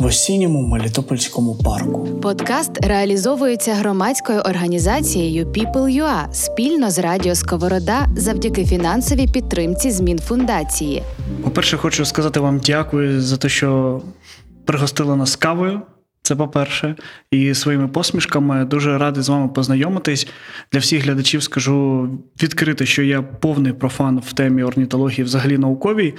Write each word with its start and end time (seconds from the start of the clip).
в 0.00 0.06
осінньому 0.06 0.66
Мелітопольському 0.66 1.54
парку. 1.64 2.08
Подкаст 2.22 2.86
реалізовується 2.86 3.74
громадською 3.74 4.40
організацією 4.40 5.46
People.ua 5.46 6.32
спільно 6.32 6.90
з 6.90 6.98
Радіо 6.98 7.34
Сковорода 7.34 8.06
завдяки 8.16 8.64
фінансовій 8.64 9.26
підтримці 9.26 9.90
змін 9.90 10.18
фундації. 10.18 11.02
По-перше, 11.44 11.76
хочу 11.76 12.04
сказати 12.04 12.40
вам 12.40 12.58
дякую 12.58 13.20
за 13.20 13.36
те, 13.36 13.48
що 13.48 14.00
пригостили 14.64 15.16
нас 15.16 15.36
кавою. 15.36 15.80
Це 16.22 16.36
по-перше, 16.36 16.96
і 17.30 17.54
своїми 17.54 17.88
посмішками 17.88 18.64
дуже 18.64 18.98
радий 18.98 19.22
з 19.22 19.28
вами 19.28 19.48
познайомитись. 19.48 20.28
Для 20.72 20.80
всіх 20.80 21.04
глядачів 21.04 21.42
скажу 21.42 22.08
відкрито, 22.42 22.84
що 22.84 23.02
я 23.02 23.22
повний 23.22 23.72
профан 23.72 24.22
в 24.26 24.32
темі 24.32 24.62
орнітології, 24.62 25.24
взагалі 25.24 25.58
науковій, 25.58 26.14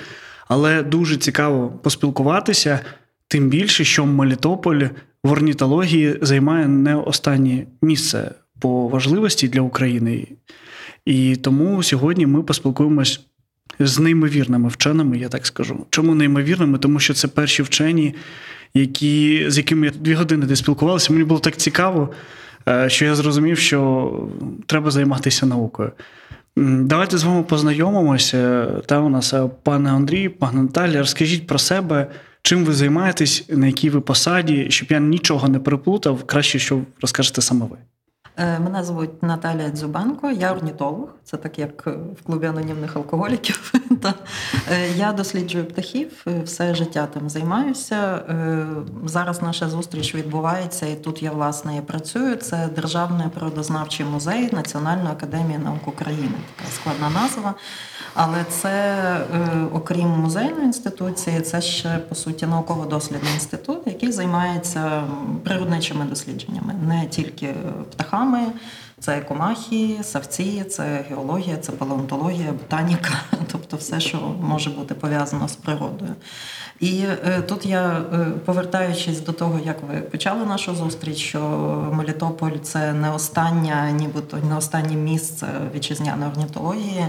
але 0.47 0.83
дуже 0.83 1.17
цікаво 1.17 1.73
поспілкуватися. 1.83 2.79
Тим 3.31 3.49
більше, 3.49 3.83
що 3.83 4.05
Мелітополь 4.05 4.83
в 5.23 5.31
орнітології 5.31 6.17
займає 6.21 6.67
не 6.67 6.95
останнє 6.95 7.65
місце 7.81 8.31
по 8.59 8.87
важливості 8.87 9.47
для 9.47 9.61
України. 9.61 10.27
І 11.05 11.35
тому 11.35 11.83
сьогодні 11.83 12.25
ми 12.25 12.43
поспілкуємось 12.43 13.21
з 13.79 13.99
неймовірними 13.99 14.69
вченими, 14.69 15.17
я 15.17 15.29
так 15.29 15.45
скажу. 15.45 15.85
Чому 15.89 16.15
неймовірними? 16.15 16.77
Тому 16.77 16.99
що 16.99 17.13
це 17.13 17.27
перші 17.27 17.63
вчені, 17.63 18.15
які, 18.73 19.45
з 19.47 19.57
якими 19.57 19.85
я 19.85 19.93
дві 19.99 20.13
години 20.13 20.45
де 20.45 20.55
спілкувалися. 20.55 21.13
Мені 21.13 21.25
було 21.25 21.39
так 21.39 21.57
цікаво, 21.57 22.09
е, 22.69 22.89
що 22.89 23.05
я 23.05 23.15
зрозумів, 23.15 23.57
що 23.57 24.11
треба 24.65 24.91
займатися 24.91 25.45
наукою. 25.45 25.91
Давайте 26.57 27.17
з 27.17 27.23
вами 27.23 27.43
познайомимося. 27.43 28.65
Там 28.85 29.05
у 29.05 29.09
нас 29.09 29.33
е, 29.33 29.49
пане 29.63 29.91
Андрій, 29.91 30.29
пане 30.29 30.61
Наталі, 30.61 30.97
розкажіть 30.97 31.47
про 31.47 31.59
себе. 31.59 32.07
Чим 32.43 32.65
ви 32.65 32.73
займаєтесь, 32.73 33.45
на 33.49 33.67
якій 33.67 33.89
ви 33.89 34.01
посаді, 34.01 34.67
щоб 34.69 34.91
я 34.91 34.99
нічого 34.99 35.47
не 35.47 35.59
переплутав, 35.59 36.23
краще, 36.23 36.59
що 36.59 36.81
розкажете 37.01 37.41
саме 37.41 37.65
ви. 37.65 37.77
Е, 38.37 38.59
мене 38.59 38.83
звуть 38.83 39.23
Наталія 39.23 39.69
Дзюбанко, 39.69 40.31
я 40.31 40.51
орнітолог. 40.51 41.09
Це 41.23 41.37
так 41.37 41.59
як 41.59 41.87
в 41.87 42.25
клубі 42.25 42.45
анонімних 42.45 42.95
алкоголіків. 42.95 43.73
Е, 44.71 44.89
я 44.95 45.13
досліджую 45.13 45.65
птахів, 45.65 46.23
е, 46.27 46.41
все 46.43 46.75
життя 46.75 47.07
там 47.13 47.29
займаюся. 47.29 48.21
Зараз 49.05 49.41
наша 49.41 49.69
зустріч 49.69 50.15
відбувається, 50.15 50.85
і 50.85 50.95
тут 50.95 51.23
я 51.23 51.31
власне 51.31 51.77
і 51.77 51.81
працюю. 51.81 52.35
Це 52.35 52.69
Державний 52.75 53.27
природознавчий 53.27 54.05
музей 54.05 54.49
Національної 54.51 55.11
академії 55.11 55.59
наук 55.59 55.87
України. 55.87 56.33
Така 56.55 56.71
складна 56.71 57.09
назва. 57.09 57.53
Але 58.13 58.43
це, 58.49 58.95
окрім 59.73 60.07
музейної 60.07 60.65
інституції, 60.65 61.41
це 61.41 61.61
ще 61.61 61.97
по 61.97 62.15
суті 62.15 62.45
науково-дослідний 62.45 63.33
інститут, 63.33 63.79
який 63.85 64.11
займається 64.11 65.03
природничими 65.43 66.05
дослідженнями, 66.05 66.73
не 66.87 67.07
тільки 67.07 67.53
птахами, 67.91 68.39
це 68.99 69.17
екомахії, 69.17 70.03
савці, 70.03 70.63
це 70.63 71.05
геологія, 71.09 71.57
це 71.57 71.71
палеонтологія, 71.71 72.51
ботаніка, 72.51 73.13
тобто 73.51 73.77
все, 73.77 73.99
що 73.99 74.17
може 74.41 74.69
бути 74.69 74.93
пов'язано 74.93 75.47
з 75.47 75.55
природою. 75.55 76.15
І 76.79 77.03
е, 77.25 77.41
тут 77.41 77.65
я, 77.65 78.03
е, 78.13 78.25
повертаючись 78.45 79.19
до 79.19 79.31
того, 79.31 79.59
як 79.65 79.77
ви 79.83 80.01
почали 80.01 80.45
нашу 80.45 80.75
зустріч, 80.75 81.17
що 81.17 81.39
Мелітополь 81.93 82.57
це 82.63 82.93
не 82.93 83.11
останнє, 83.11 83.91
нібито 83.91 84.37
не 84.49 84.57
останнє 84.57 84.95
місце 84.95 85.47
вітчизняної 85.75 86.31
орнітології. 86.31 87.05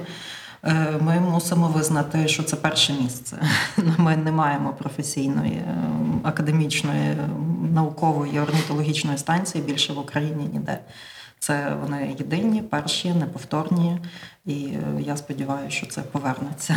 Е, 0.65 0.99
ми 1.00 1.21
мусимо 1.21 1.69
визнати, 1.69 2.28
що 2.28 2.43
це 2.43 2.56
перше 2.56 2.93
місце. 2.93 3.43
Ми 3.99 4.17
не 4.17 4.33
маємо 4.33 4.75
професійної, 4.78 5.53
е, 5.53 5.84
академічної, 6.23 7.17
наукової 7.75 8.41
орнітологічної 8.41 9.19
станції 9.19 9.65
більше 9.65 9.93
в 9.93 9.99
Україні 9.99 10.49
ніде. 10.53 10.78
Це 11.39 11.77
вони 11.81 12.17
єдині, 12.19 12.62
перші, 12.62 13.11
неповторні, 13.15 13.99
і 14.47 14.53
е, 14.53 15.03
я 15.06 15.17
сподіваюся, 15.17 15.77
що 15.77 15.87
це 15.87 16.03
повернеться. 16.03 16.77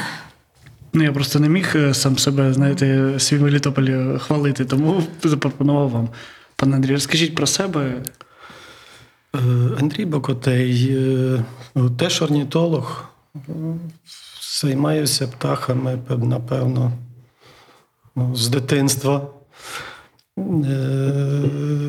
Ну, 0.93 1.03
я 1.03 1.11
просто 1.11 1.39
не 1.39 1.49
міг 1.49 1.75
сам 1.93 2.17
себе, 2.17 2.53
знаєте, 2.53 3.19
свій 3.19 3.39
Мелітополь 3.39 4.17
хвалити, 4.17 4.65
тому 4.65 5.03
запропонував 5.23 5.89
вам. 5.89 6.09
Пане 6.55 6.75
Андрій, 6.75 6.91
розкажіть 6.91 7.35
про 7.35 7.47
себе. 7.47 7.93
Андрій 9.79 10.05
Бокотей, 10.05 10.97
теж 11.97 12.21
орнітолог. 12.21 13.14
Займаюся 14.61 15.27
птахами, 15.27 15.99
напевно, 16.09 16.91
з 18.33 18.47
дитинства. 18.47 19.27
Е, 20.37 20.41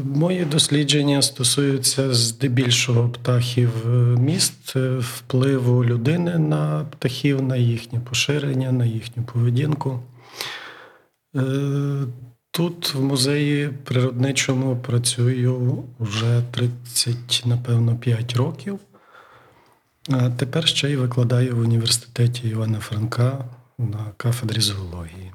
мої 0.05 0.45
дослідження 0.45 1.23
стосуються 1.23 2.15
здебільшого 2.15 3.09
птахів 3.09 3.71
міст, 4.19 4.77
е, 4.77 4.97
впливу 4.99 5.84
людини 5.84 6.39
на 6.39 6.84
птахів, 6.91 7.43
на 7.43 7.57
їхнє 7.57 8.01
поширення, 8.01 8.73
на 8.73 8.84
їхню 8.84 9.23
поведінку. 9.23 10.01
Е, 11.37 11.43
тут 12.51 12.95
в 12.95 13.03
музеї 13.03 13.69
природничому 13.84 14.77
працюю 14.77 15.84
вже 16.01 16.43
30, 16.51 17.43
напевно, 17.47 17.97
5 17.97 18.37
років. 18.37 18.78
Тепер 20.37 20.69
ще 20.69 20.91
й 20.91 20.97
викладаю 20.97 21.56
в 21.56 21.61
університеті 21.61 22.49
Івана 22.49 22.81
Франка 22.81 23.44
на 23.78 24.12
кафедрі 24.17 24.61
зоології. 24.61 25.33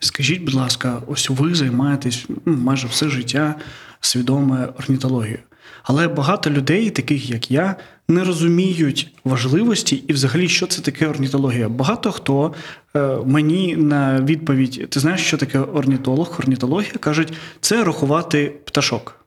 Скажіть, 0.00 0.42
будь 0.42 0.54
ласка, 0.54 1.02
ось 1.06 1.30
ви 1.30 1.54
займаєтесь 1.54 2.26
ну, 2.44 2.56
майже 2.56 2.86
все 2.86 3.08
життя 3.08 3.54
свідоме 4.00 4.68
орнітологією. 4.78 5.38
Але 5.82 6.08
багато 6.08 6.50
людей, 6.50 6.90
таких 6.90 7.30
як 7.30 7.50
я, 7.50 7.76
не 8.08 8.24
розуміють 8.24 9.14
важливості 9.24 9.96
і, 9.96 10.12
взагалі, 10.12 10.48
що 10.48 10.66
це 10.66 10.82
таке 10.82 11.06
орнітологія. 11.06 11.68
Багато 11.68 12.12
хто 12.12 12.54
е, 12.96 13.18
мені 13.24 13.76
на 13.76 14.20
відповідь: 14.20 14.86
ти 14.90 15.00
знаєш, 15.00 15.20
що 15.20 15.36
таке 15.36 15.58
орнітолог? 15.58 16.36
Орнітологія 16.38 16.92
кажуть, 17.00 17.32
це 17.60 17.84
рахувати 17.84 18.52
пташок. 18.64 19.23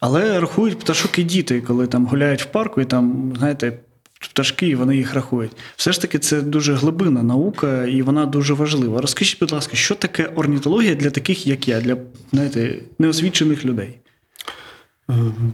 Але 0.00 0.40
рахують 0.40 0.78
пташок 0.78 1.18
і 1.18 1.22
діти, 1.22 1.60
коли 1.60 1.86
там 1.86 2.06
гуляють 2.06 2.42
в 2.42 2.46
парку, 2.46 2.80
і 2.80 2.84
там, 2.84 3.32
знаєте, 3.38 3.78
пташки, 4.20 4.68
і 4.68 4.74
вони 4.74 4.96
їх 4.96 5.14
рахують. 5.14 5.52
Все 5.76 5.92
ж 5.92 6.00
таки, 6.00 6.18
це 6.18 6.42
дуже 6.42 6.74
глибинна 6.74 7.22
наука, 7.22 7.86
і 7.86 8.02
вона 8.02 8.26
дуже 8.26 8.54
важлива. 8.54 9.00
Розкажіть, 9.00 9.40
будь 9.40 9.52
ласка, 9.52 9.76
що 9.76 9.94
таке 9.94 10.24
орнітологія 10.24 10.94
для 10.94 11.10
таких, 11.10 11.46
як 11.46 11.68
я, 11.68 11.80
для 11.80 11.96
знаєте, 12.32 12.78
неосвічених 12.98 13.64
людей? 13.64 13.98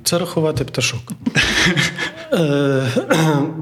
Це 0.04 0.18
рахувати 0.18 0.64
пташок. 0.64 1.12
Е, 2.32 2.86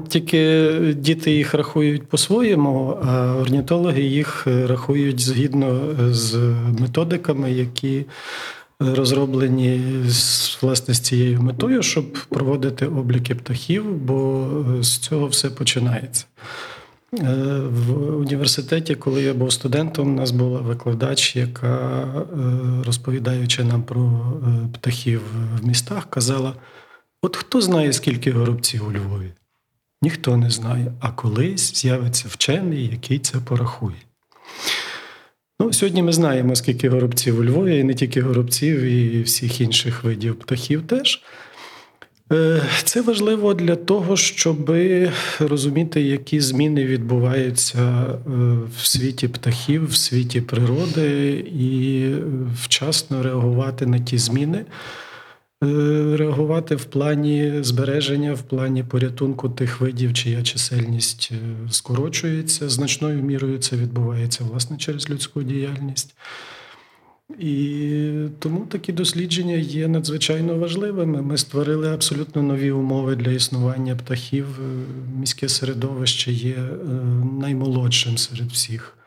тільки 0.09 0.69
діти 0.97 1.31
їх 1.31 1.53
рахують 1.53 2.07
по-своєму, 2.07 2.97
а 3.03 3.35
орнітологи 3.35 4.01
їх 4.01 4.47
рахують 4.47 5.19
згідно 5.19 5.81
з 6.11 6.35
методиками, 6.79 7.51
які 7.51 8.05
розроблені 8.95 9.81
власне 10.61 10.93
з 10.93 10.99
цією 10.99 11.41
метою, 11.41 11.83
щоб 11.83 12.13
проводити 12.13 12.85
обліки 12.85 13.35
птахів, 13.35 13.95
бо 13.95 14.47
з 14.81 14.97
цього 14.97 15.27
все 15.27 15.49
починається. 15.49 16.25
Е, 17.19 17.59
в 17.59 18.17
університеті, 18.17 18.95
коли 18.95 19.21
я 19.21 19.33
був 19.33 19.53
студентом, 19.53 20.13
у 20.13 20.15
нас 20.15 20.31
була 20.31 20.59
викладач, 20.59 21.35
яка, 21.35 22.05
е, 22.17 22.83
розповідаючи 22.85 23.63
нам 23.63 23.83
про 23.83 24.01
е, 24.03 24.67
птахів 24.73 25.21
в 25.61 25.65
містах, 25.67 26.09
казала: 26.09 26.53
от 27.21 27.35
хто 27.35 27.61
знає, 27.61 27.93
скільки 27.93 28.31
горобців 28.31 28.87
у 28.87 28.91
Львові? 28.91 29.33
Ніхто 30.01 30.37
не 30.37 30.49
знає, 30.49 30.93
а 30.99 31.11
колись 31.11 31.75
з'явиться 31.75 32.25
вчений, 32.29 32.87
який 32.87 33.19
це 33.19 33.37
порахує. 33.37 33.97
Ну, 35.63 35.73
Сьогодні 35.73 36.03
ми 36.03 36.13
знаємо, 36.13 36.55
скільки 36.55 36.89
горобців 36.89 37.39
у 37.39 37.43
Львові, 37.43 37.77
і 37.77 37.83
не 37.83 37.93
тільки 37.93 38.21
горобців, 38.21 38.81
і 38.81 39.21
всіх 39.21 39.61
інших 39.61 40.03
видів 40.03 40.35
птахів 40.35 40.87
теж. 40.87 41.21
Е, 42.31 42.61
це 42.83 43.01
важливо 43.01 43.53
для 43.53 43.75
того, 43.75 44.17
щоб 44.17 44.75
розуміти, 45.39 46.01
які 46.01 46.39
зміни 46.39 46.85
відбуваються 46.85 47.79
е, 47.79 48.19
в 48.77 48.85
світі 48.85 49.27
птахів, 49.27 49.89
в 49.89 49.95
світі 49.95 50.41
природи, 50.41 51.29
і 51.59 52.07
вчасно 52.63 53.23
реагувати 53.23 53.85
на 53.85 53.99
ті 53.99 54.17
зміни. 54.17 54.65
Е, 55.63 56.17
реагувати 56.17 56.75
в 56.75 56.85
плані 56.85 57.53
збереження, 57.61 58.33
в 58.33 58.41
плані 58.41 58.83
порятунку 58.83 59.49
тих 59.49 59.81
видів, 59.81 60.13
чия 60.13 60.43
чисельність 60.43 61.29
е, 61.31 61.69
скорочується. 61.71 62.69
Значною 62.69 63.23
мірою 63.23 63.57
це 63.57 63.75
відбувається 63.75 64.43
власне 64.43 64.77
через 64.77 65.09
людську 65.09 65.43
діяльність. 65.43 66.15
І 67.39 68.09
тому 68.39 68.65
такі 68.65 68.93
дослідження 68.93 69.55
є 69.55 69.87
надзвичайно 69.87 70.55
важливими. 70.55 71.21
Ми 71.21 71.37
створили 71.37 71.93
абсолютно 71.93 72.43
нові 72.43 72.71
умови 72.71 73.15
для 73.15 73.31
існування 73.31 73.95
птахів. 73.95 74.45
Е, 74.59 74.63
Міське 75.19 75.49
середовище 75.49 76.31
є 76.31 76.55
наймолодшим 77.39 78.17
серед 78.17 78.47
всіх, 78.47 78.97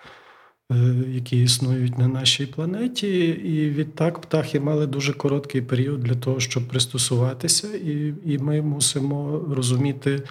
які 1.09 1.43
існують 1.43 1.99
на 1.99 2.09
нашій 2.09 2.47
планеті. 2.47 3.27
І 3.29 3.71
відтак 3.71 4.21
птахи 4.21 4.61
мали 4.61 4.87
дуже 4.87 5.13
короткий 5.13 5.63
період 5.63 6.01
для 6.01 6.15
того, 6.15 6.41
щоб 6.41 6.69
пристосуватися, 6.69 7.69
і, 7.77 8.15
і 8.25 8.39
ми 8.39 8.63
мусимо 8.63 9.45
розуміти. 9.51 10.23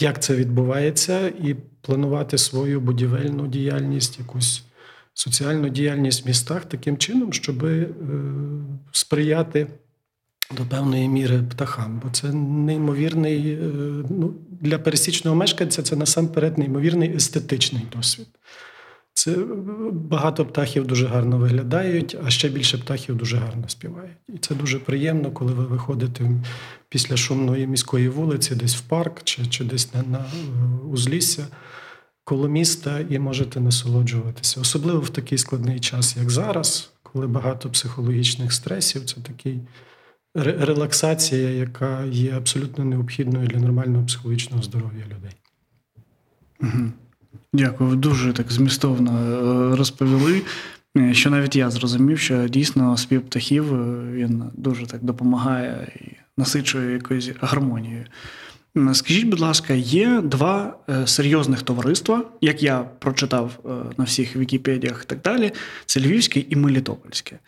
Як 0.00 0.22
це 0.22 0.36
відбувається, 0.36 1.28
і 1.28 1.56
планувати 1.80 2.38
свою 2.38 2.80
будівельну 2.80 3.46
діяльність, 3.46 4.18
якусь 4.18 4.62
соціальну 5.14 5.68
діяльність 5.68 6.24
в 6.24 6.28
містах 6.28 6.64
таким 6.64 6.96
чином, 6.98 7.32
щоб 7.32 7.64
е, 7.64 7.88
сприяти 8.92 9.66
до 10.56 10.62
певної 10.62 11.08
міри 11.08 11.42
птахам. 11.50 12.00
Бо 12.04 12.10
це 12.10 12.32
неймовірний 12.32 13.52
е, 13.52 13.58
ну, 14.10 14.34
для 14.50 14.78
пересічного 14.78 15.36
мешканця 15.36 15.82
це 15.82 15.96
насамперед 15.96 16.58
неймовірний 16.58 17.14
естетичний 17.14 17.82
досвід. 17.96 18.26
Це 19.16 19.32
е, 19.32 19.44
багато 19.92 20.46
птахів 20.46 20.86
дуже 20.86 21.06
гарно 21.06 21.38
виглядають, 21.38 22.16
а 22.24 22.30
ще 22.30 22.48
більше 22.48 22.78
птахів 22.78 23.16
дуже 23.16 23.36
гарно 23.36 23.68
співають. 23.68 24.16
І 24.28 24.38
це 24.38 24.54
дуже 24.54 24.78
приємно, 24.78 25.30
коли 25.30 25.52
ви 25.52 25.64
виходите 25.64 26.30
після 26.88 27.16
шумної 27.16 27.66
міської 27.66 28.08
вулиці, 28.08 28.54
десь 28.54 28.76
в 28.76 28.80
парк 28.80 29.20
чи 29.24 29.46
чи 29.46 29.64
десь 29.64 29.94
на, 29.94 30.02
на 30.02 30.24
узлісся 30.90 31.46
коло 32.24 32.48
міста 32.48 33.00
і 33.10 33.18
можете 33.18 33.60
насолоджуватися. 33.60 34.60
Особливо 34.60 35.00
в 35.00 35.10
такий 35.10 35.38
складний 35.38 35.80
час, 35.80 36.16
як 36.16 36.30
зараз, 36.30 36.90
коли 37.02 37.26
багато 37.26 37.70
психологічних 37.70 38.52
стресів, 38.52 39.04
це 39.04 39.16
такий 39.20 39.60
релаксація, 40.34 41.50
яка 41.50 42.04
є 42.04 42.32
абсолютно 42.32 42.84
необхідною 42.84 43.46
для 43.46 43.58
нормального 43.58 44.06
психологічного 44.06 44.62
здоров'я 44.62 45.04
людей. 45.04 45.36
Угу. 46.60 46.92
Дякую, 47.56 47.96
дуже 47.96 48.32
так 48.32 48.52
змістовно 48.52 49.10
е, 49.10 49.76
розповіли. 49.76 50.42
Е, 50.96 51.14
що 51.14 51.30
навіть 51.30 51.56
я 51.56 51.70
зрозумів, 51.70 52.18
що 52.18 52.48
дійсно 52.48 52.96
спів 52.96 53.22
птахів 53.22 53.74
е, 53.74 54.12
він 54.12 54.44
дуже 54.54 54.86
так 54.86 55.04
допомагає 55.04 55.92
і 56.00 56.16
насичує 56.36 56.92
якоюсь 56.92 57.30
гармонією. 57.40 58.04
Скажіть, 58.92 59.26
будь 59.26 59.40
ласка, 59.40 59.74
є 59.74 60.20
два 60.24 60.76
серйозних 61.06 61.62
товариства, 61.62 62.24
як 62.40 62.62
я 62.62 62.78
прочитав 62.78 63.58
на 63.98 64.04
всіх 64.04 64.36
Вікіпедіях 64.36 65.02
і 65.04 65.06
так 65.06 65.20
далі: 65.22 65.52
це 65.86 66.00
Львівське 66.00 66.44
і 66.48 66.56
Мелітопольське. 66.56 67.38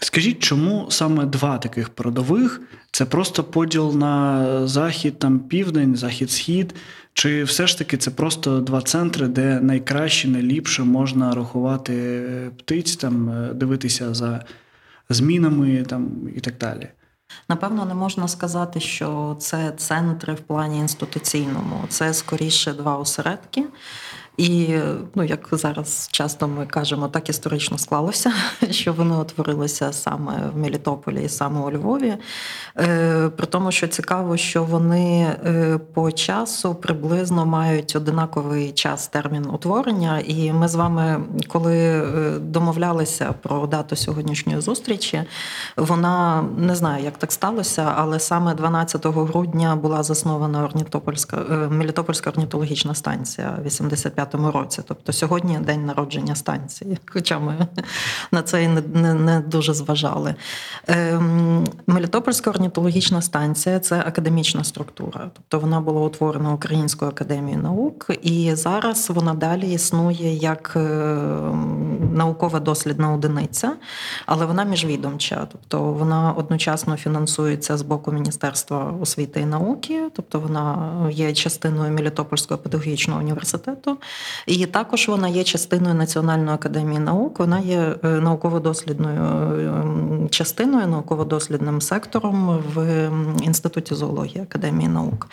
Скажіть, 0.00 0.38
чому 0.38 0.86
саме 0.90 1.26
два 1.26 1.58
таких 1.58 1.88
передових? 1.88 2.60
Це 2.90 3.04
просто 3.04 3.44
поділ 3.44 3.96
на 3.96 4.66
захід, 4.66 5.18
там 5.18 5.38
південь, 5.38 5.96
захід-схід, 5.96 6.74
чи 7.12 7.44
все 7.44 7.66
ж 7.66 7.78
таки 7.78 7.96
це 7.96 8.10
просто 8.10 8.60
два 8.60 8.82
центри, 8.82 9.28
де 9.28 9.60
найкраще, 9.60 10.28
найліпше 10.28 10.82
можна 10.82 11.34
рахувати 11.34 12.22
птиць, 12.58 12.96
там 12.96 13.30
е, 13.30 13.54
дивитися 13.54 14.14
за 14.14 14.44
змінами 15.08 15.82
там 15.82 16.10
і 16.36 16.40
так 16.40 16.54
далі? 16.58 16.88
Напевно, 17.48 17.84
не 17.84 17.94
можна 17.94 18.28
сказати, 18.28 18.80
що 18.80 19.36
це 19.40 19.72
центри 19.76 20.34
в 20.34 20.40
плані 20.40 20.78
інституційному. 20.78 21.84
Це 21.88 22.14
скоріше 22.14 22.72
два 22.72 22.96
осередки. 22.96 23.64
І 24.36 24.74
ну, 25.14 25.24
як 25.24 25.48
зараз 25.52 26.08
часто 26.12 26.48
ми 26.48 26.66
кажемо, 26.66 27.08
так 27.08 27.28
історично 27.28 27.78
склалося, 27.78 28.32
що 28.70 28.92
вони 28.92 29.16
утворилися 29.16 29.92
саме 29.92 30.50
в 30.54 30.58
Мелітополі 30.58 31.24
і 31.24 31.28
саме 31.28 31.60
у 31.60 31.70
Львові. 31.70 32.14
Е, 32.78 33.28
При 33.28 33.46
тому, 33.46 33.72
що 33.72 33.88
цікаво, 33.88 34.36
що 34.36 34.64
вони 34.64 35.36
е, 35.46 35.78
по 35.94 36.12
часу 36.12 36.74
приблизно 36.74 37.46
мають 37.46 37.96
одинаковий 37.96 38.72
час 38.72 39.08
термін 39.08 39.46
утворення. 39.52 40.22
І 40.26 40.52
ми 40.52 40.68
з 40.68 40.74
вами, 40.74 41.20
коли 41.48 41.78
е, 41.78 42.38
домовлялися 42.38 43.34
про 43.42 43.66
дату 43.66 43.96
сьогоднішньої 43.96 44.60
зустрічі, 44.60 45.22
вона 45.76 46.44
не 46.58 46.74
знаю, 46.74 47.04
як 47.04 47.18
так 47.18 47.32
сталося, 47.32 47.94
але 47.96 48.20
саме 48.20 48.54
12 48.54 49.06
грудня 49.06 49.76
була 49.76 50.02
заснована 50.02 50.64
орнітопольська 50.64 51.36
Мелітопольська 51.70 52.30
орнітологічна 52.30 52.94
станція 52.94 53.58
85 53.64 54.21
2025 54.24 54.62
році. 54.62 54.82
Тобто 54.88 55.12
сьогодні 55.12 55.58
день 55.58 55.86
народження 55.86 56.34
станції, 56.34 56.98
хоча 57.06 57.38
ми 57.38 57.66
на 58.32 58.42
це 58.42 58.64
і 58.64 58.68
не, 58.68 58.82
не, 58.94 59.14
не 59.14 59.40
дуже 59.40 59.74
зважали. 59.74 60.34
Ем, 60.86 61.66
Мелітопольська 61.86 62.50
орнітологічна 62.50 63.22
станція 63.22 63.78
це 63.78 64.02
академічна 64.06 64.64
структура, 64.64 65.30
тобто 65.34 65.58
вона 65.58 65.80
була 65.80 66.00
утворена 66.00 66.52
Українською 66.52 67.10
академією 67.10 67.62
наук, 67.62 68.10
і 68.22 68.54
зараз 68.54 69.10
вона 69.10 69.34
далі 69.34 69.72
існує 69.72 70.34
як 70.34 70.72
ем, 70.76 72.10
наукова 72.14 72.60
дослідна 72.60 73.12
одиниця, 73.12 73.72
але 74.26 74.46
вона 74.46 74.64
міжвідомча, 74.64 75.48
тобто 75.52 75.82
вона 75.82 76.32
одночасно 76.32 76.96
фінансується 76.96 77.76
з 77.76 77.82
боку 77.82 78.12
Міністерства 78.12 78.94
освіти 79.00 79.40
і 79.40 79.46
науки, 79.46 80.02
тобто 80.12 80.40
вона 80.40 80.92
є 81.10 81.32
частиною 81.32 81.92
Мелітопольського 81.92 82.58
педагогічного 82.58 83.20
університету, 83.20 83.98
і 84.46 84.66
також 84.66 85.08
вона 85.08 85.28
є 85.28 85.44
частиною 85.44 85.94
Національної 85.94 86.54
академії 86.54 86.98
наук. 86.98 87.38
Вона 87.38 87.58
є 87.58 87.94
е, 88.04 88.08
науково-дослідною 88.08 89.22
е, 90.24 90.28
частиною, 90.28 90.86
науково-дослідним 90.86 91.80
сектором 91.80 92.64
в 92.74 93.10
інституті 93.42 93.94
зоології 93.94 94.42
Академії 94.42 94.88
наук. 94.88 95.28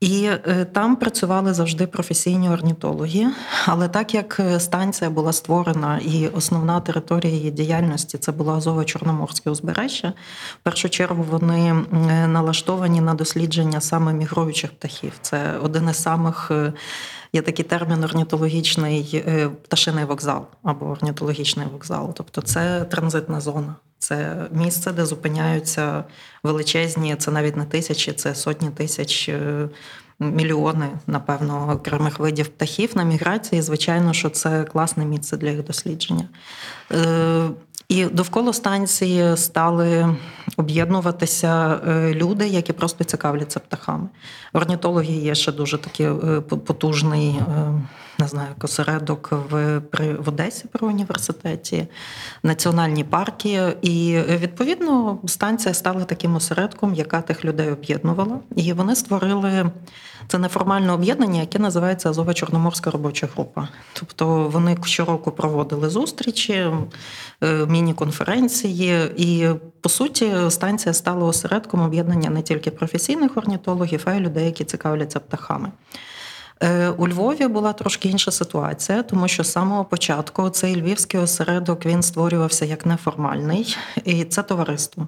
І 0.00 0.24
е, 0.24 0.66
там 0.72 0.96
працювали 0.96 1.54
завжди 1.54 1.86
професійні 1.86 2.50
орнітологи. 2.50 3.26
Але 3.66 3.88
так 3.88 4.14
як 4.14 4.40
станція 4.58 5.10
була 5.10 5.32
створена 5.32 5.98
і 5.98 6.28
основна 6.28 6.80
територія 6.80 7.32
її 7.32 7.50
діяльності 7.50 8.18
це 8.18 8.32
було 8.32 8.52
Азово-Чорноморське 8.56 9.50
узбережжя, 9.50 10.12
в 10.60 10.62
першу 10.62 10.88
чергу 10.88 11.22
вони 11.30 11.74
налаштовані 12.26 13.00
на 13.00 13.14
дослідження 13.14 13.80
саме 13.80 14.12
мігруючих 14.12 14.70
птахів. 14.70 15.12
Це 15.20 15.58
один 15.62 15.88
із 15.88 16.02
самих 16.02 16.50
Є 17.32 17.42
такий 17.42 17.64
термін 17.64 18.04
орнітологічний 18.04 19.24
е, 19.26 19.48
пташиний 19.48 20.04
вокзал 20.04 20.46
або 20.62 20.86
орнітологічний 20.86 21.66
вокзал. 21.72 22.14
Тобто 22.14 22.40
це 22.40 22.84
транзитна 22.84 23.40
зона, 23.40 23.74
це 23.98 24.46
місце, 24.52 24.92
де 24.92 25.06
зупиняються 25.06 26.04
величезні, 26.42 27.16
це 27.16 27.30
навіть 27.30 27.56
не 27.56 27.64
тисячі, 27.64 28.12
це 28.12 28.34
сотні 28.34 28.70
тисяч. 28.70 29.28
Е, 29.28 29.68
мільйони, 30.20 30.88
напевно, 31.06 31.70
окремих 31.72 32.18
видів 32.18 32.48
птахів 32.48 32.96
на 32.96 33.02
міграції. 33.02 33.62
Звичайно, 33.62 34.12
що 34.12 34.30
це 34.30 34.64
класне 34.64 35.04
місце 35.04 35.36
для 35.36 35.50
їх 35.50 35.64
дослідження. 35.64 36.28
Е, 36.92 37.48
і 37.88 38.04
довкола 38.04 38.52
станції 38.52 39.36
стали 39.36 40.16
об'єднуватися 40.56 41.80
е, 41.88 42.14
люди, 42.14 42.48
які 42.48 42.72
просто 42.72 43.04
цікавляться 43.04 43.60
птахами. 43.60 44.08
Орнітологи 44.52 45.12
є 45.12 45.34
ще 45.34 45.52
дуже 45.52 45.78
такий 45.78 46.08
потужний, 46.48 47.40
знаю, 48.28 48.48
осередок 48.62 49.32
в 49.50 49.80
при 49.80 50.14
в 50.14 50.28
Одесі 50.28 50.64
при 50.72 50.86
університеті, 50.86 51.86
національні 52.42 53.04
парки. 53.04 53.76
І 53.82 54.18
відповідно 54.28 55.18
станція 55.26 55.74
стала 55.74 56.04
таким 56.04 56.36
осередком, 56.36 56.94
яка 56.94 57.20
тих 57.20 57.44
людей 57.44 57.70
об'єднувала. 57.70 58.38
І 58.56 58.72
вони 58.72 58.96
створили 58.96 59.70
це 60.28 60.38
неформальне 60.38 60.92
об'єднання, 60.92 61.40
яке 61.40 61.58
називається 61.58 62.10
Азова 62.10 62.34
Чорноморська 62.34 62.90
робоча 62.90 63.28
група. 63.34 63.68
Тобто 63.92 64.48
вони 64.48 64.76
щороку 64.84 65.30
проводили 65.30 65.90
зустрічі, 65.90 66.66
міні-конференції, 67.68 69.12
і 69.16 69.48
по 69.80 69.88
суті 69.88 70.32
станція 70.48 70.94
стала 70.94 71.26
осередком 71.26 71.80
об'єднання 71.80 72.30
не 72.30 72.42
тільки 72.42 72.70
професійних 72.70 73.36
орнітологів, 73.36 74.02
а 74.04 74.14
й 74.14 74.20
людей, 74.20 74.44
які 74.44 74.64
цікавляться 74.64 75.20
птахами. 75.20 75.70
Е, 76.60 76.88
у 76.88 77.08
Львові 77.08 77.46
була 77.46 77.72
трошки 77.72 78.08
інша 78.08 78.30
ситуація, 78.30 79.02
тому 79.02 79.28
що 79.28 79.44
з 79.44 79.52
самого 79.52 79.84
початку 79.84 80.50
цей 80.50 80.80
львівський 80.82 81.20
осередок 81.20 81.86
він 81.86 82.02
створювався 82.02 82.64
як 82.64 82.86
неформальний, 82.86 83.76
і 84.04 84.24
це 84.24 84.42
товариство. 84.42 85.06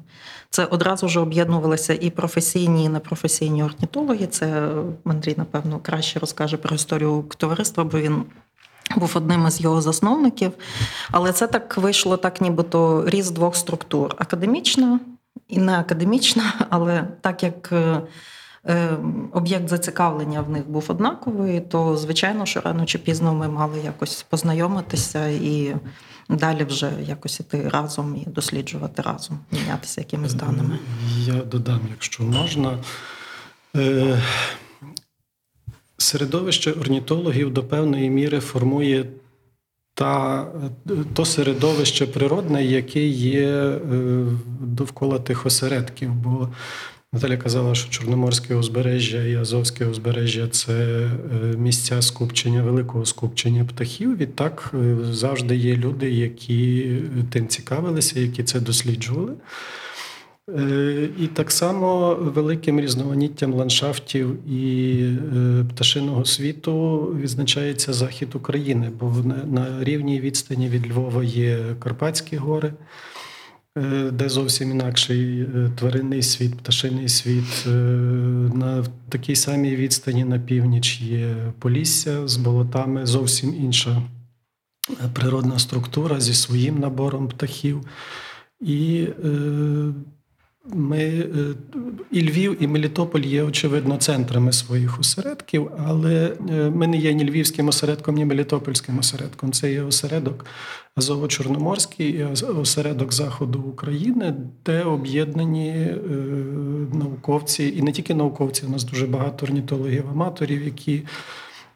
Це 0.50 0.64
одразу 0.64 1.08
ж 1.08 1.20
об'єднувалися 1.20 1.94
і 2.00 2.10
професійні, 2.10 2.84
і 2.84 2.88
непрофесійні 2.88 3.64
орнітологи. 3.64 4.26
Це 4.26 4.72
Андрій, 5.04 5.34
напевно, 5.36 5.78
краще 5.78 6.18
розкаже 6.18 6.56
про 6.56 6.74
історію 6.74 7.24
товариства, 7.36 7.84
бо 7.84 7.98
він 7.98 8.24
був 8.96 9.12
одним 9.14 9.46
із 9.46 9.60
його 9.60 9.80
засновників. 9.80 10.52
Але 11.10 11.32
це 11.32 11.46
так 11.46 11.76
вийшло, 11.76 12.16
так 12.16 12.40
нібито 12.40 13.04
різ 13.06 13.30
двох 13.30 13.56
структур: 13.56 14.14
академічна 14.18 15.00
і 15.48 15.58
не 15.58 15.78
академічна, 15.78 16.52
але 16.70 17.04
так 17.20 17.42
як 17.42 17.72
об'єкт 19.32 19.68
зацікавлення 19.68 20.40
в 20.40 20.50
них 20.50 20.68
був 20.68 20.84
однаковий, 20.88 21.60
то 21.60 21.96
звичайно, 21.96 22.46
що 22.46 22.60
рано 22.60 22.86
чи 22.86 22.98
пізно 22.98 23.34
ми 23.34 23.48
мали 23.48 23.80
якось 23.84 24.22
познайомитися 24.22 25.26
і 25.26 25.76
далі 26.28 26.64
вже 26.64 26.92
якось 27.02 27.40
іти 27.40 27.68
разом 27.68 28.16
і 28.16 28.30
досліджувати 28.30 29.02
разом, 29.02 29.38
мінятися 29.52 30.00
якимись 30.00 30.34
даними. 30.34 30.78
Я 31.18 31.34
додам, 31.34 31.80
якщо 31.90 32.22
можна. 32.22 32.78
Середовище 35.98 36.72
орнітологів 36.72 37.52
до 37.52 37.64
певної 37.64 38.10
міри 38.10 38.40
формує 38.40 39.06
та 39.94 40.46
то 41.14 41.24
середовище 41.24 42.06
природне, 42.06 42.64
яке 42.64 43.06
є 43.06 43.48
е, 43.48 43.78
довкола 44.60 45.18
тих 45.18 45.46
осередків. 45.46 46.14
Бо 46.14 46.48
Наталя 47.12 47.36
казала, 47.36 47.74
що 47.74 47.90
Чорноморське 47.90 48.54
узбережжя 48.54 49.22
і 49.22 49.34
Азовське 49.34 49.86
узбережжя 49.86 50.48
це 50.48 50.72
е, 50.72 51.56
місця 51.56 52.02
скупчення, 52.02 52.62
великого 52.62 53.06
скупчення 53.06 53.64
птахів. 53.64 54.16
Відтак 54.16 54.70
е, 54.74 54.96
завжди 55.12 55.56
є 55.56 55.76
люди, 55.76 56.10
які 56.10 56.92
тим 57.30 57.48
цікавилися, 57.48 58.20
які 58.20 58.42
це 58.42 58.60
досліджували. 58.60 59.32
Е, 60.58 61.08
і 61.18 61.26
так 61.26 61.50
само 61.50 62.14
великим 62.14 62.80
різноманіттям 62.80 63.54
ландшафтів 63.54 64.48
і 64.50 65.04
пташиного 65.70 66.24
світу 66.24 66.98
відзначається 67.20 67.92
захід 67.92 68.34
України, 68.34 68.90
бо 69.00 69.14
на 69.46 69.84
рівній 69.84 70.20
відстані 70.20 70.68
від 70.68 70.92
Львова 70.92 71.24
є 71.24 71.58
Карпатські 71.78 72.36
гори, 72.36 72.72
де 74.12 74.28
зовсім 74.28 74.70
інакший 74.70 75.46
тваринний 75.76 76.22
світ, 76.22 76.56
пташиний 76.56 77.08
світ. 77.08 77.66
На 78.54 78.84
такій 79.08 79.36
самій 79.36 79.76
відстані 79.76 80.24
на 80.24 80.38
північ 80.38 81.00
є 81.00 81.34
Полісся 81.58 82.28
з 82.28 82.36
болотами, 82.36 83.06
зовсім 83.06 83.54
інша 83.54 84.02
природна 85.12 85.58
структура 85.58 86.20
зі 86.20 86.34
своїм 86.34 86.78
набором 86.78 87.28
птахів. 87.28 87.80
І 88.60 89.06
ми 90.64 90.98
е, 90.98 91.54
і 92.10 92.22
Львів, 92.22 92.62
і 92.62 92.66
Мелітополь 92.66 93.20
є, 93.20 93.42
очевидно, 93.42 93.96
центрами 93.96 94.52
своїх 94.52 95.00
осередків, 95.00 95.70
але 95.86 96.36
е, 96.50 96.70
ми 96.70 96.86
не 96.86 96.96
є 96.96 97.12
ні 97.12 97.30
львівським 97.30 97.68
осередком, 97.68 98.14
ні 98.14 98.24
Мелітопольським 98.24 98.98
осередком. 98.98 99.52
Це 99.52 99.72
є 99.72 99.82
осередок 99.82 100.46
Азово-Чорноморський 100.96 102.02
і 102.02 102.24
осередок 102.44 103.12
Заходу 103.12 103.58
України, 103.58 104.34
де 104.66 104.82
об'єднані 104.82 105.68
е, 105.68 105.96
науковці, 106.92 107.74
і 107.76 107.82
не 107.82 107.92
тільки 107.92 108.14
науковці, 108.14 108.66
у 108.66 108.68
нас 108.68 108.84
дуже 108.84 109.06
багато 109.06 109.46
орнітологів-аматорів, 109.46 110.64
які 110.64 111.02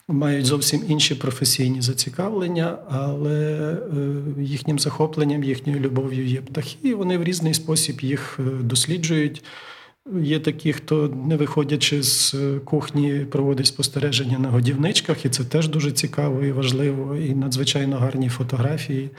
мають 0.09 0.47
зовсім 0.47 0.83
інші 0.89 1.15
професійні 1.15 1.83
зацікавлення, 1.83 2.79
але 2.89 3.41
е, 3.73 4.43
їхнім 4.43 4.79
захопленням, 4.79 5.45
їхньою 5.45 5.81
любов'ю 5.81 6.27
є 6.27 6.41
птахи. 6.41 6.77
і 6.83 6.95
Вони 6.95 7.19
в 7.19 7.25
різний 7.25 7.55
спосіб 7.55 8.01
їх 8.01 8.39
е, 8.39 8.43
досліджують. 8.43 9.45
Є 10.21 10.41
такі, 10.41 10.73
хто, 10.73 11.09
не 11.09 11.37
виходячи 11.37 12.03
з 12.03 12.35
е, 12.35 12.59
кухні, 12.65 13.27
проводить 13.31 13.67
спостереження 13.67 14.39
на 14.39 14.49
годівничках, 14.49 15.25
і 15.25 15.29
це 15.29 15.45
теж 15.45 15.69
дуже 15.69 15.93
цікаво 15.93 16.45
і 16.45 16.53
важливо, 16.53 17.17
і 17.17 17.35
надзвичайно 17.35 17.97
гарні 17.97 18.29
фотографії 18.29 19.11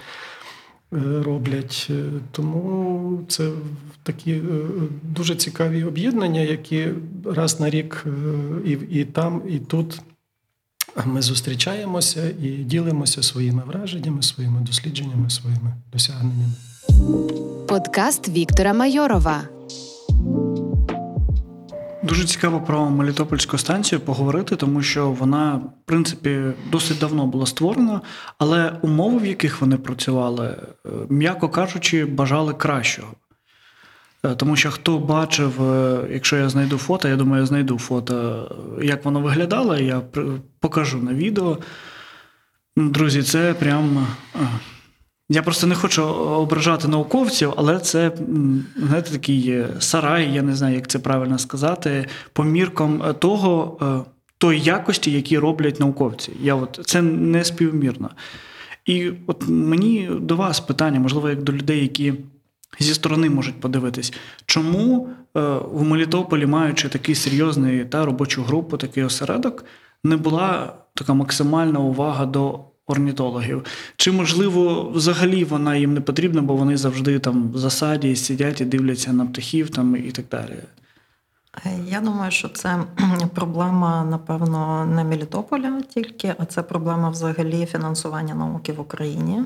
роблять. 1.24 1.89
Тому 2.32 3.20
це 3.27 3.51
такі 4.04 4.42
дуже 5.04 5.36
цікаві 5.36 5.84
об'єднання, 5.84 6.42
які 6.42 6.88
раз 7.25 7.60
на 7.60 7.70
рік 7.70 8.06
і, 8.65 8.72
і 8.72 9.04
там, 9.06 9.42
і 9.50 9.60
тут. 9.60 10.01
Ми 11.04 11.22
зустрічаємося 11.22 12.30
і 12.42 12.48
ділимося 12.50 13.24
своїми 13.24 13.64
враженнями, 13.68 14.22
своїми 14.22 14.60
дослідженнями, 14.62 15.30
своїми 15.30 15.75
досягненнями. 15.94 16.54
Подкаст 17.68 18.30
Віктора 18.30 18.74
Майорова. 18.74 19.42
Дуже 22.04 22.24
цікаво 22.24 22.62
про 22.62 22.90
Мелітопольську 22.90 23.58
станцію 23.58 24.00
поговорити, 24.00 24.56
тому 24.56 24.82
що 24.82 25.12
вона, 25.12 25.56
в 25.56 25.86
принципі, 25.86 26.42
досить 26.72 27.00
давно 27.00 27.25
була 27.25 27.46
створена, 27.46 28.02
але 28.38 28.74
умови, 28.82 29.18
в 29.18 29.25
яких 29.25 29.62
вони 29.62 29.78
працювали, 29.78 30.48
е, 30.48 30.90
м'яко 31.10 31.50
кажучи, 31.50 32.06
бажали 32.06 32.54
кращого. 32.54 33.08
Е, 34.25 34.36
тому 34.36 34.55
що 34.55 34.72
хто 34.72 35.00
бачив, 35.00 35.62
е, 35.62 36.00
якщо 36.12 36.38
я 36.38 36.50
знайду 36.50 36.77
фото, 36.77 37.08
я 37.08 37.15
думаю, 37.15 37.41
я 37.41 37.46
знайду 37.46 37.77
фото, 37.77 38.48
як 38.82 39.05
воно 39.05 39.22
виглядало, 39.22 39.77
я 39.77 40.01
покажу 40.60 40.98
на 40.98 41.13
відео. 41.13 41.58
Друзі, 42.77 43.24
це 43.24 43.53
прям. 43.53 44.08
Е, 44.36 44.39
я 45.29 45.41
просто 45.41 45.67
не 45.67 45.75
хочу 45.75 46.03
ображати 46.03 46.88
науковців, 46.88 47.53
але 47.58 47.79
це 47.79 48.12
знаєте, 48.77 49.12
такий 49.12 49.63
сарай, 49.79 50.34
я 50.34 50.41
не 50.41 50.55
знаю, 50.55 50.75
як 50.75 50.88
це 50.88 51.00
правильно 51.00 51.38
сказати, 51.38 52.08
по 52.34 52.44
міркам 52.44 53.15
того, 53.20 53.77
тої 54.38 54.62
якості, 54.62 55.12
які 55.12 55.38
роблять 55.38 55.79
науковці. 55.79 56.32
Я 56.41 56.55
от, 56.55 56.79
Це 56.86 57.01
не 57.01 57.44
співмірно. 57.44 58.10
І 58.86 59.12
от 59.27 59.44
мені 59.48 60.10
до 60.20 60.36
вас 60.36 60.60
питання, 60.60 61.00
можливо, 61.00 61.29
як 61.29 61.44
до 61.44 61.53
людей, 61.53 61.82
які 61.82 62.13
зі 62.79 62.94
сторони 62.94 63.29
можуть 63.29 63.60
подивитись, 63.60 64.13
чому 64.46 65.10
е, 65.38 65.39
в 65.72 65.84
Мелітополі, 65.84 66.46
маючи 66.46 66.89
такий 66.89 67.15
серйозний 67.15 67.86
та 67.86 68.05
робочу 68.05 68.44
групу, 68.44 68.77
такий 68.77 69.03
осередок, 69.03 69.65
не 70.03 70.17
була 70.17 70.74
така 70.94 71.13
максимальна 71.13 71.79
увага 71.79 72.25
до 72.25 72.60
орнітологів. 72.88 73.65
Чи, 73.96 74.12
можливо, 74.12 74.91
взагалі 74.94 75.44
вона 75.44 75.75
їм 75.75 75.94
не 75.94 76.01
потрібна, 76.01 76.41
бо 76.41 76.55
вони 76.55 76.77
завжди 76.77 77.20
там 77.20 77.51
в 77.51 77.58
засаді 77.58 78.15
сидять 78.15 78.62
і 78.62 78.65
дивляться 78.65 79.13
на 79.13 79.25
птахів 79.25 79.70
там 79.70 79.96
і 79.96 80.12
так 80.12 80.25
далі. 80.32 80.55
Е, 81.66 81.80
я 81.88 82.02
думаю, 82.02 82.32
що 82.32 82.50
це 82.50 82.80
проблема, 83.34 84.04
напевно, 84.04 84.86
не 84.86 85.04
Мелітополя 85.04 85.82
тільки, 85.94 86.36
а 86.38 86.46
це 86.46 86.64
проблема 86.64 87.10
взагалі 87.10 87.66
фінансування 87.66 88.36
науки 88.36 88.74
в 88.74 88.80
Україні. 88.80 89.44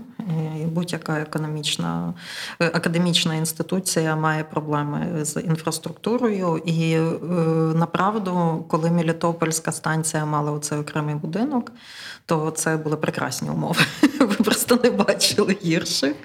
І 0.61 0.65
Будь-яка 0.65 1.19
економічна 1.19 2.13
е, 2.61 2.71
академічна 2.73 3.35
інституція 3.35 4.15
має 4.15 4.43
проблеми 4.43 5.25
з 5.25 5.41
інфраструктурою. 5.41 6.61
І 6.65 6.91
е, 6.93 7.01
направду, 7.75 8.65
коли 8.67 8.91
Мелітопольська 8.91 9.71
станція 9.71 10.25
мала 10.25 10.51
оцей 10.51 10.79
окремий 10.79 11.15
будинок, 11.15 11.71
то 12.25 12.51
це 12.51 12.77
були 12.77 12.95
прекрасні 12.97 13.49
умови. 13.49 13.81
Ви 14.19 14.35
просто 14.35 14.79
не 14.83 14.89
бачили 14.91 15.57
гірших. 15.63 16.15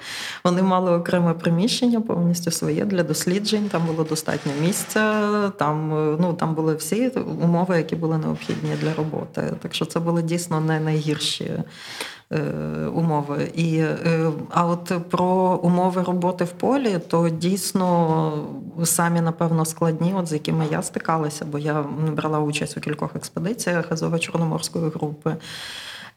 Вони 0.45 0.62
мали 0.62 0.93
окреме 0.93 1.35
приміщення, 1.35 2.00
повністю 2.00 2.50
своє 2.50 2.85
для 2.85 3.03
досліджень. 3.03 3.69
Там 3.69 3.87
було 3.87 4.05
достатньо 4.05 4.53
місця. 4.62 5.14
Там 5.59 5.74
там 5.75 6.16
ну 6.21 6.35
там 6.35 6.54
були 6.54 6.75
всі 6.75 7.09
умови, 7.43 7.76
які 7.76 7.97
були 7.97 8.19
необхідні 8.19 8.71
для 8.81 8.95
роботи. 8.95 9.52
Так 9.62 9.75
що 9.75 9.85
це 9.85 10.00
були 10.00 10.23
дійсно 10.23 10.61
не 10.61 10.81
найгірші. 10.81 11.50
Е, 12.33 12.40
умови. 12.95 13.52
І, 13.54 13.76
е, 13.76 14.31
А 14.50 14.66
от 14.66 14.93
про 15.11 15.61
умови 15.62 16.02
роботи 16.02 16.45
в 16.45 16.50
полі, 16.50 16.99
то 17.09 17.28
дійсно 17.28 18.47
самі, 18.85 19.21
напевно, 19.21 19.64
складні, 19.64 20.14
от 20.14 20.26
з 20.26 20.33
якими 20.33 20.64
я 20.71 20.83
стикалася, 20.83 21.45
бо 21.45 21.59
я 21.59 21.85
брала 22.16 22.38
участь 22.38 22.76
у 22.76 22.81
кількох 22.81 23.16
експедиціях 23.16 23.93
Азово-Чорноморської 23.93 24.93
групи. 24.93 25.37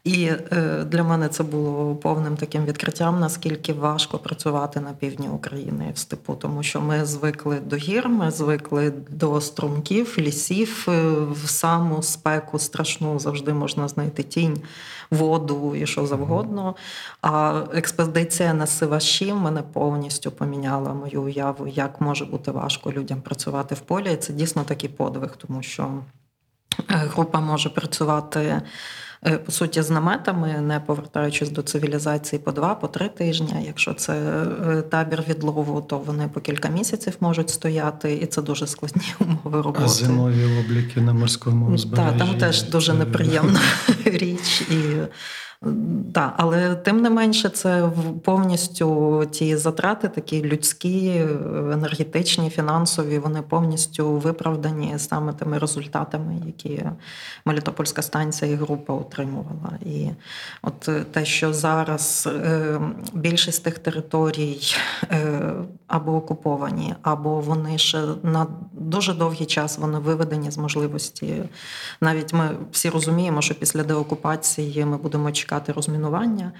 І 0.04 0.24
е, 0.24 0.84
для 0.84 1.04
мене 1.04 1.28
це 1.28 1.42
було 1.42 1.94
повним 1.94 2.36
таким 2.36 2.64
відкриттям, 2.64 3.20
наскільки 3.20 3.72
важко 3.72 4.18
працювати 4.18 4.80
на 4.80 4.92
півдні 4.92 5.28
України 5.28 5.92
в 5.94 5.98
степу, 5.98 6.34
тому 6.34 6.62
що 6.62 6.80
ми 6.80 7.04
звикли 7.04 7.60
до 7.60 7.76
гір, 7.76 8.08
ми 8.08 8.30
звикли 8.30 8.92
до 9.10 9.40
струмків, 9.40 10.14
лісів, 10.18 10.86
е, 10.88 11.12
в 11.30 11.48
саму 11.48 12.02
спеку 12.02 12.58
страшну 12.58 13.18
завжди 13.18 13.52
можна 13.52 13.88
знайти 13.88 14.22
тінь, 14.22 14.60
воду 15.10 15.74
і 15.74 15.86
що 15.86 16.06
завгодно. 16.06 16.74
А 17.22 17.62
експедиція 17.74 18.54
на 18.54 18.66
Сиваші 18.66 19.32
мене 19.32 19.62
повністю 19.62 20.30
поміняла 20.30 20.94
мою 20.94 21.22
уяву, 21.22 21.66
як 21.66 22.00
може 22.00 22.24
бути 22.24 22.50
важко 22.50 22.92
людям 22.92 23.20
працювати 23.20 23.74
в 23.74 23.80
полі. 23.80 24.12
І 24.12 24.16
Це 24.16 24.32
дійсно 24.32 24.64
такий 24.64 24.90
подвиг, 24.90 25.36
тому 25.36 25.62
що 25.62 25.82
е, 25.82 26.82
група 26.88 27.40
може 27.40 27.68
працювати. 27.68 28.62
Е, 29.26 29.38
по 29.38 29.52
суті 29.52 29.82
з 29.82 29.90
наметами, 29.90 30.60
не 30.60 30.80
повертаючись 30.80 31.50
до 31.50 31.62
цивілізації 31.62 32.38
по 32.38 32.52
два, 32.52 32.74
по 32.74 32.88
три 32.88 33.08
тижні. 33.08 33.64
Якщо 33.66 33.94
це 33.94 34.12
е, 34.12 34.82
табір 34.82 35.24
відлову, 35.28 35.80
то 35.80 35.98
вони 35.98 36.28
по 36.28 36.40
кілька 36.40 36.68
місяців 36.68 37.16
можуть 37.20 37.50
стояти, 37.50 38.12
і 38.12 38.26
це 38.26 38.42
дуже 38.42 38.66
складні 38.66 39.02
умови 39.18 39.62
роботи. 39.62 39.84
А 39.84 39.88
зимові 39.88 40.60
обліки 40.60 41.00
на 41.00 41.12
морському 41.12 41.66
узбережжі. 41.66 42.18
Так, 42.18 42.28
там 42.28 42.38
теж 42.38 42.62
дуже 42.62 42.94
неприємна 42.94 43.60
річ. 44.04 44.60
І 44.60 44.76
Так, 46.14 46.34
але 46.36 46.74
тим 46.74 47.02
не 47.02 47.10
менше, 47.10 47.48
це 47.48 47.90
повністю 48.24 49.24
ті 49.30 49.56
затрати, 49.56 50.08
такі 50.08 50.42
людські, 50.42 51.24
енергетичні, 51.72 52.50
фінансові, 52.50 53.18
вони 53.18 53.42
повністю 53.42 54.10
виправдані 54.10 54.94
саме 54.98 55.32
тими 55.32 55.58
результатами, 55.58 56.34
які 56.46 56.84
Мелітопольська 57.44 58.02
станція 58.02 58.52
і 58.52 58.54
група 58.54 58.94
отримувала. 58.94 59.78
І 59.86 60.08
от 60.62 60.90
те, 61.12 61.24
що 61.24 61.52
зараз 61.52 62.28
е, 62.44 62.80
більшість 63.12 63.64
тих 63.64 63.78
територій 63.78 64.60
е, 65.10 65.52
або 65.86 66.16
окуповані, 66.16 66.94
або 67.02 67.40
вони 67.40 67.78
ще 67.78 68.02
на 68.22 68.46
дуже 68.72 69.14
довгий 69.14 69.46
час 69.46 69.78
вони 69.78 69.98
виведені 69.98 70.50
з 70.50 70.58
можливості. 70.58 71.42
Навіть 72.00 72.32
ми 72.32 72.50
всі 72.72 72.90
розуміємо, 72.90 73.42
що 73.42 73.54
після 73.54 73.82
деокупації 73.82 74.84
ми 74.84 74.96
будемо 74.96 75.32
чекати 75.32 75.47
розмінування, 75.52 76.52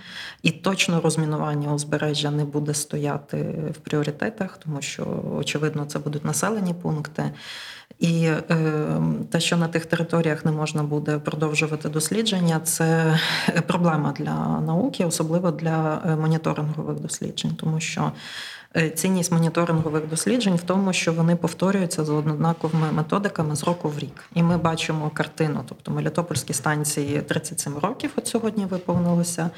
і 0.42 0.50
точно 0.50 1.00
розмінування 1.00 1.75
узбережжя 1.75 2.30
не 2.30 2.45
буде 2.45 2.75
стояти 2.75 3.37
в 3.71 3.78
пріоритетах, 3.78 4.59
тому 4.64 4.83
що 4.83 5.23
очевидно 5.37 5.85
це 5.85 5.99
будуть 5.99 6.25
населені 6.25 6.75
пункти. 6.75 7.30
І 7.99 8.25
е, 8.25 8.42
те, 9.30 9.40
що 9.40 9.57
на 9.57 9.68
тих 9.68 9.87
територіях 9.87 10.45
не 10.45 10.52
можна 10.52 10.83
буде 10.83 11.18
продовжувати 11.18 11.88
дослідження, 11.88 12.61
це 12.61 13.18
проблема 13.66 14.14
для 14.18 14.61
науки, 14.61 15.04
особливо 15.04 15.50
для 15.50 16.02
е, 16.07 16.16
моніторингових 16.16 17.00
досліджень, 17.00 17.54
тому 17.57 17.80
що 17.80 18.12
Е, 18.12 18.58
цінність 18.95 19.33
моніторингових 19.33 20.09
досліджень 20.09 20.57
в 20.57 20.63
тому, 20.63 20.93
що 20.93 21.13
вони 21.13 21.37
повторюються 21.37 22.05
за 22.05 22.13
однаковими 22.13 22.93
методиками 22.93 23.57
з 23.57 23.65
року 23.65 23.89
в 23.89 23.99
рік. 23.99 24.25
І 24.35 24.43
ми 24.43 24.57
бачимо 24.57 25.11
картину. 25.15 25.65
Тобто 25.69 25.91
Мелітопольські 25.91 26.53
станції 26.53 27.23
37 27.23 27.79
років 27.79 28.13
от 28.17 28.27
сьогодні 28.27 28.67
виповнилося, 28.67 29.51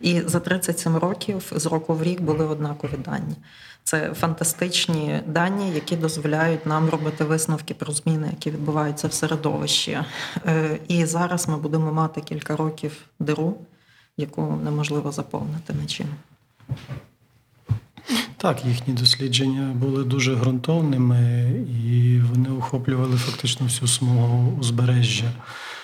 і 0.00 0.20
за 0.20 0.40
37 0.40 0.96
років 0.96 1.52
з 1.56 1.66
року 1.66 1.94
в 1.94 2.02
рік 2.02 2.20
були 2.20 2.44
однакові 2.44 2.96
дані. 3.04 3.36
Це 3.84 4.14
фантастичні 4.14 5.20
дані, 5.26 5.72
які 5.74 5.96
дозволяють 5.96 6.66
нам 6.66 6.90
робити 6.90 7.24
висновки 7.24 7.74
про 7.74 7.92
зміни, 7.92 8.28
які 8.30 8.50
відбуваються 8.50 9.08
в 9.08 9.12
середовищі. 9.12 9.98
Е, 10.46 10.78
і 10.88 11.06
зараз 11.06 11.48
ми 11.48 11.56
будемо 11.56 11.92
мати 11.92 12.20
кілька 12.20 12.56
років 12.56 12.96
диру, 13.18 13.56
яку 14.16 14.42
неможливо 14.64 15.12
заповнити 15.12 15.72
нічим. 15.72 16.08
Так, 18.36 18.64
їхні 18.64 18.94
дослідження 18.94 19.74
були 19.74 20.04
дуже 20.04 20.34
ґрунтовними 20.34 21.50
і 21.84 22.20
вони 22.30 22.58
охоплювали 22.58 23.16
фактично 23.16 23.66
всю 23.66 23.88
смугу 23.88 24.56
узбережжя. 24.60 25.32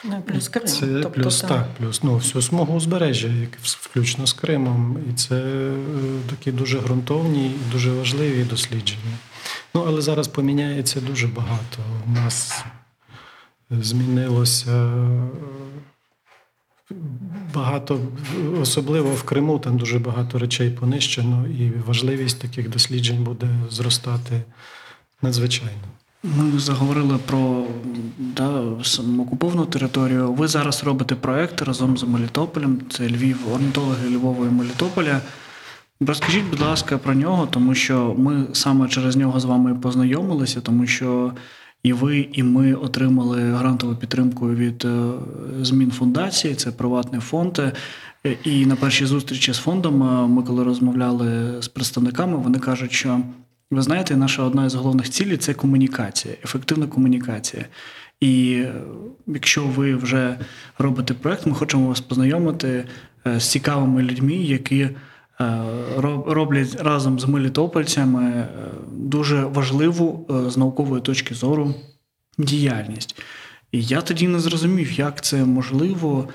Ну, 0.05 0.23
плюс 0.27 0.49
Крим. 0.49 0.67
Це 0.67 0.87
тобто, 0.87 1.11
плюс 1.11 1.41
так, 1.41 1.75
плюс 1.79 2.03
ну, 2.03 2.15
всю 2.15 2.43
смугу 2.43 2.75
узбережжя, 2.75 3.29
включно 3.62 4.27
з 4.27 4.33
Кримом. 4.33 4.99
І 5.11 5.15
це 5.15 5.37
е, 5.37 5.75
такі 6.31 6.53
дуже 6.53 6.79
ґрунтовні 6.79 7.47
і 7.47 7.73
дуже 7.73 7.93
важливі 7.93 8.45
дослідження. 8.45 9.17
Ну, 9.75 9.85
але 9.89 10.00
зараз 10.00 10.29
поміняється 10.29 11.00
дуже 11.00 11.27
багато. 11.27 11.79
У 12.07 12.11
нас 12.11 12.65
змінилося 13.71 14.71
е, 14.71 15.29
багато, 17.54 18.00
особливо 18.61 19.11
в 19.11 19.23
Криму, 19.23 19.59
там 19.59 19.78
дуже 19.78 19.99
багато 19.99 20.38
речей 20.38 20.70
понищено, 20.70 21.47
і 21.47 21.73
важливість 21.87 22.40
таких 22.40 22.70
досліджень 22.70 23.25
буде 23.25 23.47
зростати 23.70 24.42
надзвичайно. 25.23 25.88
Ми 26.23 26.59
заговорили 26.59 27.18
про 27.26 27.64
да, 28.18 28.61
окуповану 29.18 29.66
територію. 29.66 30.32
Ви 30.32 30.49
зараз 30.49 30.85
робите 30.85 31.14
проект 31.14 31.62
разом 31.62 31.99
з 31.99 32.02
Мелітополем. 32.02 32.80
Це 32.90 33.09
Львів, 33.09 33.52
орнітологи 33.52 34.11
Львова 34.11 34.47
і 34.47 34.50
Мелітополя. 34.50 35.20
Розкажіть, 36.00 36.44
будь 36.50 36.61
ласка, 36.61 36.99
про 36.99 37.14
нього, 37.14 37.49
тому 37.50 37.75
що 37.75 38.14
ми 38.18 38.47
саме 38.52 38.88
через 38.88 39.16
нього 39.16 39.40
з 39.40 39.44
вами 39.44 39.75
познайомилися, 39.75 40.61
тому 40.61 40.87
що 40.87 41.32
і 41.83 41.93
ви, 41.93 42.29
і 42.33 42.43
ми 42.43 42.75
отримали 42.75 43.43
грантову 43.43 43.95
підтримку 43.95 44.51
від 44.51 44.85
е, 44.85 45.13
змін 45.61 45.91
фундації, 45.91 46.55
це 46.55 46.73
приватний 46.73 47.21
фонд. 47.21 47.59
Е, 47.59 47.73
і 48.45 48.67
на 48.67 48.77
першій 48.77 49.07
зустрічі 49.07 49.53
з 49.53 49.59
фондом 49.59 50.03
е, 50.03 50.27
ми, 50.27 50.43
коли 50.43 50.64
розмовляли 50.64 51.62
з 51.62 51.69
представниками, 51.69 52.37
вони 52.37 52.59
кажуть, 52.59 52.93
що 52.93 53.21
ви 53.71 53.83
знаєте, 53.83 54.16
наша 54.16 54.43
одна 54.43 54.66
із 54.66 54.75
головних 54.75 55.11
цілей 55.11 55.37
це 55.37 55.55
комунікація, 55.55 56.35
ефективна 56.45 56.87
комунікація. 56.87 57.64
І 58.21 58.64
якщо 59.27 59.64
ви 59.64 59.95
вже 59.95 60.38
робите 60.79 61.14
проект, 61.14 61.47
ми 61.47 61.55
хочемо 61.55 61.88
вас 61.88 62.01
познайомити 62.01 62.85
з 63.25 63.45
цікавими 63.45 64.03
людьми, 64.03 64.35
які 64.35 64.88
роблять 66.26 66.76
разом 66.81 67.20
з 67.20 67.24
мелітопольцями 67.24 68.48
дуже 68.92 69.44
важливу 69.44 70.26
з 70.48 70.57
наукової 70.57 71.03
точки 71.03 71.35
зору 71.35 71.74
діяльність. 72.38 73.22
І 73.72 73.83
я 73.83 74.00
тоді 74.00 74.29
не 74.29 74.40
зрозумів, 74.40 74.92
як 74.92 75.20
це 75.20 75.44
можливо, 75.44 76.29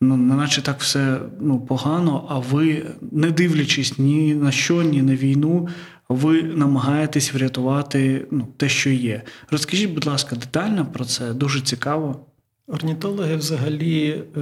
ну, 0.00 0.16
наче 0.16 0.62
так 0.62 0.80
все 0.80 1.18
ну, 1.40 1.60
погано, 1.60 2.26
а 2.28 2.38
ви, 2.38 2.86
не 3.12 3.30
дивлячись 3.30 3.98
ні 3.98 4.34
на 4.34 4.50
що, 4.50 4.82
ні 4.82 5.02
на 5.02 5.14
війну, 5.14 5.68
ви 6.08 6.42
намагаєтесь 6.42 7.34
врятувати 7.34 8.26
ну, 8.30 8.48
те, 8.56 8.68
що 8.68 8.90
є. 8.90 9.22
Розкажіть, 9.50 9.90
будь 9.90 10.06
ласка, 10.06 10.36
детально 10.36 10.86
про 10.86 11.04
це 11.04 11.32
дуже 11.32 11.60
цікаво. 11.60 12.26
Орнітологи 12.72 13.36
взагалі 13.36 14.22
е, 14.36 14.40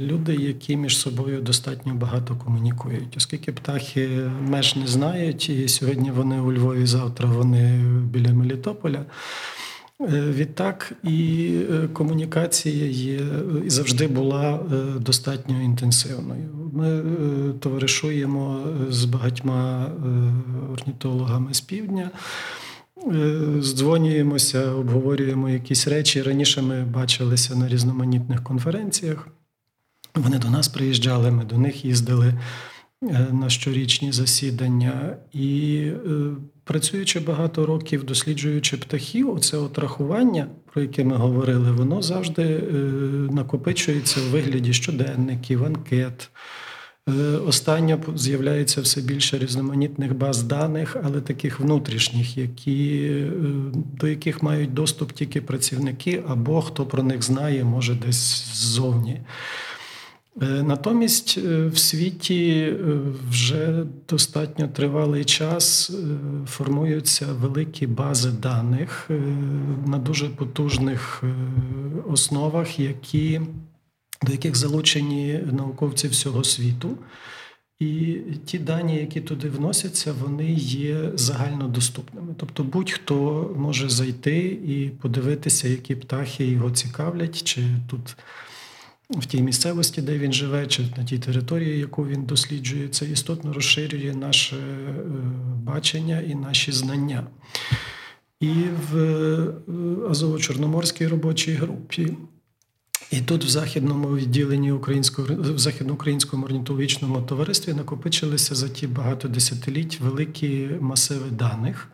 люди, 0.00 0.34
які 0.34 0.76
між 0.76 0.96
собою 0.96 1.40
достатньо 1.40 1.94
багато 1.94 2.36
комунікують, 2.36 3.16
оскільки 3.16 3.52
птахи 3.52 4.08
меж 4.40 4.76
не 4.76 4.86
знають, 4.86 5.48
і 5.48 5.68
сьогодні 5.68 6.10
вони 6.10 6.40
у 6.40 6.52
Львові, 6.52 6.86
завтра 6.86 7.28
вони 7.28 7.84
біля 8.12 8.32
Мелітополя. 8.32 9.04
Е, 10.00 10.06
відтак 10.30 10.92
і 11.04 11.50
е, 11.72 11.88
комунікація 11.88 12.86
є 12.86 13.20
і 13.66 13.70
завжди 13.70 14.06
була 14.06 14.60
достатньо 15.00 15.62
інтенсивною. 15.62 16.48
Ми 16.72 17.02
товаришуємо 17.60 18.60
з 18.90 19.04
багатьма 19.04 19.90
орнітологами 20.72 21.54
з 21.54 21.60
півдня. 21.60 22.10
Е, 23.06 23.62
здзвонюємося, 23.62 24.70
обговорюємо 24.70 25.50
якісь 25.50 25.88
речі. 25.88 26.22
Раніше 26.22 26.62
ми 26.62 26.84
бачилися 26.84 27.56
на 27.56 27.68
різноманітних 27.68 28.44
конференціях. 28.44 29.28
Вони 30.14 30.38
до 30.38 30.50
нас 30.50 30.68
приїжджали, 30.68 31.30
ми 31.30 31.44
до 31.44 31.58
них 31.58 31.84
їздили 31.84 32.34
е, 33.02 33.26
на 33.32 33.50
щорічні 33.50 34.12
засідання. 34.12 35.16
І 35.32 35.76
е, 35.86 35.96
працюючи 36.64 37.20
багато 37.20 37.66
років, 37.66 38.04
досліджуючи 38.04 38.76
птахів, 38.76 39.34
оце 39.34 39.56
от 39.56 39.78
рахування, 39.78 40.46
про 40.72 40.82
яке 40.82 41.04
ми 41.04 41.16
говорили, 41.16 41.72
воно 41.72 42.02
завжди 42.02 42.58
накопичується 43.30 44.20
в 44.20 44.24
вигляді 44.24 44.72
щоденників, 44.72 45.64
анкет. 45.64 46.30
Е, 47.08 47.12
останньо 47.46 47.98
з'являється 48.16 48.80
все 48.80 49.00
більше 49.00 49.38
різноманітних 49.38 50.16
баз 50.16 50.42
даних, 50.42 50.96
але 51.04 51.20
таких 51.20 51.60
внутрішніх, 51.60 52.38
які, 52.38 53.10
е, 53.12 53.30
до 53.74 54.08
яких 54.08 54.42
мають 54.42 54.74
доступ 54.74 55.12
тільки 55.12 55.40
працівники, 55.40 56.22
або 56.28 56.62
хто 56.62 56.86
про 56.86 57.02
них 57.02 57.22
знає, 57.22 57.64
може 57.64 57.94
десь 57.94 58.54
ззовні. 58.54 59.20
Е, 60.42 60.46
натомість 60.46 61.36
в 61.72 61.76
світі 61.76 62.74
вже 63.30 63.84
достатньо 64.08 64.68
тривалий 64.68 65.24
час 65.24 65.92
формуються 66.46 67.26
великі 67.32 67.86
бази 67.86 68.30
даних 68.30 69.10
на 69.86 69.98
дуже 69.98 70.28
потужних 70.28 71.22
основах, 72.06 72.78
які 72.78 73.40
до 74.22 74.32
яких 74.32 74.56
залучені 74.56 75.40
науковці 75.52 76.08
всього 76.08 76.44
світу. 76.44 76.98
І 77.78 78.16
ті 78.44 78.58
дані, 78.58 78.96
які 78.96 79.20
туди 79.20 79.48
вносяться, 79.48 80.12
вони 80.12 80.52
є 80.52 81.10
загальнодоступними. 81.14 82.34
Тобто 82.36 82.64
будь-хто 82.64 83.50
може 83.56 83.88
зайти 83.88 84.38
і 84.66 84.90
подивитися, 85.02 85.68
які 85.68 85.94
птахи 85.94 86.44
його 86.44 86.70
цікавлять, 86.70 87.42
чи 87.42 87.62
тут 87.90 88.16
в 89.10 89.26
тій 89.26 89.42
місцевості, 89.42 90.02
де 90.02 90.18
він 90.18 90.32
живе, 90.32 90.66
чи 90.66 90.82
на 90.96 91.04
тій 91.04 91.18
території, 91.18 91.78
яку 91.78 92.06
він 92.06 92.24
досліджує, 92.24 92.88
це 92.88 93.06
істотно 93.06 93.52
розширює 93.52 94.14
наше 94.14 94.56
е, 94.56 94.92
бачення 95.62 96.20
і 96.20 96.34
наші 96.34 96.72
знання. 96.72 97.26
І 98.40 98.52
в 98.90 98.96
е, 98.96 99.46
Азово-Чорноморській 100.08 101.08
робочій 101.08 101.52
групі 101.52 102.16
і 103.12 103.20
тут, 103.20 103.44
в 103.44 103.48
західному 103.48 104.16
відділенні 104.16 104.72
українського 104.72 105.28
в 105.30 105.58
західноукраїнському 105.58 106.44
орнітологічному 106.44 107.22
товаристві 107.22 107.74
накопичилися 107.74 108.54
за 108.54 108.68
ті 108.68 108.86
багато 108.86 109.28
десятиліть 109.28 110.00
великі 110.00 110.68
масиви 110.80 111.30
даних. 111.30 111.88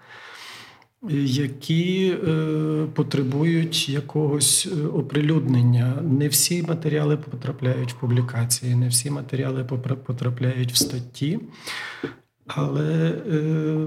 які 1.11 2.17
е, 2.29 2.87
потребують 2.95 3.89
якогось 3.89 4.69
е, 4.73 4.87
оприлюднення. 4.87 6.03
Не 6.03 6.29
всі 6.29 6.63
матеріали 6.63 7.17
потрапляють 7.17 7.93
в 7.93 7.97
публікації, 7.97 8.75
не 8.75 8.89
всі 8.89 9.11
матеріали 9.11 9.65
потрапляють 10.05 10.73
в 10.73 10.77
статті. 10.77 11.41
Але 12.47 13.15
е, 13.33 13.87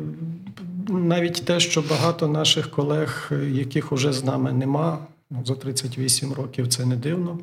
навіть 0.89 1.45
те, 1.45 1.59
що 1.59 1.83
багато 1.89 2.27
наших 2.27 2.69
колег, 2.69 3.31
яких 3.51 3.91
уже 3.91 4.13
з 4.13 4.23
нами 4.23 4.53
нема, 4.53 5.07
за 5.45 5.55
38 5.55 6.33
років 6.33 6.67
це 6.67 6.85
не 6.85 6.95
дивно. 6.95 7.39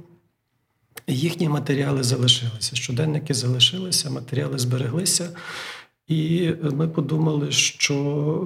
Їхні 1.07 1.49
матеріали 1.49 2.03
залишилися. 2.03 2.77
Щоденники 2.77 3.35
залишилися, 3.35 4.11
матеріали 4.11 4.59
збереглися. 4.59 5.31
І 6.09 6.51
ми 6.73 6.89
подумали, 6.89 7.53
що 7.53 7.95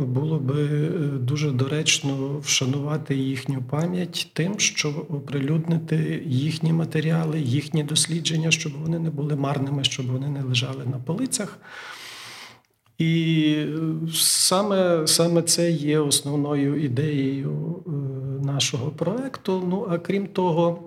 було 0.09 0.39
би 0.39 0.65
е, 0.65 0.89
дуже 1.19 1.51
доречно 1.51 2.39
вшанувати 2.39 3.17
їхню 3.17 3.63
пам'ять 3.63 4.31
тим, 4.33 4.59
що 4.59 4.89
оприлюднити 4.89 6.23
їхні 6.27 6.73
матеріали, 6.73 7.41
їхні 7.41 7.85
дослідження, 7.85 8.51
щоб 8.51 8.73
вони 8.83 8.99
не 8.99 9.11
були 9.11 9.37
марними, 9.37 9.85
щоб 9.85 10.07
вони 10.07 10.29
не 10.29 10.43
лежали 10.43 10.85
на 10.87 10.99
полицях. 10.99 11.59
І 13.03 13.55
е, 13.55 14.13
саме 14.13 15.07
саме 15.07 15.43
це 15.43 15.71
є 15.71 15.99
основною 15.99 16.85
ідеєю 16.85 17.77
е, 17.87 17.91
нашого 18.47 18.91
проекту. 18.91 19.63
Ну 19.71 19.87
а 19.91 19.99
крім 19.99 20.27
того, 20.27 20.79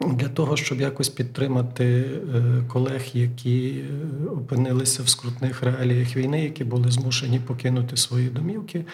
для 0.00 0.28
того, 0.28 0.56
щоб 0.56 0.80
якось 0.80 1.08
підтримати 1.08 1.84
е, 1.84 2.64
колег, 2.68 3.02
які 3.14 3.84
опинилися 4.32 5.02
в 5.02 5.08
скрутних 5.08 5.62
реаліях 5.62 6.16
війни, 6.16 6.44
які 6.44 6.64
були 6.64 6.90
змушені 6.90 7.40
покинути 7.40 7.96
свої 7.96 8.28
домівки, 8.28 8.84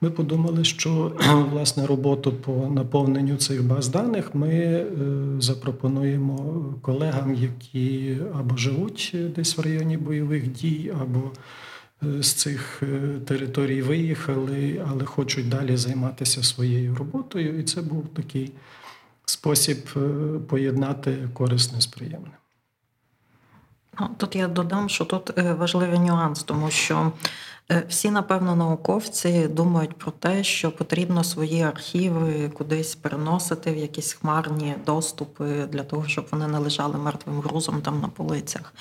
ми 0.00 0.10
подумали, 0.10 0.64
що 0.64 1.12
власне 1.52 1.86
роботу 1.86 2.32
по 2.32 2.52
наповненню 2.52 3.36
цих 3.36 3.64
баз 3.64 3.88
даних 3.88 4.34
ми 4.34 4.84
запропонуємо 5.38 6.64
колегам, 6.82 7.34
які 7.34 8.16
або 8.38 8.56
живуть 8.56 9.16
десь 9.36 9.58
в 9.58 9.60
районі 9.60 9.96
бойових 9.96 10.52
дій, 10.52 10.92
або 11.00 11.30
з 12.02 12.32
цих 12.32 12.82
е, 12.82 13.18
територій 13.26 13.82
виїхали, 13.82 14.86
але 14.90 15.04
хочуть 15.04 15.48
далі 15.48 15.76
займатися 15.76 16.42
своєю 16.42 16.94
роботою. 16.94 17.58
І 17.58 17.62
це 17.62 17.82
був 17.82 18.08
такий 18.08 18.52
спосіб 19.24 19.88
е, 19.96 20.00
поєднати 20.48 21.28
корисне 21.34 21.80
з 21.80 21.86
приємним. 21.86 22.32
Ну, 24.00 24.08
тут 24.16 24.36
я 24.36 24.48
додам, 24.48 24.88
що 24.88 25.04
тут 25.04 25.38
е, 25.38 25.52
важливий 25.52 25.98
нюанс, 25.98 26.42
тому 26.42 26.70
що 26.70 27.12
Е, 27.55 27.55
всі, 27.88 28.10
напевно, 28.10 28.56
науковці 28.56 29.48
думають 29.48 29.98
про 29.98 30.10
те, 30.10 30.44
що 30.44 30.70
потрібно 30.70 31.24
свої 31.24 31.62
архіви 31.62 32.50
кудись 32.54 32.94
переносити 32.94 33.72
в 33.72 33.76
якісь 33.76 34.12
хмарні 34.12 34.74
доступи 34.86 35.66
для 35.66 35.82
того, 35.82 36.08
щоб 36.08 36.26
вони 36.30 36.46
не 36.48 36.58
лежали 36.58 36.98
мертвим 36.98 37.40
грузом 37.40 37.80
там 37.82 38.00
на 38.00 38.08
полицях. 38.08 38.74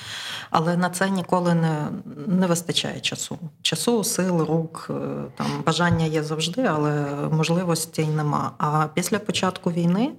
Але 0.50 0.78
на 0.78 0.90
це 0.90 1.10
ніколи 1.10 1.56
не 1.56 1.88
не 2.28 2.48
вистачає 2.48 3.00
часу. 3.00 3.38
Часу, 3.62 4.04
сил, 4.04 4.40
рук, 4.40 4.88
е, 4.90 4.94
там 5.36 5.48
бажання 5.66 6.06
є 6.06 6.24
завжди, 6.24 6.64
але 6.64 7.06
можливості 7.32 8.06
нема. 8.06 8.52
А 8.58 8.88
після 8.94 9.20
початку 9.20 9.72
війни. 9.72 10.12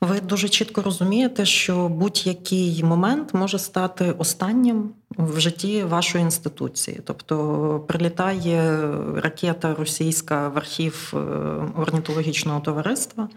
Ви 0.00 0.20
дуже 0.20 0.48
чітко 0.48 0.82
розумієте, 0.82 1.46
що 1.46 1.88
будь-який 1.88 2.84
момент 2.84 3.34
може 3.34 3.58
стати 3.58 4.12
останнім 4.12 4.90
в 5.18 5.40
житті 5.40 5.84
вашої 5.84 6.24
інституції. 6.24 7.00
Тобто 7.04 7.84
прилітає 7.88 8.88
ракета 9.16 9.74
російська 9.74 10.48
в 10.48 10.58
архів 10.58 11.12
е, 11.14 11.16
орнітологічного 11.76 12.60
товариства, 12.60 13.28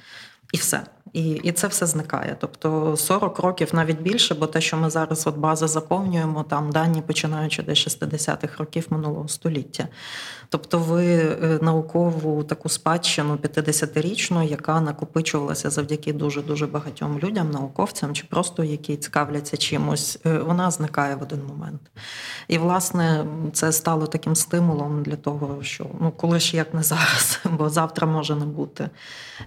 і 0.54 0.58
все. 0.58 0.82
І 1.14 1.30
і 1.30 1.52
це 1.52 1.68
все 1.68 1.86
зникає. 1.86 2.38
Тобто 2.40 2.98
40 2.98 3.40
років 3.40 3.70
навіть 3.74 4.02
більше, 4.02 4.36
бо 4.36 4.48
те, 4.48 4.62
що 4.62 4.78
ми 4.78 4.90
зараз 4.90 5.28
от 5.28 5.38
бази 5.38 5.68
заповнюємо, 5.68 6.44
там 6.44 6.72
дані 6.72 7.02
починаючи 7.02 7.64
десь 7.64 7.88
60-х 7.88 8.58
років 8.58 8.88
минулого 8.90 9.28
століття. 9.28 9.88
Тобто, 10.56 10.80
ви 10.80 11.06
е, 11.16 11.60
наукову 11.62 12.44
таку 12.44 12.70
спадщину 12.70 13.36
50-річну, 13.36 14.44
яка 14.44 14.82
накопичувалася 14.82 15.70
завдяки 15.70 16.14
дуже 16.14 16.42
дуже 16.42 16.68
багатьом 16.68 17.20
людям, 17.20 17.52
науковцям, 17.52 18.14
чи 18.14 18.24
просто 18.30 18.64
які 18.64 18.98
цікавляться 18.98 19.58
чимось, 19.58 20.20
е, 20.26 20.38
вона 20.38 20.72
зникає 20.72 21.16
в 21.16 21.22
один 21.22 21.40
момент. 21.48 21.82
І 22.48 22.58
власне 22.58 23.26
це 23.54 23.72
стало 23.72 24.08
таким 24.08 24.36
стимулом 24.36 25.04
для 25.04 25.16
того, 25.16 25.64
що 25.64 25.86
ну 26.02 26.12
коли 26.12 26.40
ж 26.40 26.58
як 26.58 26.74
не 26.74 26.84
зараз, 26.84 27.40
бо 27.58 27.70
завтра 27.70 28.08
може 28.08 28.36
не 28.36 28.46
бути. 28.46 28.90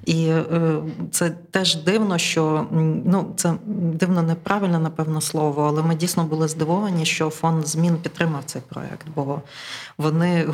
І 0.05 0.27
е, 0.27 0.83
це 1.11 1.31
теж 1.31 1.77
дивно, 1.77 2.19
що 2.19 2.67
ну 3.05 3.33
це 3.37 3.55
дивно 3.67 4.23
неправильне, 4.23 4.79
напевно, 4.79 5.21
слово, 5.21 5.63
але 5.63 5.83
ми 5.83 5.95
дійсно 5.95 6.25
були 6.25 6.49
здивовані, 6.49 7.05
що 7.05 7.31
фонд 7.31 7.67
змін 7.67 7.97
підтримав 7.97 8.43
цей 8.45 8.63
проект, 8.69 9.07
бо 9.15 9.43
вони 9.99 10.45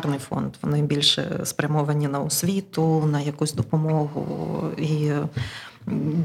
гуманітарний 0.00 0.18
фонд, 0.18 0.54
вони 0.62 0.82
більше 0.82 1.40
спрямовані 1.44 2.08
на 2.08 2.20
освіту, 2.20 3.06
на 3.06 3.20
якусь 3.20 3.52
допомогу 3.52 4.62
і 4.78 5.12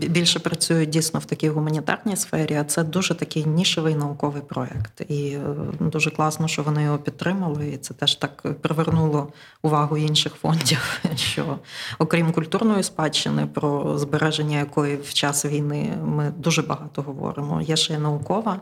більше 0.08 0.40
працюють 0.40 0.90
дійсно 0.90 1.20
в 1.20 1.26
такій 1.26 1.50
гуманітарній 1.50 2.16
сфері, 2.16 2.56
а 2.56 2.64
це 2.64 2.84
дуже 2.84 3.16
такий 3.16 3.46
нішевий 3.46 3.96
науковий 3.96 4.42
проект. 4.42 5.02
І 5.10 5.30
е, 5.30 5.40
дуже 5.80 6.12
класно, 6.12 6.48
що 6.48 6.64
вони 6.64 6.84
його 6.84 6.98
підтримали. 6.98 7.68
І 7.68 7.78
це 7.78 7.94
теж 7.94 8.16
так 8.16 8.44
привернуло 8.62 9.28
увагу 9.62 9.98
інших 9.98 10.34
фондів. 10.34 11.02
Що 11.16 11.60
окрім 12.00 12.32
культурної 12.32 12.84
спадщини, 12.84 13.48
про 13.48 13.98
збереження 13.98 14.58
якої 14.58 14.98
в 14.98 15.14
час 15.14 15.46
війни 15.46 15.98
ми 16.06 16.34
дуже 16.38 16.62
багато 16.62 17.02
говоримо. 17.02 17.62
Є 17.62 17.76
ще 17.76 17.94
й 17.94 17.98
наукова. 17.98 18.60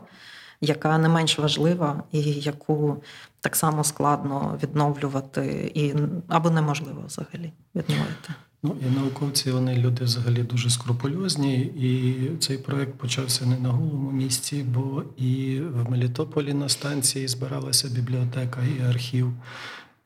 Яка 0.60 0.98
не 0.98 1.08
менш 1.08 1.38
важлива, 1.38 2.02
і 2.12 2.22
яку 2.22 3.02
так 3.40 3.56
само 3.56 3.84
складно 3.84 4.58
відновлювати, 4.62 5.72
і 5.74 5.94
або 6.28 6.50
неможливо 6.50 7.02
взагалі 7.06 7.52
відновити. 7.74 8.34
Ну 8.66 8.76
і 8.82 9.00
науковці 9.00 9.50
вони 9.50 9.76
люди 9.76 10.04
взагалі 10.04 10.42
дуже 10.42 10.70
скрупульозні, 10.70 11.60
і 11.60 12.30
цей 12.38 12.58
проект 12.58 12.94
почався 12.94 13.46
не 13.46 13.58
на 13.58 13.68
голому 13.68 14.10
місці, 14.10 14.62
бо 14.62 15.02
і 15.16 15.60
в 15.60 15.90
Мелітополі 15.90 16.54
на 16.54 16.68
станції 16.68 17.28
збиралася 17.28 17.88
бібліотека 17.88 18.60
і 18.78 18.82
архів. 18.82 19.32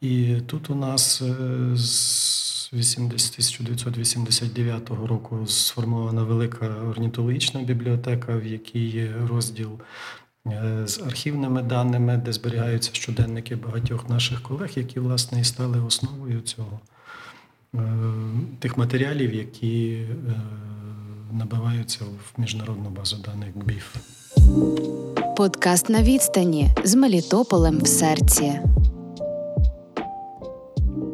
І 0.01 0.37
тут 0.47 0.71
у 0.71 0.75
нас 0.75 1.23
е, 1.23 1.35
з 1.77 2.69
1989 2.73 4.91
року 4.91 5.47
сформована 5.47 6.23
велика 6.23 6.67
орнітологічна 6.67 7.63
бібліотека, 7.63 8.37
в 8.37 8.47
якій 8.47 8.89
є 8.89 9.15
розділ 9.29 9.81
з 10.87 11.03
архівними 11.07 11.63
даними, 11.63 12.17
де 12.17 12.33
зберігаються 12.33 12.91
щоденники 12.93 13.57
багатьох 13.57 14.09
наших 14.09 14.43
колег, 14.43 14.71
які 14.77 15.01
власне 15.01 15.41
і 15.41 15.45
стали 15.45 15.81
основою 15.81 16.41
цього. 16.41 16.81
Е, 17.75 17.81
тих 18.59 18.79
матеріалів, 18.79 19.35
які 19.35 19.91
е, 19.91 20.41
набиваються 21.33 22.05
в 22.05 22.41
міжнародну 22.41 22.91
базу 22.91 23.17
даних 23.17 23.57
БІФ. 23.57 23.97
Подкаст 25.37 25.89
на 25.89 26.03
відстані 26.03 26.71
з 26.85 26.95
Мелітополем 26.95 27.81
в 27.81 27.87
серці. 27.87 28.61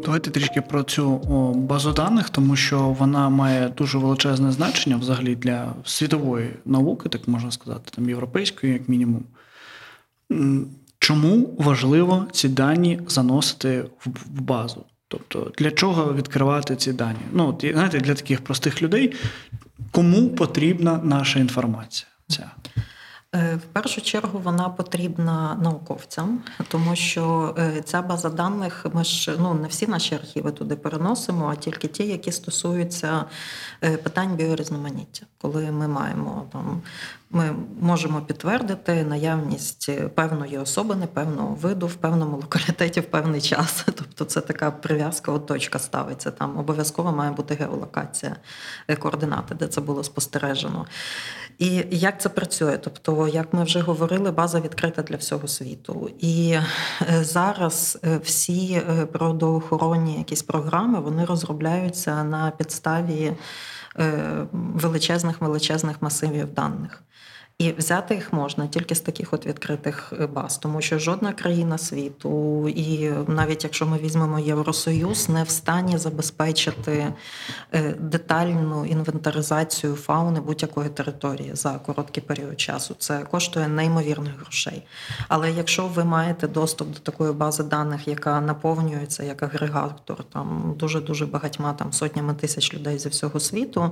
Давайте 0.05 0.31
трішки 0.31 0.61
про 0.61 0.83
цю 0.83 1.19
базу 1.55 1.93
даних, 1.93 2.31
тому 2.31 2.57
що 2.57 2.81
вона 2.81 3.29
має 3.29 3.69
дуже 3.69 3.99
величезне 3.99 4.53
значення 4.53 4.97
взагалі 4.97 5.37
для 5.37 5.75
світової 5.85 6.51
науки, 6.65 7.09
так 7.09 7.29
можна 7.29 7.51
сказати, 7.51 7.91
там 7.95 8.09
європейської, 8.09 8.73
як 8.73 8.89
мінімум. 8.89 9.25
Чому 10.99 11.55
важливо 11.59 12.27
ці 12.33 12.49
дані 12.49 13.01
заносити 13.09 13.85
в 14.05 14.41
базу? 14.41 14.85
Тобто, 15.09 15.53
для 15.59 15.71
чого 15.71 16.15
відкривати 16.15 16.77
ці 16.77 16.93
дані? 16.93 17.19
Ну, 17.33 17.49
от, 17.49 17.65
знаєте, 17.73 18.01
для 18.01 18.15
таких 18.15 18.45
простих 18.45 18.83
людей, 18.83 19.15
кому 19.91 20.29
потрібна 20.29 21.01
наша 21.05 21.39
інформація? 21.39 22.09
Ця? 22.29 22.51
Е, 23.35 23.57
в 23.57 23.63
першу 23.73 24.01
чергу 24.01 24.39
вона 24.39 24.69
потрібна 24.69 25.59
науковцям, 25.63 26.43
тому 26.69 26.97
що 26.97 27.55
е, 27.59 27.83
ця 27.85 28.03
база 28.03 28.31
даних, 28.31 28.87
ми 28.93 29.05
ж 29.05 29.37
ну 29.39 29.55
не 29.55 29.69
всі 29.69 29.87
наші 29.87 30.15
архіви 30.15 30.53
туди 30.53 30.77
переносимо, 30.77 31.49
а 31.53 31.55
тільки 31.55 31.89
ті, 31.89 32.07
які 32.07 32.33
стосуються 32.33 33.25
е, 33.83 33.97
питань 33.97 34.37
біорізноманіття, 34.37 35.27
коли 35.39 35.71
ми 35.71 35.89
маємо 35.89 36.47
там 36.53 36.83
ми 37.31 37.55
можемо 37.81 38.21
підтвердити 38.21 39.05
наявність 39.05 39.91
певної 40.15 40.59
особини, 40.59 41.07
певного 41.07 41.55
виду 41.55 41.87
в 41.87 41.95
певному 41.95 42.37
локалітеті 42.37 43.01
в 43.01 43.05
певний 43.05 43.41
час. 43.41 43.87
Тобто 43.95 44.25
це 44.25 44.41
така 44.41 44.71
прив'язка, 44.71 45.33
от 45.33 45.47
точка 45.47 45.79
ставиться. 45.79 46.31
Там 46.31 46.59
обов'язково 46.59 47.13
має 47.13 47.31
бути 47.31 47.55
геолокація, 47.55 48.37
координати, 48.99 49.55
де 49.55 49.67
це 49.67 49.81
було 49.81 50.05
спостережено. 50.05 50.87
І 51.59 51.85
як 51.91 52.21
це 52.21 52.29
працює? 52.29 52.79
Тобто, 52.79 53.29
як 53.29 53.55
ми 53.55 53.65
вже 53.65 53.81
говорили, 53.81 54.31
база 54.31 54.61
відкрита 54.61 55.03
для 55.03 55.17
всього 55.17 55.49
світу. 55.49 56.11
І 56.21 56.51
е, 56.51 57.25
зараз 57.25 57.99
е, 58.05 58.21
всі 58.25 58.83
е, 58.91 59.07
природоохоронні 59.07 60.19
якісь 60.19 60.43
програми 60.43 61.01
вони 61.01 61.25
розробляються 61.25 62.25
на 62.25 62.51
підставі 62.51 63.33
величезних 64.53 65.41
величезних 65.41 66.03
масивів 66.03 66.55
даних. 66.55 67.03
І 67.59 67.73
взяти 67.73 68.15
їх 68.15 68.33
можна 68.33 68.67
тільки 68.67 68.95
з 68.95 69.01
таких 69.01 69.33
от 69.33 69.47
відкритих 69.47 70.13
е, 70.21 70.27
баз, 70.27 70.59
тому 70.59 70.81
що 70.81 70.99
жодна 70.99 71.33
країна 71.33 71.79
світу, 71.79 72.69
і 72.69 73.11
навіть 73.29 73.65
якщо 73.65 73.87
ми 73.87 73.99
візьмемо 73.99 74.39
Євросоюз, 74.39 75.29
не 75.29 75.43
в 75.43 75.51
стані 75.51 75.99
забезпечити 75.99 77.13
е, 77.73 77.95
детальну 78.01 78.85
інвентаризацію 78.85 79.95
фауни 79.95 80.41
будь-якої 80.41 80.89
території 80.89 81.51
за 81.55 81.73
короткий 81.75 82.23
період 82.23 82.61
часу. 82.61 82.97
Це 82.99 83.19
коштує 83.19 83.69
неймовірних 83.69 84.41
грошей. 84.41 84.83
Але 85.29 85.53
якщо 85.53 85.87
ви 85.87 86.05
маєте 86.05 86.49
доступ 86.49 86.93
до 86.93 86.99
такої 86.99 87.33
бази 87.33 87.63
даних, 87.63 88.09
яка 88.09 88.41
наповнюється 88.41 89.23
як 89.23 89.43
агрегатор, 89.43 90.25
там 90.25 90.75
дуже 90.79 91.01
дуже 91.01 91.27
багатьма 91.27 91.73
там 91.73 91.93
сотнями 91.93 92.35
тисяч 92.35 92.75
людей 92.75 92.99
зі 92.99 93.09
всього 93.09 93.41
світу, 93.41 93.91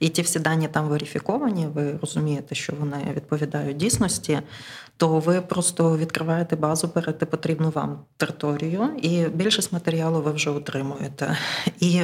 і 0.00 0.08
ті 0.08 0.22
всі 0.22 0.38
дані 0.38 0.68
там 0.68 0.88
верифіковані, 0.88 1.66
ви 1.66 1.98
розумієте, 2.00 2.54
що 2.54 2.72
вони 2.80 3.04
відповідають 3.14 3.76
дійсності, 3.76 4.40
то 4.96 5.18
ви 5.18 5.40
просто 5.40 5.96
відкриваєте 5.96 6.56
базу, 6.56 6.90
берете 6.94 7.26
потрібну 7.26 7.70
вам 7.70 7.98
територію, 8.16 8.88
і 9.02 9.26
більшість 9.34 9.72
матеріалу 9.72 10.22
ви 10.22 10.32
вже 10.32 10.50
отримуєте. 10.50 11.36
І 11.80 12.02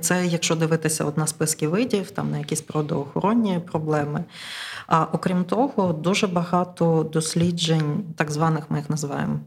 це, 0.00 0.26
якщо 0.26 0.56
дивитися 0.56 1.04
от 1.04 1.16
на 1.16 1.26
списки 1.26 1.68
видів, 1.68 2.10
там 2.10 2.30
на 2.30 2.38
якісь 2.38 2.60
природоохоронні 2.60 3.60
проблеми. 3.66 4.24
А 4.86 5.06
окрім 5.12 5.44
того, 5.44 5.92
дуже 5.92 6.26
багато 6.26 7.02
досліджень, 7.12 8.04
так 8.16 8.30
званих 8.30 8.70
ми 8.70 8.78
їх 8.78 8.90
називаємо 8.90 9.40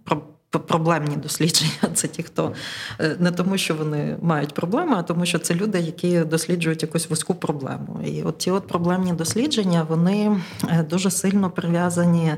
проблемні 0.59 1.15
дослідження. 1.15 1.71
Це 1.93 2.07
ті, 2.07 2.23
хто 2.23 2.53
е, 2.99 3.15
не 3.19 3.31
тому, 3.31 3.57
що 3.57 3.75
вони 3.75 4.17
мають 4.21 4.53
проблеми, 4.53 4.95
а 4.97 5.03
тому, 5.03 5.25
що 5.25 5.39
це 5.39 5.55
люди, 5.55 5.79
які 5.79 6.19
досліджують 6.19 6.81
якусь 6.81 7.09
вузьку 7.09 7.35
проблему. 7.35 7.99
І 8.05 8.23
от 8.23 8.37
ті 8.37 8.51
от 8.51 8.67
проблемні 8.67 9.13
дослідження 9.13 9.85
вони 9.89 10.41
е, 10.69 10.85
дуже 10.89 11.11
сильно 11.11 11.49
прив'язані. 11.49 12.33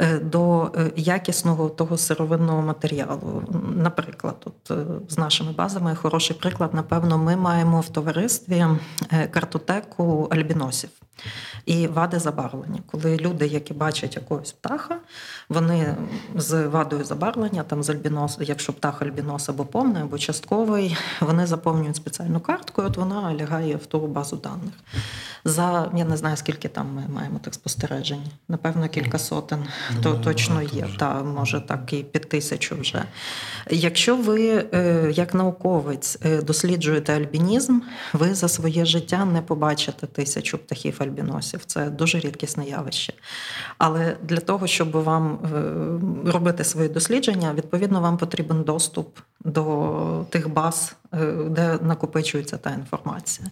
Е, 0.00 0.18
до 0.18 0.70
якісного 0.96 1.68
того 1.68 1.96
сировинного 1.96 2.62
матеріалу. 2.62 3.42
Наприклад, 3.76 4.36
от 4.44 4.78
з 5.08 5.18
нашими 5.18 5.52
базами 5.52 5.94
хороший 5.94 6.36
приклад, 6.36 6.74
напевно, 6.74 7.18
ми 7.18 7.36
маємо 7.36 7.80
в 7.80 7.88
товаристві 7.88 8.66
картотеку 9.30 10.28
альбіносів 10.30 10.90
і 11.66 11.86
вади 11.86 12.18
забарвлення. 12.18 12.80
Коли 12.90 13.16
люди, 13.16 13.46
які 13.46 13.74
бачать 13.74 14.16
якогось 14.16 14.52
птаха, 14.52 14.96
вони 15.48 15.96
з 16.36 16.66
вадою 16.66 17.04
забарвлення, 17.04 17.62
там 17.62 17.82
з 17.82 17.90
альбінос, 17.90 18.38
якщо 18.40 18.72
птах 18.72 19.02
альбінос 19.02 19.48
або 19.48 19.64
повний, 19.64 20.02
або 20.02 20.18
частковий, 20.18 20.96
вони 21.20 21.46
заповнюють 21.46 21.96
спеціальну 21.96 22.40
картку, 22.40 22.82
і 22.82 22.84
от 22.84 22.96
вона 22.96 23.34
лягає 23.34 23.76
в 23.76 23.86
ту 23.86 24.00
базу 24.06 24.36
даних. 24.36 24.74
За 25.44 25.90
я 25.96 26.04
не 26.04 26.16
знаю, 26.16 26.36
скільки 26.36 26.68
там 26.68 26.94
ми 26.94 27.14
маємо 27.14 27.38
тих 27.38 27.54
спостережень. 27.54 28.24
Напевно, 28.48 28.88
кілька 28.88 29.18
сотень, 29.18 29.66
Думаю, 29.94 30.18
то 30.18 30.24
точно 30.24 30.62
є. 30.62 30.88
Та 30.98 31.22
може 31.22 31.60
так 31.60 31.92
і 31.92 32.02
під 32.02 32.28
тисячу 32.28 32.76
вже. 32.80 33.04
Якщо 33.70 34.16
ви, 34.16 34.66
е, 34.74 35.10
як 35.14 35.34
науковець, 35.34 36.18
е, 36.24 36.42
досліджуєте 36.42 37.16
альбінізм, 37.16 37.80
ви 38.12 38.34
за 38.34 38.48
своє 38.48 38.84
життя 38.84 39.24
не 39.24 39.42
побачите 39.42 40.06
тисячу 40.06 40.58
птахів 40.58 40.96
альбіносів. 41.04 41.64
Це 41.64 41.90
дуже 41.90 42.20
рідкісне 42.20 42.64
явище. 42.64 43.12
Але 43.78 44.16
для 44.22 44.40
того, 44.40 44.66
щоб 44.66 44.90
вам 44.90 45.38
е, 45.44 46.30
робити 46.30 46.64
свої 46.64 46.88
дослідження, 46.88 47.54
відповідно, 47.54 48.00
вам 48.00 48.16
потрібен 48.16 48.62
доступ 48.62 49.18
до 49.44 50.24
тих 50.30 50.52
баз, 50.52 50.96
е, 51.12 51.26
де 51.48 51.78
накопичується 51.82 52.56
та 52.56 52.70
інформація. 52.70 53.48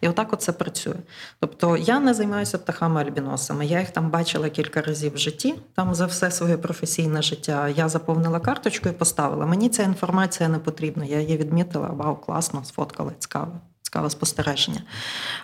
І 0.00 0.08
отак 0.08 0.32
от 0.32 0.42
це 0.42 0.52
працює. 0.52 0.94
Тобто 1.40 1.76
я 1.76 2.00
не 2.00 2.14
займаюся 2.14 2.58
птахами-альбіносами. 2.58 3.62
Я 3.62 3.80
їх 3.80 3.90
там 3.90 4.10
бачила 4.10 4.48
кілька 4.48 4.82
разів 4.82 5.14
в 5.14 5.18
житті. 5.18 5.54
Там 5.74 5.94
за 5.94 6.06
все 6.06 6.30
своє 6.30 6.56
професійне 6.56 7.22
життя 7.22 7.68
я 7.68 7.88
заповнила 7.88 8.40
карточку 8.40 8.88
і 8.88 8.92
поставила. 8.92 9.46
Мені 9.46 9.68
ця 9.68 9.82
інформація 9.82 10.48
не 10.48 10.58
потрібна. 10.58 11.04
Я 11.04 11.20
її 11.20 11.36
відмітила, 11.36 11.88
вау, 11.88 12.16
класно, 12.16 12.64
сфоткала, 12.64 13.12
цікаво 13.18 13.52
цікаве 13.96 14.10
спостереження. 14.10 14.82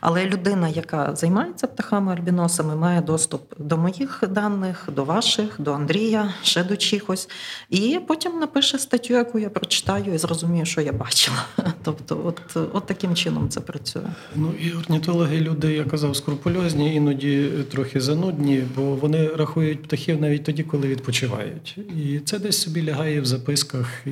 Але 0.01 0.27
людина, 0.27 0.69
яка 0.69 1.15
займається 1.17 1.67
птахами-альбіносами, 1.67 2.77
має 2.77 3.01
доступ 3.01 3.43
до 3.59 3.77
моїх 3.77 4.25
даних, 4.29 4.89
до 4.97 5.05
ваших, 5.05 5.55
до 5.59 5.73
Андрія, 5.73 6.35
ще 6.43 6.65
до 6.65 6.77
чихось, 6.77 7.29
і 7.71 8.01
потім 8.09 8.39
напише 8.39 8.79
статтю, 8.79 9.15
яку 9.15 9.39
я 9.39 9.51
прочитаю, 9.51 10.15
і 10.15 10.19
зрозумію, 10.19 10.65
що 10.65 10.81
я 10.81 10.93
бачила. 10.93 11.45
Тобто, 11.83 12.21
от 12.25 12.57
от 12.73 12.87
таким 12.87 13.15
чином 13.15 13.49
це 13.49 13.61
працює. 13.61 14.03
Ну 14.37 14.53
і 14.61 14.73
орнітологи, 14.73 15.41
люди, 15.41 15.73
я 15.73 15.85
казав, 15.85 16.17
скрупульозні, 16.17 16.95
іноді 16.95 17.49
трохи 17.71 18.01
занудні, 18.01 18.65
бо 18.77 18.83
вони 18.83 19.27
рахують 19.29 19.83
птахів 19.83 20.21
навіть 20.21 20.45
тоді, 20.45 20.63
коли 20.63 20.89
відпочивають. 20.89 21.79
І 21.97 22.21
це 22.25 22.39
десь 22.39 22.63
собі 22.63 22.85
лягає 22.85 23.21
в 23.21 23.25
записках. 23.25 23.87
І 24.07 24.11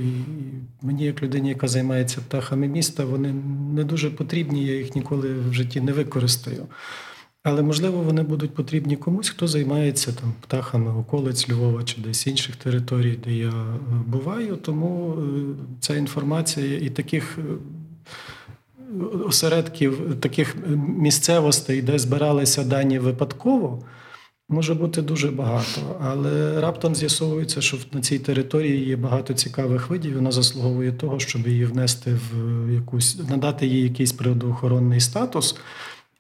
мені, 0.83 1.05
як 1.05 1.23
людині, 1.23 1.49
яка 1.49 1.69
займається 1.69 2.21
птахами 2.21 2.69
міста, 2.69 3.05
вони 3.05 3.35
не 3.75 3.85
дуже 3.85 4.11
потрібні, 4.11 4.30
я 4.37 4.77
їх 4.77 4.95
ніколи 4.95 5.35
в 5.51 5.53
житті 5.53 5.81
не 5.81 5.93
використаю. 5.93 6.67
Але, 7.43 7.63
можливо, 7.63 8.03
вони 8.03 8.23
будуть 8.23 8.55
потрібні 8.55 8.97
комусь, 8.97 9.29
хто 9.29 9.49
займається 9.49 10.13
там 10.13 10.33
птахами 10.41 10.93
околиць 11.01 11.49
Львова 11.49 11.85
чи 11.85 12.01
десь 12.01 12.27
інших 12.27 12.57
територій, 12.57 13.19
де 13.25 13.33
я 13.33 13.49
е, 13.49 13.79
буваю. 14.07 14.57
Тому 14.57 15.13
е, 15.13 15.23
ця 15.81 15.97
інформація 15.97 16.79
і 16.79 16.91
таких 16.91 17.39
е, 17.39 17.43
осередків, 19.27 20.17
таких 20.21 20.57
місцевостей, 20.97 21.83
де 21.83 21.99
збиралися 21.99 22.65
дані 22.65 22.99
випадково. 22.99 23.83
Може 24.53 24.75
бути 24.75 25.03
дуже 25.03 25.31
багато, 25.31 25.97
але 26.01 26.61
раптом 26.61 26.95
з'ясовується, 26.95 27.61
що 27.61 27.79
на 27.93 28.01
цій 28.01 28.19
території 28.19 28.85
є 28.85 28.97
багато 28.97 29.35
цікавих 29.35 29.91
видів. 29.91 30.15
Вона 30.15 30.33
заслуговує 30.33 30.93
того, 30.93 31.19
щоб 31.19 31.49
її 31.49 31.65
внести 31.65 32.19
в 32.33 32.73
якусь 32.73 33.29
надати 33.29 33.67
їй 33.67 33.83
якийсь 33.83 34.13
природоохоронний 34.13 35.01
статус. 35.01 35.57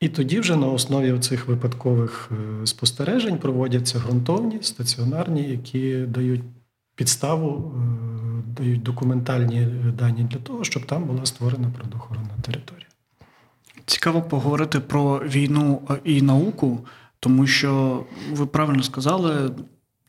І 0.00 0.08
тоді 0.08 0.40
вже 0.40 0.56
на 0.56 0.66
основі 0.66 1.18
цих 1.18 1.48
випадкових 1.48 2.30
е, 2.32 2.66
спостережень 2.66 3.38
проводяться 3.38 3.98
ґрунтовні, 3.98 4.58
стаціонарні, 4.62 5.42
які 5.42 5.96
дають 5.96 6.42
підставу, 6.94 7.74
е, 7.76 7.82
дають 8.56 8.82
документальні 8.82 9.66
дані 9.98 10.26
для 10.30 10.38
того, 10.38 10.64
щоб 10.64 10.86
там 10.86 11.04
була 11.04 11.26
створена 11.26 11.70
природоохоронна 11.76 12.34
територія. 12.42 12.86
Цікаво 13.86 14.22
поговорити 14.22 14.80
про 14.80 15.18
війну 15.18 15.82
і 16.04 16.22
науку. 16.22 16.78
Тому 17.20 17.46
що 17.46 18.04
ви 18.32 18.46
правильно 18.46 18.82
сказали, 18.82 19.50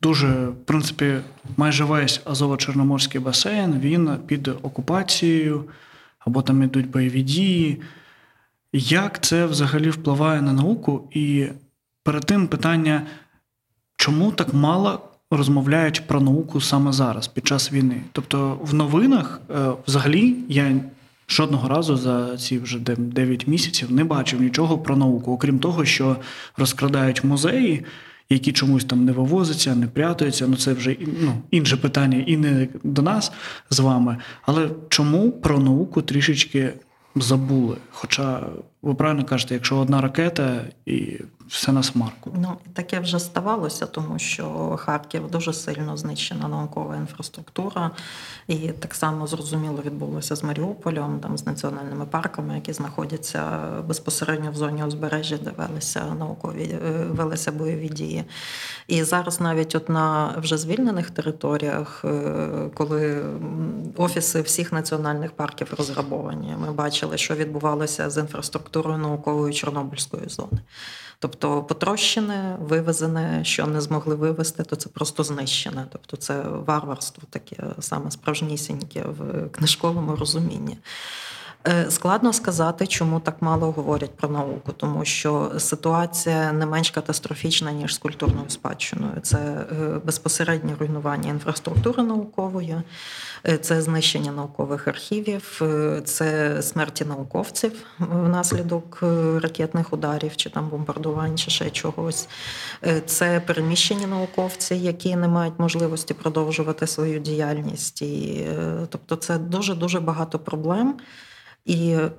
дуже, 0.02 0.28
в 0.28 0.66
принципі, 0.66 1.18
майже 1.58 1.84
весь 1.84 2.22
Азово-Чорноморський 2.26 3.22
басейн 3.22 3.80
він 3.80 4.18
під 4.28 4.48
окупацією, 4.48 5.66
або 6.20 6.42
там 6.42 6.64
ідуть 6.64 6.90
бойові 6.90 7.22
дії. 7.22 7.82
Як 8.74 9.24
це 9.24 9.46
взагалі 9.46 9.90
впливає 9.90 10.42
на 10.42 10.54
науку? 10.54 11.10
І 11.12 11.48
перед 12.04 12.26
тим 12.26 12.48
питання, 12.48 13.08
чому 13.98 14.32
так 14.32 14.54
мало 14.54 15.10
розмовляють 15.32 16.08
про 16.08 16.22
науку 16.22 16.62
саме 16.62 16.92
зараз, 16.92 17.28
під 17.28 17.48
час 17.48 17.72
війни? 17.72 18.02
Тобто 18.12 18.60
в 18.62 18.74
новинах 18.74 19.42
е, 19.50 19.72
взагалі 19.88 20.36
я 20.50 20.82
Жодного 21.32 21.68
разу 21.68 21.98
за 21.98 22.38
ці 22.38 22.60
вже 22.60 22.80
9 22.80 23.48
місяців 23.48 23.92
не 23.92 24.04
бачив 24.04 24.42
нічого 24.42 24.78
про 24.78 24.98
науку, 24.98 25.32
окрім 25.32 25.60
того, 25.60 25.86
що 25.86 26.18
розкрадають 26.58 27.24
музеї, 27.24 27.86
які 28.30 28.52
чомусь 28.52 28.86
там 28.86 29.06
не 29.06 29.12
вивозяться, 29.12 29.76
не 29.76 29.88
прятуються. 29.88 30.48
Ну 30.48 30.56
це 30.56 30.74
вже 30.74 30.96
ну, 31.00 31.34
інше 31.52 31.78
питання 31.78 32.24
і 32.28 32.38
не 32.38 32.68
до 32.84 33.02
нас 33.02 33.32
з 33.70 33.80
вами. 33.80 34.18
Але 34.42 34.70
чому 34.90 35.32
про 35.32 35.60
науку 35.60 36.02
трішечки 36.02 36.74
забули? 37.16 37.78
Хоча 37.92 38.44
ви 38.82 38.94
правильно 38.94 39.26
кажете, 39.26 39.54
якщо 39.54 39.78
одна 39.78 40.02
ракета 40.02 40.62
і 40.86 41.20
все 41.48 41.72
на 41.72 41.84
смарку. 41.84 42.32
Ну 42.42 42.58
таке 42.74 43.00
вже 43.00 43.20
ставалося, 43.20 43.86
тому 43.86 44.20
що 44.20 44.76
Харків 44.80 45.32
дуже 45.32 45.54
сильно 45.54 45.98
знищена 45.98 46.48
наукова 46.48 46.96
інфраструктура, 46.96 47.92
і 48.48 48.56
так 48.58 48.96
само 48.96 49.28
зрозуміло 49.28 49.80
відбулося 49.86 50.36
з 50.36 50.44
Маріуполем, 50.44 51.20
там 51.20 51.38
з 51.38 51.46
національними 51.46 52.06
парками, 52.06 52.56
які 52.56 52.74
знаходяться 52.74 53.60
безпосередньо 53.88 54.52
в 54.52 54.56
зоні 54.56 54.84
узбережжя, 54.84 55.38
де 55.38 55.52
велися 55.58 56.06
наукові 56.20 56.64
е, 56.64 57.06
велися 57.10 57.52
бойові 57.52 57.90
дії. 57.90 58.24
І 58.88 59.04
зараз 59.04 59.42
навіть 59.42 59.76
от 59.76 59.90
на 59.90 60.36
вже 60.38 60.58
звільнених 60.58 61.12
територіях, 61.12 62.06
е, 62.06 62.70
коли 62.74 63.26
офіси 63.98 64.42
всіх 64.42 64.72
національних 64.72 65.32
парків 65.32 65.74
розграбовані, 65.78 66.56
ми 66.62 66.72
бачили, 66.74 67.18
що 67.18 67.36
відбувалося 67.36 68.10
з 68.10 68.18
інфраструктурою 68.18 68.71
інфраструктурою 68.72 68.98
наукової 68.98 69.54
Чорнобильської 69.54 70.30
зони. 70.30 70.62
Тобто 71.20 71.64
потрощене, 71.64 72.58
вивезене, 72.60 73.44
що 73.46 73.68
не 73.68 73.82
змогли 73.82 74.16
вивезти, 74.16 74.64
то 74.64 74.76
це 74.76 74.90
просто 74.90 75.24
знищене. 75.24 75.86
Тобто 75.92 76.18
це 76.18 76.42
варварство 76.42 77.24
таке 77.30 77.64
саме 77.80 78.12
справжнісіньке 78.12 79.04
в 79.04 79.50
книжковому 79.50 80.16
розумінні. 80.16 80.78
Е, 81.68 81.92
складно 81.92 82.34
сказати, 82.34 82.88
чому 82.88 83.20
так 83.20 83.42
мало 83.42 83.72
говорять 83.72 84.16
про 84.16 84.30
науку, 84.30 84.72
тому 84.78 85.06
що 85.06 85.52
ситуація 85.58 86.52
не 86.52 86.66
менш 86.66 86.92
катастрофічна 86.92 87.72
ніж 87.72 87.96
з 87.96 87.98
культурною 87.98 88.50
спадщиною. 88.50 89.14
Це 89.22 89.38
е, 89.38 89.66
безпосереднє 90.06 90.76
руйнування 90.80 91.30
інфраструктури 91.30 92.04
наукової, 92.04 92.76
е, 93.48 93.58
це 93.58 93.82
знищення 93.82 94.32
наукових 94.32 94.88
архівів, 94.88 95.62
це 96.04 96.58
смерті 96.62 97.06
науковців 97.06 97.72
внаслідок 98.00 98.98
ракетних 99.42 99.94
ударів 99.94 100.36
чи 100.36 100.50
там 100.50 100.70
бомбардувань, 100.70 101.38
чи 101.38 101.52
ще 101.52 101.70
чогось. 101.70 102.28
Це 103.06 103.40
переміщені 103.40 104.06
науковці, 104.06 104.76
які 104.76 105.16
не 105.16 105.28
мають 105.28 105.60
можливості 105.60 106.14
продовжувати 106.14 106.88
свою 106.88 107.20
діяльність. 107.20 108.02
І, 108.02 108.48
Тобто, 108.90 109.16
це 109.16 109.38
дуже 109.38 109.76
дуже 109.76 110.00
багато 110.00 110.40
проблем. 110.40 110.96
І 111.66 111.92
е, 111.92 112.12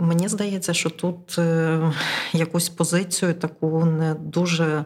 мені 0.00 0.28
здається, 0.28 0.74
що 0.74 0.90
тут 0.90 1.38
е, 1.38 1.92
якусь 2.32 2.68
позицію 2.68 3.34
таку 3.34 3.84
не 3.84 4.14
дуже 4.14 4.84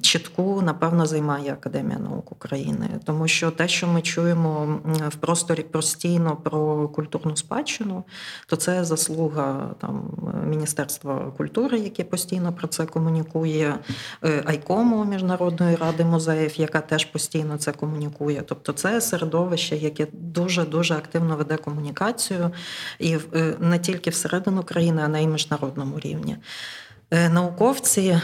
чітку, 0.00 0.62
напевно, 0.62 1.06
займає 1.06 1.52
Академія 1.52 1.98
наук 1.98 2.32
України, 2.32 2.88
тому 3.04 3.28
що 3.28 3.50
те, 3.50 3.68
що 3.68 3.86
ми 3.86 4.02
чуємо 4.02 4.80
в 5.08 5.14
просторі 5.14 5.62
постійно 5.62 6.36
про 6.36 6.88
культурну 6.88 7.36
спадщину, 7.36 8.04
то 8.46 8.56
це 8.56 8.84
заслуга 8.84 9.74
там 9.80 10.10
Міністерства 10.48 11.32
культури, 11.36 11.78
яке 11.78 12.04
постійно 12.04 12.52
про 12.52 12.68
це 12.68 12.86
комунікує, 12.86 13.78
е, 14.24 14.42
Айкому 14.46 15.04
Міжнародної 15.04 15.76
ради 15.76 16.04
музеїв, 16.04 16.60
яка 16.60 16.80
теж 16.80 17.04
постійно 17.04 17.56
це 17.56 17.72
комунікує. 17.72 18.42
Тобто, 18.46 18.72
це 18.72 19.00
середовище, 19.00 19.76
яке 19.76 20.06
дуже 20.12 20.64
дуже 20.64 20.94
активно 20.94 21.36
веде 21.36 21.56
комунікацію, 21.56 22.50
і 22.98 23.18
е, 23.34 23.54
не 23.60 23.78
тільки 23.78 24.10
всередину 24.10 24.62
країни, 24.62 25.10
а 25.14 25.18
й 25.18 25.26
міжнародному 25.26 26.00
рівні. 26.00 26.36
Е, 27.14 27.28
науковці 27.28 28.20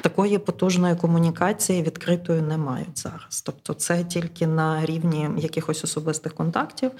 такої 0.00 0.38
потужної 0.38 0.96
комунікації 0.96 1.82
відкритої 1.82 2.42
не 2.42 2.56
мають 2.56 2.98
зараз. 2.98 3.42
Тобто, 3.46 3.74
це 3.74 4.04
тільки 4.04 4.46
на 4.46 4.86
рівні 4.86 5.28
якихось 5.38 5.84
особистих 5.84 6.34
контактів. 6.34 6.90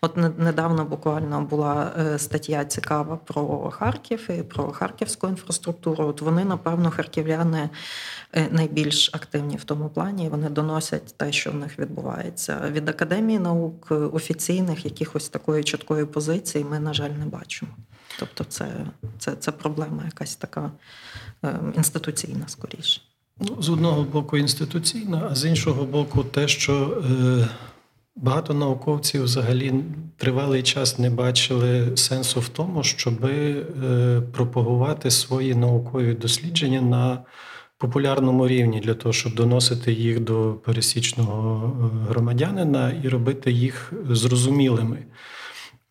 От 0.00 0.38
недавно 0.38 0.84
буквально 0.84 1.40
була 1.40 1.92
е, 1.98 2.18
стаття 2.18 2.64
цікава 2.64 3.16
про 3.16 3.70
Харків 3.70 4.30
і 4.38 4.42
про 4.42 4.64
харківську 4.72 5.28
інфраструктуру. 5.28 6.06
От 6.06 6.20
вони, 6.20 6.44
напевно, 6.44 6.90
харків'яни 6.90 7.70
е, 8.32 8.48
найбільш 8.50 9.10
активні 9.14 9.56
в 9.56 9.64
тому 9.64 9.88
плані. 9.88 10.28
Вони 10.28 10.48
доносять 10.48 11.14
те, 11.16 11.32
що 11.32 11.50
в 11.50 11.54
них 11.54 11.78
відбувається. 11.78 12.62
Від 12.70 12.88
академії 12.88 13.38
наук 13.38 13.92
офіційних 14.12 14.84
якихось 14.84 15.28
такої 15.28 15.64
чіткої 15.64 16.04
позиції 16.04 16.66
ми, 16.70 16.80
на 16.80 16.94
жаль, 16.94 17.10
не 17.10 17.26
бачимо. 17.26 17.72
Тобто, 18.18 18.44
це 18.44 18.86
це, 19.18 19.36
це 19.36 19.52
проблема 19.52 20.04
якась 20.04 20.36
така 20.36 20.70
е, 21.44 21.60
інституційна 21.76 22.48
скоріше. 22.48 23.00
Ну, 23.40 23.62
з 23.62 23.68
одного 23.68 24.02
боку, 24.02 24.36
інституційна, 24.36 25.28
а 25.30 25.34
з 25.34 25.44
іншого 25.44 25.84
боку, 25.84 26.24
те, 26.24 26.48
що 26.48 27.02
е, 27.10 27.48
багато 28.16 28.54
науковців 28.54 29.22
взагалі 29.22 29.74
тривалий 30.16 30.62
час 30.62 30.98
не 30.98 31.10
бачили 31.10 31.96
сенсу 31.96 32.40
в 32.40 32.48
тому, 32.48 32.82
щоб 32.82 33.24
е, 33.24 33.62
пропагувати 34.32 35.10
свої 35.10 35.54
наукові 35.54 36.14
дослідження 36.14 36.80
на 36.80 37.24
популярному 37.78 38.48
рівні 38.48 38.80
для 38.80 38.94
того, 38.94 39.12
щоб 39.12 39.34
доносити 39.34 39.92
їх 39.92 40.20
до 40.20 40.52
пересічного 40.64 41.72
громадянина 42.08 42.92
і 43.04 43.08
робити 43.08 43.52
їх 43.52 43.92
зрозумілими. 44.10 44.98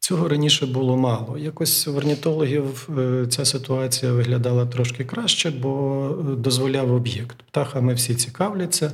Цього 0.05 0.27
раніше 0.27 0.65
було 0.65 0.97
мало. 0.97 1.37
Якось 1.37 1.87
в 1.87 1.97
орнітологів 1.97 2.89
е, 2.99 3.27
ця 3.29 3.45
ситуація 3.45 4.11
виглядала 4.11 4.65
трошки 4.65 5.03
краще, 5.03 5.51
бо 5.51 6.09
е, 6.19 6.35
дозволяв 6.35 6.91
об'єкт. 6.91 7.37
Птахами 7.51 7.93
всі 7.93 8.15
цікавляться. 8.15 8.91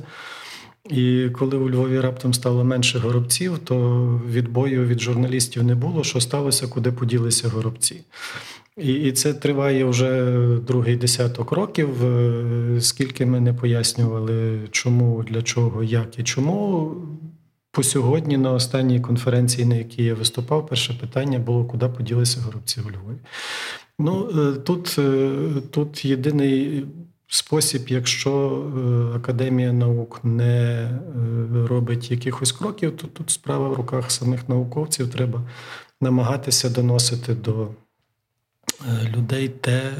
І 0.90 1.28
коли 1.38 1.56
у 1.56 1.70
Львові 1.70 2.00
раптом 2.00 2.34
стало 2.34 2.64
менше 2.64 2.98
горобців, 2.98 3.58
то 3.58 4.20
відбою 4.30 4.86
від 4.86 5.00
журналістів 5.00 5.64
не 5.64 5.74
було, 5.74 6.04
що 6.04 6.20
сталося, 6.20 6.66
куди 6.66 6.92
поділися 6.92 7.48
горобці. 7.48 8.00
І 8.76 8.92
і 8.92 9.12
це 9.12 9.34
триває 9.34 9.84
вже 9.84 10.36
другий 10.66 10.96
десяток 10.96 11.52
років. 11.52 12.04
Е, 12.04 12.80
скільки 12.80 13.26
ми 13.26 13.40
не 13.40 13.54
пояснювали, 13.54 14.60
чому, 14.70 15.22
для 15.22 15.42
чого, 15.42 15.82
як 15.82 16.18
і 16.18 16.22
чому. 16.22 16.92
По 17.74 17.82
сьогодні 17.82 18.36
на 18.36 18.52
останній 18.52 19.00
конференції, 19.00 19.66
на 19.66 19.74
якій 19.74 20.04
я 20.04 20.14
виступав, 20.14 20.66
перше 20.66 20.94
питання 20.94 21.38
було, 21.38 21.64
куди 21.64 21.88
поділися 21.88 22.40
горобці 22.40 22.80
у 22.80 22.90
Львові. 22.90 23.16
Ну 23.98 24.28
е, 24.30 24.58
тут, 24.58 24.96
е, 24.98 25.30
тут 25.70 26.04
єдиний 26.04 26.86
спосіб, 27.26 27.88
якщо 27.88 28.30
е, 29.12 29.16
Академія 29.16 29.72
наук 29.72 30.20
не 30.22 30.90
робить 31.68 32.10
якихось 32.10 32.52
кроків, 32.52 32.96
то 32.96 33.06
тут 33.06 33.30
справа 33.30 33.68
в 33.68 33.74
руках 33.74 34.10
самих 34.10 34.48
науковців 34.48 35.10
треба 35.10 35.42
намагатися 36.00 36.70
доносити 36.70 37.34
до 37.34 37.68
людей 39.16 39.48
те, 39.48 39.92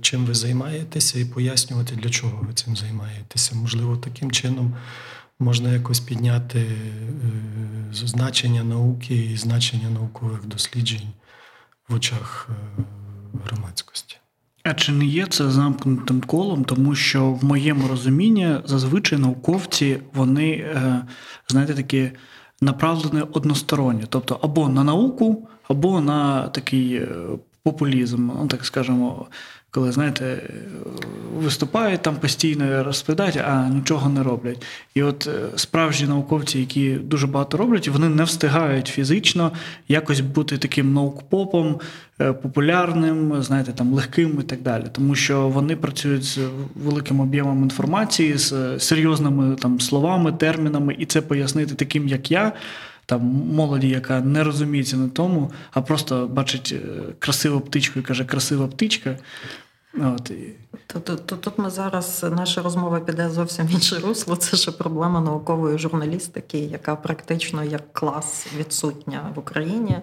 чим 0.00 0.24
ви 0.24 0.34
займаєтеся, 0.34 1.18
і 1.18 1.24
пояснювати, 1.24 1.96
для 1.96 2.10
чого 2.10 2.44
ви 2.48 2.54
цим 2.54 2.76
займаєтеся. 2.76 3.54
Можливо, 3.56 3.96
таким 3.96 4.30
чином 4.30 4.76
можна 5.38 5.72
якось 5.72 6.00
підняти 6.00 6.58
е, 6.58 6.74
значення 7.92 8.64
науки 8.64 9.14
і 9.14 9.36
значення 9.36 9.90
наукових 9.90 10.46
досліджень 10.46 11.08
в 11.88 11.94
очах 11.94 12.48
е, 12.50 12.82
громадськості. 13.44 14.16
А 14.62 14.74
чи 14.74 14.92
не 14.92 15.06
є 15.06 15.26
це 15.26 15.50
замкнутим 15.50 16.20
колом, 16.20 16.64
тому 16.64 16.94
що 16.94 17.32
в 17.32 17.44
моєму 17.44 17.88
розумінні 17.88 18.56
зазвичай 18.64 19.18
науковці 19.18 20.00
вони, 20.12 20.50
е, 20.50 21.04
знаєте, 21.48 21.74
такі 21.74 22.10
направлені 22.60 23.22
односторонньо, 23.32 24.04
тобто 24.08 24.38
або 24.42 24.68
на 24.68 24.84
науку, 24.84 25.48
або 25.68 26.00
на 26.00 26.48
такий 26.48 27.08
популізм, 27.62 28.26
ну 28.26 28.46
так 28.46 28.66
скажемо, 28.66 29.26
коли, 29.70 29.92
знаєте, 29.92 30.42
виступають 31.34 32.02
там 32.02 32.16
постійно 32.16 32.84
розповідають, 32.84 33.36
а 33.36 33.68
нічого 33.68 34.08
не 34.08 34.22
роблять. 34.22 34.66
І 34.94 35.02
от 35.02 35.26
е, 35.26 35.58
справжні 35.58 36.08
науковці, 36.08 36.58
які 36.58 36.94
дуже 36.94 37.26
багато 37.26 37.56
роблять, 37.56 37.88
вони 37.88 38.08
не 38.08 38.24
встигають 38.24 38.86
фізично 38.86 39.52
якось 39.88 40.20
бути 40.20 40.58
таким 40.58 40.94
наукпопом, 40.94 41.80
е, 42.20 42.32
популярним, 42.32 43.42
знаєте, 43.42 43.72
там 43.72 43.92
легким 43.92 44.38
і 44.40 44.42
так 44.42 44.62
далі. 44.62 44.84
Тому 44.92 45.14
що 45.14 45.48
вони 45.48 45.76
працюють 45.76 46.24
з 46.24 46.38
великим 46.84 47.20
об'ємом 47.20 47.62
інформації, 47.62 48.38
з 48.38 48.78
серйозними 48.78 49.56
там 49.56 49.80
словами, 49.80 50.32
термінами, 50.32 50.96
і 50.98 51.06
це 51.06 51.20
пояснити 51.20 51.74
таким, 51.74 52.08
як 52.08 52.30
я 52.30 52.52
там 53.08 53.20
молоді, 53.54 53.88
яка 53.88 54.20
не 54.20 54.44
розуміється 54.44 54.96
на 54.96 55.08
тому, 55.08 55.52
а 55.70 55.82
просто 55.82 56.26
бачить 56.26 56.74
е, 56.76 56.88
красиву 57.18 57.60
птичку 57.60 58.00
і 58.00 58.02
каже, 58.02 58.24
красива 58.24 58.68
птичка. 58.68 59.16
От, 59.94 60.30
і... 60.30 60.54
Тут, 60.86 61.04
тут, 61.26 61.40
тут 61.40 61.58
ми 61.58 61.70
зараз 61.70 62.26
наша 62.30 62.62
розмова 62.62 63.00
піде 63.00 63.30
зовсім 63.30 63.66
в 63.66 63.70
інше 63.70 63.98
русло. 63.98 64.36
Це 64.36 64.56
ж 64.56 64.72
проблема 64.72 65.20
наукової 65.20 65.78
журналістики, 65.78 66.58
яка 66.58 66.96
практично 66.96 67.64
як 67.64 67.92
клас 67.92 68.46
відсутня 68.56 69.32
в 69.34 69.38
Україні 69.38 69.98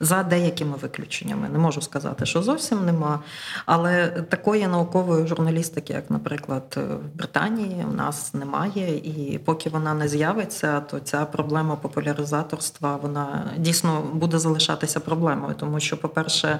за 0.00 0.22
деякими 0.22 0.76
виключеннями. 0.82 1.48
Не 1.48 1.58
можу 1.58 1.80
сказати, 1.80 2.26
що 2.26 2.42
зовсім 2.42 2.84
нема. 2.84 3.20
Але 3.66 4.08
такої 4.08 4.66
наукової 4.66 5.26
журналістики, 5.26 5.92
як, 5.92 6.10
наприклад, 6.10 6.76
в 6.76 7.16
Британії, 7.18 7.86
у 7.90 7.92
нас 7.92 8.34
немає. 8.34 8.96
І 8.96 9.38
поки 9.44 9.70
вона 9.70 9.94
не 9.94 10.08
з'явиться, 10.08 10.80
то 10.80 11.00
ця 11.00 11.24
проблема 11.24 11.76
популяризаторства 11.76 12.96
вона 12.96 13.50
дійсно 13.58 14.02
буде 14.12 14.38
залишатися 14.38 15.00
проблемою, 15.00 15.54
тому 15.54 15.80
що, 15.80 15.96
по-перше, 15.96 16.58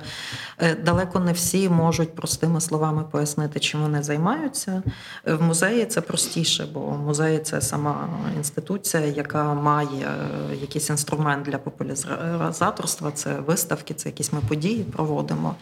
е, 0.59 0.75
далеко 0.75 1.21
не 1.21 1.33
всі 1.33 1.69
можуть 1.69 2.15
простими 2.15 2.61
словами 2.67 3.05
пояснити, 3.11 3.61
чим 3.61 3.83
вони 3.83 4.03
займаються. 4.03 4.83
В 5.25 5.43
музеї 5.43 5.87
це 5.87 6.01
простіше, 6.01 6.67
бо 6.75 6.81
музей 6.81 7.39
це 7.39 7.61
сама 7.61 8.09
інституція, 8.37 9.07
яка 9.07 9.55
має 9.55 10.07
е, 10.07 10.57
якийсь 10.61 10.91
інструмент 10.91 11.47
для 11.47 11.59
популяризаторства. 11.59 13.11
Це 13.11 13.41
виставки, 13.41 13.95
це 13.95 14.09
якісь 14.09 14.33
ми 14.33 14.41
події 14.49 14.85
проводимо. 14.85 15.55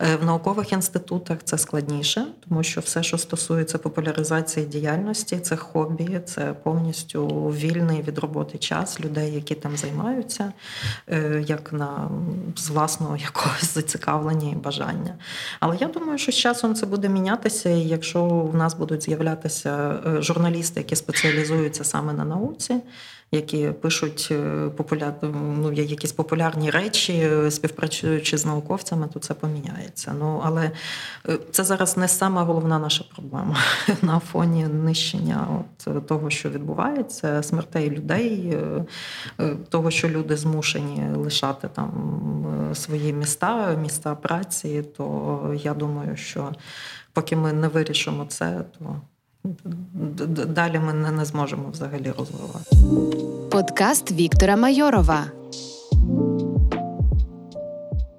Е, 0.00 0.16
В 0.16 0.24
наукових 0.24 0.72
інститутах 0.72 1.38
це 1.44 1.58
складніше, 1.58 2.26
тому 2.48 2.62
що 2.62 2.80
все, 2.80 3.02
що 3.02 3.18
стосується 3.18 3.78
популяризації 3.78 4.66
діяльності, 4.66 5.38
це 5.38 5.56
хобі, 5.56 6.20
це 6.24 6.54
повністю 6.62 7.26
вільний 7.48 8.02
від 8.02 8.18
роботи 8.18 8.58
час 8.58 9.00
людей, 9.00 9.34
які 9.34 9.54
там 9.54 9.76
займаються, 9.76 10.52
е, 11.08 11.44
як 11.46 11.72
на 11.72 12.10
з 12.56 12.68
власного 12.68 13.16
якогось 13.16 13.74
зацікавлення 13.74 14.50
і 14.50 14.54
бажання. 14.54 15.14
Але 15.60 15.76
я 15.76 15.86
думаю, 15.86 16.18
що 16.18 16.32
з 16.32 16.36
часом 16.48 16.74
це 16.74 16.86
буде 16.86 17.08
мінятися, 17.08 17.70
і 17.70 17.80
якщо 17.80 18.24
в 18.24 18.56
нас 18.56 18.74
будуть 18.74 19.02
з'являтися 19.02 19.94
е, 20.06 20.22
журналісти, 20.22 20.80
які 20.80 20.96
спеціалізуються 20.96 21.84
саме 21.84 22.12
на 22.12 22.24
науці. 22.24 22.74
Які 23.30 23.68
пишуть 23.68 24.28
е, 24.30 24.68
популяр... 24.76 25.14
ну, 25.22 25.72
якісь 25.72 26.12
популярні 26.12 26.70
речі, 26.70 27.12
е, 27.12 27.50
співпрацюючи 27.50 28.38
з 28.38 28.46
науковцями, 28.46 29.08
то 29.14 29.20
це 29.20 29.34
поміняється. 29.34 30.14
Ну 30.18 30.42
але 30.44 30.70
е, 31.28 31.38
це 31.50 31.64
зараз 31.64 31.96
не 31.96 32.08
сама 32.08 32.42
головна 32.42 32.78
наша 32.78 33.04
проблема 33.14 33.56
на 34.02 34.18
фоні 34.18 34.66
нищення 34.66 35.46
от 35.60 36.06
того, 36.06 36.30
що 36.30 36.50
відбувається, 36.50 37.42
смертей 37.42 37.90
людей, 37.90 38.58
того, 39.68 39.90
що 39.90 40.08
люди 40.08 40.36
змушені 40.36 41.16
лишати 41.16 41.68
там 41.68 41.90
свої 42.74 43.12
міста, 43.12 43.74
міста 43.74 44.14
праці. 44.14 44.84
То 44.96 45.56
я 45.62 45.74
думаю, 45.74 46.16
що 46.16 46.52
поки 47.12 47.36
ми 47.36 47.52
не 47.52 47.68
вирішимо 47.68 48.24
це, 48.24 48.64
то 48.78 49.00
далі 50.46 50.78
ми 50.78 50.92
не, 50.92 51.10
не 51.10 51.24
зможемо 51.24 51.70
взагалі 51.70 52.12
розвивати. 52.18 52.76
Подкаст 53.50 54.12
Віктора 54.12 54.56
Майорова. 54.56 55.24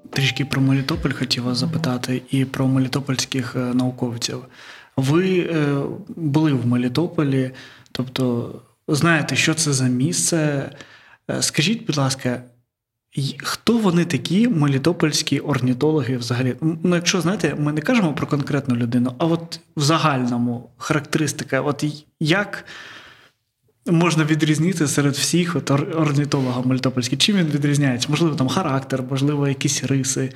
Трішки 0.10 0.46
про 0.46 0.62
Мелітополь 0.62 1.12
хотів 1.12 1.44
вас 1.44 1.58
запитати 1.58 2.22
і 2.32 2.46
про 2.46 2.68
мелітопольських 2.68 3.56
е, 3.56 3.60
науковців. 3.60 4.46
Ви 4.98 5.40
е, 5.40 5.82
були 6.08 6.54
в 6.54 6.68
Мелітополі, 6.68 7.52
тобто 7.92 8.52
знаєте, 8.88 9.36
що 9.36 9.54
це 9.54 9.74
за 9.74 9.88
місце. 9.88 10.70
Е, 11.32 11.42
Скажіть, 11.42 11.86
будь 11.86 11.98
ласка, 11.98 12.44
хто 13.38 13.78
вони 13.78 14.06
такі, 14.06 14.48
мелітопольські 14.48 15.40
орнітологи 15.40 16.18
взагалі? 16.18 16.56
Ну, 16.62 16.96
якщо 16.96 17.22
знаєте, 17.22 17.56
ми 17.60 17.72
не 17.74 17.82
кажемо 17.82 18.14
про 18.14 18.28
конкретну 18.28 18.76
людину, 18.76 19.14
а 19.18 19.26
от 19.26 19.60
в 19.76 19.82
загальному 19.82 20.70
характеристика, 20.78 21.62
от 21.62 21.84
як 22.20 22.66
можна 23.86 24.24
відрізнити 24.24 24.88
серед 24.88 25.14
всіх 25.14 25.56
от 25.56 25.72
ор- 25.72 26.02
орнітолога 26.02 26.62
мелітопольських? 26.62 27.20
Чим 27.20 27.38
він 27.38 27.48
відрізняється? 27.48 28.08
Можливо, 28.10 28.36
там 28.36 28.50
характер, 28.50 29.04
можливо, 29.10 29.48
якісь 29.48 29.84
риси. 29.84 30.32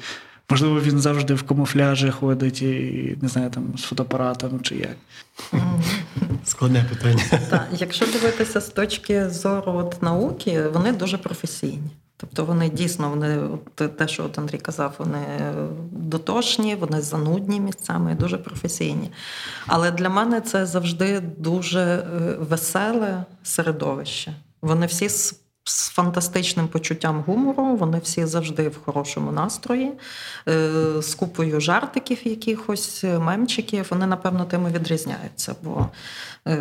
Можливо, 0.50 0.82
він 0.82 1.00
завжди 1.00 1.34
в 1.34 1.44
камуфляжі 1.44 2.10
ходить 2.12 2.62
і 2.62 3.18
не 3.22 3.28
знаю, 3.28 3.50
там 3.50 3.74
з 3.78 3.82
фотоапаратом 3.82 4.62
чи 4.62 4.76
як. 4.76 4.98
Складне 6.46 6.86
питання. 6.90 7.24
Так, 7.50 7.68
якщо 7.78 8.06
дивитися 8.06 8.62
з 8.62 8.70
точки 8.70 9.30
зору 9.30 9.74
от 9.76 10.04
науки, 10.04 10.64
вони 10.74 10.92
дуже 10.92 11.18
професійні. 11.18 11.90
Тобто 12.24 12.46
вони 12.46 12.70
дійсно 12.70 13.10
вони 13.10 13.38
от 13.40 13.98
те, 13.98 14.08
що 14.08 14.26
от 14.26 14.40
Андрій 14.40 14.58
казав, 14.58 14.96
вони 14.98 15.26
дотошні, 15.92 16.76
вони 16.76 17.02
занудні 17.02 17.60
місцями, 17.60 18.16
дуже 18.16 18.38
професійні. 18.38 19.12
Але 19.68 19.92
для 19.92 20.10
мене 20.10 20.42
це 20.42 20.66
завжди 20.66 21.20
дуже 21.20 21.80
е, 21.80 22.06
веселе 22.40 23.24
середовище. 23.44 24.34
Вони 24.62 24.86
всі 24.86 25.10
з, 25.64 25.90
фантастичним 25.90 26.68
почуттям 26.68 27.24
гумору, 27.28 27.76
вони 27.76 28.00
всі 28.04 28.26
завжди 28.26 28.70
в 28.70 28.78
хорошому 28.86 29.32
настрої, 29.32 29.92
е, 30.48 30.72
з 31.02 31.16
купою 31.16 31.60
жартиків, 31.60 32.28
якихось 32.28 33.04
мемчиків. 33.04 33.88
Вони, 33.90 34.08
напевно, 34.08 34.46
тим 34.46 34.68
і 34.68 34.72
відрізняються. 34.74 35.56
Бо 35.64 35.90
Е, 36.48 36.58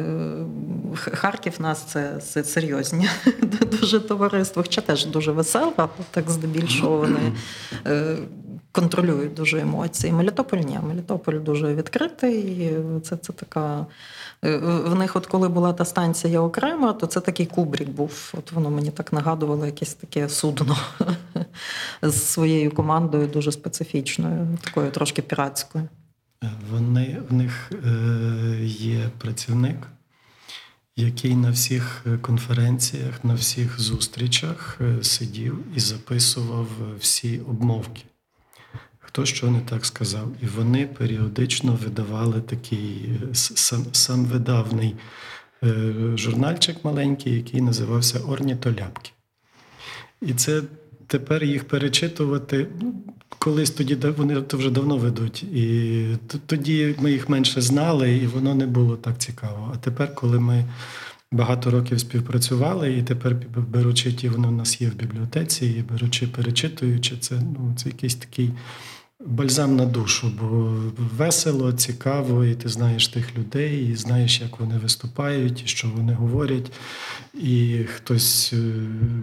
Харків 0.94 1.61
нас 1.61 1.82
це, 1.82 2.20
серйозні 2.44 3.09
дуже 3.80 4.00
товариство, 4.00 4.62
хоча 4.62 4.80
теж 4.80 5.07
дуже 5.07 5.32
весело, 5.32 5.88
так 6.11 6.30
здебільшого 6.30 6.96
вони 6.96 7.32
е, 7.86 8.16
контролюють 8.72 9.34
дуже 9.34 9.60
емоції. 9.60 10.12
Мелітополь 10.12 10.58
ні, 10.58 10.78
Мелітополь 10.88 11.40
дуже 11.40 11.74
відкритий. 11.74 12.70
Це, 13.02 13.16
це 13.16 13.32
така. 13.32 13.86
е, 14.44 14.56
В 14.86 14.94
них, 14.94 15.16
от 15.16 15.26
коли 15.26 15.48
була 15.48 15.72
та 15.72 15.84
станція 15.84 16.40
окрема, 16.40 16.92
то 16.92 17.06
це 17.06 17.20
такий 17.20 17.46
кубрік 17.46 17.88
був. 17.88 18.32
От 18.38 18.52
воно 18.52 18.70
мені 18.70 18.90
так 18.90 19.12
нагадувало 19.12 19.66
якесь 19.66 19.94
таке 19.94 20.28
судно 20.28 20.76
з 22.02 22.22
своєю 22.22 22.70
командою, 22.70 23.26
дуже 23.26 23.52
специфічною, 23.52 24.58
такою 24.64 24.90
трошки 24.90 25.22
піратською. 25.22 25.88
Вони, 26.70 27.22
в 27.30 27.32
них 27.34 27.72
е, 27.72 28.64
є 28.64 29.10
працівник, 29.18 29.76
який 30.96 31.36
на 31.36 31.50
всіх 31.50 32.04
конференціях, 32.20 33.24
на 33.24 33.34
всіх 33.34 33.80
зустрічах 33.80 34.78
е, 34.80 35.04
сидів 35.04 35.58
і 35.76 35.80
записував 35.80 36.66
всі 36.98 37.40
обмовки. 37.40 38.02
Хто 39.12 39.26
що 39.26 39.50
не 39.50 39.60
так 39.60 39.86
сказав. 39.86 40.28
І 40.42 40.46
вони 40.46 40.86
періодично 40.86 41.78
видавали 41.84 42.40
такий 42.40 43.10
е, 43.30 43.34
сам, 43.92 44.24
видавний 44.24 44.94
е, 45.64 45.92
журнальчик 46.16 46.84
маленький, 46.84 47.34
який 47.34 47.60
називався 47.60 48.18
Орнітоляпки. 48.18 49.10
І 50.22 50.32
це 50.34 50.62
тепер 51.06 51.44
їх 51.44 51.64
перечитувати. 51.64 52.66
ну, 52.80 52.94
Колись 53.38 53.70
тоді 53.70 53.94
вони 53.94 54.42
то 54.42 54.56
вже 54.56 54.70
давно 54.70 54.96
ведуть, 54.96 55.42
і 55.42 56.06
тоді 56.46 56.94
ми 57.00 57.12
їх 57.12 57.28
менше 57.28 57.60
знали, 57.60 58.16
і 58.16 58.26
воно 58.26 58.54
не 58.54 58.66
було 58.66 58.96
так 58.96 59.18
цікаво. 59.18 59.72
А 59.74 59.76
тепер, 59.76 60.14
коли 60.14 60.40
ми 60.40 60.64
багато 61.32 61.70
років 61.70 62.00
співпрацювали, 62.00 62.92
і 62.98 63.02
тепер 63.02 63.36
беручи 63.56 64.12
ті, 64.12 64.28
воно 64.28 64.48
у 64.48 64.52
нас 64.52 64.80
є 64.80 64.88
в 64.88 64.94
бібліотеці, 64.94 65.66
і 65.66 65.84
беручи, 65.92 66.26
перечитуючи, 66.26 67.16
це 67.16 67.34
ну 67.34 67.74
це 67.76 67.88
якийсь 67.88 68.14
такий 68.14 68.50
бальзам 69.26 69.76
на 69.76 69.86
душу, 69.86 70.32
бо 70.40 70.46
весело, 71.16 71.72
цікаво, 71.72 72.44
і 72.44 72.54
ти 72.54 72.68
знаєш 72.68 73.08
тих 73.08 73.38
людей, 73.38 73.88
і 73.90 73.96
знаєш, 73.96 74.40
як 74.40 74.60
вони 74.60 74.78
виступають, 74.78 75.62
і 75.64 75.66
що 75.66 75.88
вони 75.96 76.14
говорять. 76.14 76.72
І 77.34 77.78
хтось 77.96 78.52
е, 78.52 78.56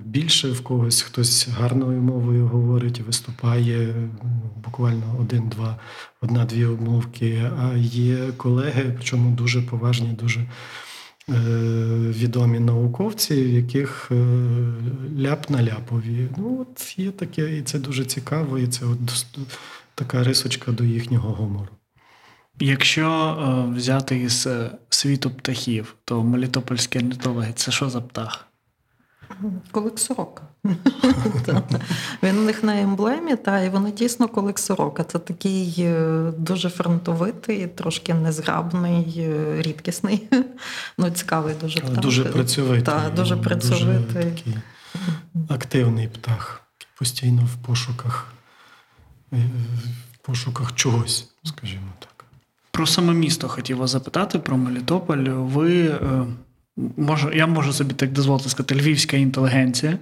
більше 0.05 0.51
в 0.51 0.61
когось, 0.61 1.01
хтось 1.01 1.47
гарною 1.47 2.01
мовою 2.01 2.47
говорить, 2.47 3.01
виступає 3.01 3.95
ну, 4.23 4.41
буквально 4.65 5.15
один-два, 5.19 5.79
одна-дві 6.21 6.65
обмовки. 6.65 7.51
А 7.59 7.77
є 7.77 8.17
колеги, 8.37 8.93
причому 8.95 9.35
дуже 9.35 9.61
поважні, 9.61 10.09
дуже 10.09 10.39
е, 10.39 10.45
відомі 12.09 12.59
науковці, 12.59 13.43
в 13.43 13.49
яких 13.49 14.11
е, 14.11 14.15
ляп 15.19 15.49
на 15.49 15.63
ляпові. 15.63 16.27
Ну, 16.37 16.57
от 16.61 16.99
є 16.99 17.11
таке, 17.11 17.57
і 17.57 17.61
це 17.61 17.79
дуже 17.79 18.05
цікаво, 18.05 18.59
і 18.59 18.67
це 18.67 18.85
от 18.85 19.25
така 19.99 20.23
рисочка 20.23 20.71
до 20.71 20.83
їхнього 20.83 21.29
гумору. 21.33 21.69
Якщо 22.59 23.07
е, 23.09 23.75
взяти 23.75 24.17
із 24.17 24.47
е, 24.47 24.71
світу 24.89 25.31
птахів, 25.31 25.95
то 26.05 26.23
мелітопольські 26.23 26.99
орнітологи 26.99 27.53
це 27.55 27.71
що 27.71 27.89
за 27.89 28.01
птах? 28.01 28.45
Колик 29.71 29.99
сорока. 29.99 30.43
Він 32.23 32.37
у 32.39 32.41
них 32.41 32.63
на 32.63 32.79
емблемі, 32.81 33.35
та 33.35 33.59
і 33.59 33.69
вони 33.69 33.91
дійсно 33.91 34.27
колик 34.27 34.59
сорока. 34.59 35.03
Це 35.03 35.19
такий 35.19 35.75
е, 35.79 36.31
дуже 36.37 36.69
фронтовитий, 36.69 37.67
трошки 37.67 38.13
незграбний, 38.13 39.15
е, 39.17 39.61
рідкісний. 39.61 40.27
Ну, 40.97 41.09
цікавий 41.09 41.55
дуже 41.61 41.79
Але 41.83 41.91
птах. 41.91 42.03
дуже 42.03 42.25
працьовитий. 42.25 42.81
Так, 42.81 43.13
дуже 43.13 43.37
працьовитий. 43.37 44.23
такий 44.23 44.53
активний 45.49 46.07
птах, 46.07 46.61
постійно 46.97 47.41
в 47.53 47.67
пошуках, 47.67 48.33
в 49.31 50.17
пошуках 50.21 50.75
чогось, 50.75 51.29
скажімо 51.43 51.91
так. 51.99 52.25
Про 52.71 52.87
саме 52.87 53.13
місто 53.13 53.47
хотів 53.47 53.77
вас 53.77 53.89
запитати 53.89 54.39
про 54.39 54.57
Мелітополь. 54.57 55.17
Ви 55.27 55.99
може, 56.97 57.31
я 57.35 57.47
можу 57.47 57.73
собі 57.73 57.93
так 57.93 58.11
дозволити 58.11 58.49
сказати, 58.49 58.75
львівська 58.75 59.17
інтелігенція. 59.17 59.97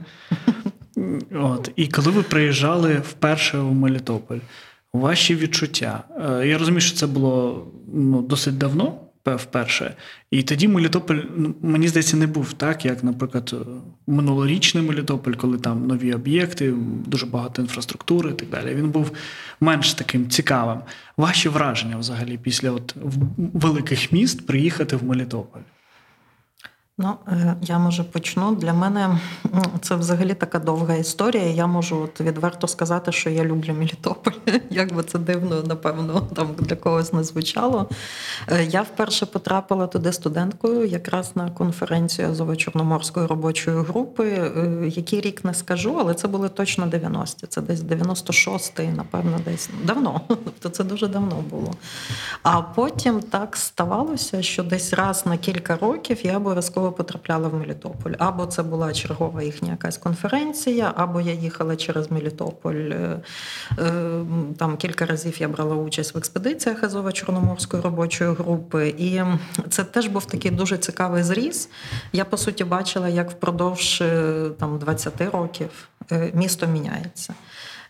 От. 1.34 1.72
І 1.76 1.88
коли 1.88 2.12
ви 2.12 2.24
приїжджали 2.24 2.98
вперше 2.98 3.58
у 3.58 3.74
Мелітополь, 3.74 4.40
ваші 4.94 5.36
відчуття. 5.36 6.04
Е, 6.42 6.48
Я 6.48 6.58
розумію, 6.58 6.82
що 6.82 6.98
це 6.98 7.08
було 7.08 7.66
ну, 7.94 8.22
досить 8.22 8.58
давно, 8.58 9.00
Вперше. 9.36 9.96
І 10.32 10.44
тоді 10.44 10.68
Мелітополь, 10.68 11.20
ну, 11.36 11.56
мені 11.62 11.88
здається, 11.88 12.18
не 12.18 12.28
був 12.28 12.54
так, 12.54 12.86
як, 12.86 13.04
наприклад, 13.04 13.56
минулорічний 14.08 14.84
Мелітополь, 14.84 15.34
коли 15.34 15.58
там 15.58 15.88
нові 15.88 16.14
об'єкти, 16.14 16.74
дуже 17.06 17.26
багато 17.26 17.62
інфраструктури 17.62 18.30
і 18.30 18.34
так 18.34 18.50
далі. 18.50 18.76
Він 18.76 18.90
був 18.90 19.12
менш 19.60 19.94
таким 19.94 20.30
цікавим. 20.30 20.80
Ваші 21.18 21.50
враження 21.50 21.98
взагалі 21.98 22.38
після 22.38 22.72
от 22.72 22.96
великих 23.38 24.12
міст 24.12 24.48
приїхати 24.48 24.96
в 24.96 25.04
Мелітополь? 25.04 25.62
Ну, 27.00 27.14
е, 27.28 27.56
я 27.62 27.80
може 27.80 28.04
почну. 28.04 28.56
Для 28.56 28.74
мене 28.74 29.20
це 29.82 29.96
взагалі 29.96 30.34
така 30.34 30.60
довга 30.60 30.96
історія. 30.96 31.44
Я 31.44 31.68
можу 31.68 32.02
от 32.02 32.22
відверто 32.22 32.68
сказати, 32.68 33.12
що 33.12 33.30
я 33.30 33.44
люблю 33.44 33.74
Мелітополь. 33.74 34.32
Як 34.70 34.94
би 34.94 35.04
це 35.04 35.20
дивно, 35.20 35.64
напевно, 35.64 36.22
там 36.36 36.48
для 36.60 36.76
когось 36.76 37.14
не 37.14 37.24
звучало. 37.24 37.90
Е, 38.48 38.66
Я 38.66 38.82
вперше 38.82 39.26
потрапила 39.26 39.88
туди 39.88 40.14
студенткою, 40.14 40.86
якраз 40.86 41.32
на 41.36 41.50
конференцію 41.52 42.28
Азово-Чорноморської 42.28 43.28
робочої 43.28 43.78
групи. 43.78 44.28
Е, 44.28 44.92
Який 44.96 45.22
рік 45.22 45.46
не 45.46 45.54
скажу, 45.54 45.98
але 46.00 46.14
це 46.14 46.28
були 46.28 46.50
точно 46.50 46.86
90-ті. 46.86 47.48
Це 47.48 47.62
десь 47.62 47.80
96-й, 47.80 48.88
напевно, 48.88 49.40
десь 49.46 49.70
давно. 49.84 50.22
Тобто 50.28 50.70
це 50.70 50.84
дуже 50.84 51.08
давно 51.08 51.44
було. 51.50 51.74
А 52.44 52.62
потім 52.62 53.20
так 53.20 53.56
ставалося, 53.58 54.42
що 54.42 54.64
десь 54.64 54.94
раз 54.94 55.26
на 55.26 55.38
кілька 55.38 55.78
років 55.78 56.26
я 56.26 56.38
обов'язково 56.38 56.87
потрапляла 56.92 57.48
в 57.48 57.54
Мелітополь. 57.54 58.12
Або 58.18 58.46
це 58.46 58.64
була 58.64 58.94
чергова 58.94 59.44
їхня 59.44 59.72
якась 59.72 59.98
конференція, 59.98 60.94
або 60.96 61.22
я 61.22 61.34
їхала 61.34 61.76
через 61.76 62.12
Мелітополь. 62.12 62.76
Е, 62.76 63.20
е, 63.80 64.26
Там 64.58 64.78
кілька 64.78 65.06
разів 65.06 65.42
я 65.42 65.48
брала 65.48 65.76
участь 65.76 66.16
в 66.16 66.18
експедиціях 66.18 66.84
Азово-Чорноморської 66.84 67.82
робочої 67.82 68.34
групи. 68.34 68.96
І 68.98 69.22
це 69.70 69.84
теж 69.84 70.08
був 70.08 70.26
такий 70.26 70.52
дуже 70.52 70.78
цікавий 70.78 71.24
зріз. 71.24 71.70
Я 72.14 72.26
по 72.26 72.38
суті 72.38 72.64
бачила, 72.64 73.10
як 73.10 73.32
впродовж 73.32 74.02
е, 74.02 74.50
там 74.60 74.80
20 74.80 75.22
років 75.22 75.90
місто 76.34 76.68
міняється. 76.68 77.34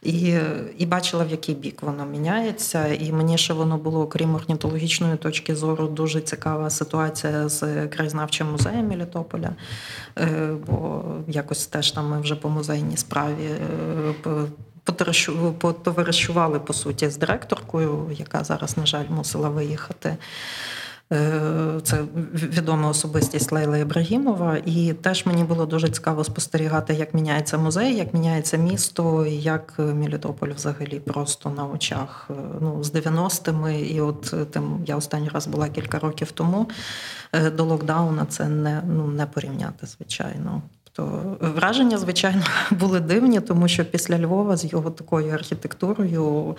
І, 0.02 0.38
і 0.78 0.86
бачила, 0.86 1.24
в 1.24 1.30
який 1.30 1.56
бік 1.56 1.84
воно 1.84 2.06
міняється. 2.06 2.88
І 2.88 3.12
мені 3.12 3.38
ще 3.38 3.54
воно 3.54 3.78
було, 3.78 4.02
окрім 4.02 4.36
орнітологічної 4.36 5.18
точки 5.18 5.56
зору, 5.56 5.88
дуже 5.88 6.22
цікава 6.22 6.70
ситуація 6.70 7.50
з 7.50 7.88
краєзнавчим 7.88 8.52
музеєм 8.52 8.88
Мелітополя. 8.88 9.50
Е, 10.20 10.50
Бо 10.68 11.04
якось 11.28 11.68
теж 11.68 11.91
там 11.91 12.10
ми 12.10 12.22
вже 12.22 12.36
по 12.36 12.50
музейній 12.50 12.98
справі 12.98 13.45
е, 13.45 14.14
потоваришували 15.58 16.60
по 16.60 16.74
суті 16.74 17.10
з 17.10 17.18
директоркою, 17.18 18.12
яка 18.12 18.43
зараз, 18.43 18.78
на 18.78 18.86
жаль, 18.86 19.06
мусила 19.10 19.50
виїхати. 19.50 20.18
Е, 21.14 21.80
Це 21.84 22.01
відома 22.34 22.89
особистість 22.89 23.51
Лейла 23.51 23.78
Ібрагімова, 23.78 24.58
і 24.66 24.93
теж 24.93 25.26
мені 25.26 25.43
було 25.43 25.66
дуже 25.66 25.89
цікаво 25.89 26.24
спостерігати, 26.24 26.93
як 26.93 27.14
міняється 27.14 27.58
музей, 27.58 27.95
як 27.95 28.14
міняється 28.14 28.58
місто, 28.58 29.26
як 29.26 29.74
Мелітополь 29.80 30.49
взагалі 30.55 30.99
просто 30.99 31.49
на 31.49 31.66
очах. 31.66 32.28
е, 32.30 32.34
Ну, 32.62 32.84
з 32.84 32.93
90-ми, 32.93 33.82
і 33.82 34.01
от 34.01 34.34
е, 34.34 34.45
тим 34.45 34.84
я 34.86 34.95
останній 34.95 35.30
раз 35.30 35.47
була 35.47 35.70
кілька 35.70 35.99
років 35.99 36.32
тому. 36.32 36.70
е, 37.34 37.51
До 37.51 37.64
локдауна 37.64 38.26
це 38.26 38.47
не, 38.49 38.82
ну, 38.88 39.08
не 39.08 39.26
порівняти, 39.26 39.88
звичайно. 39.88 40.62
То 40.91 41.38
враження, 41.41 41.97
звичайно, 41.97 42.41
були 42.72 42.99
дивні, 42.99 43.39
тому 43.41 43.68
що 43.68 43.86
після 43.86 44.20
Львова 44.20 44.58
з 44.58 44.66
його 44.74 44.89
такою 44.91 45.34
архітектурою 45.34 46.55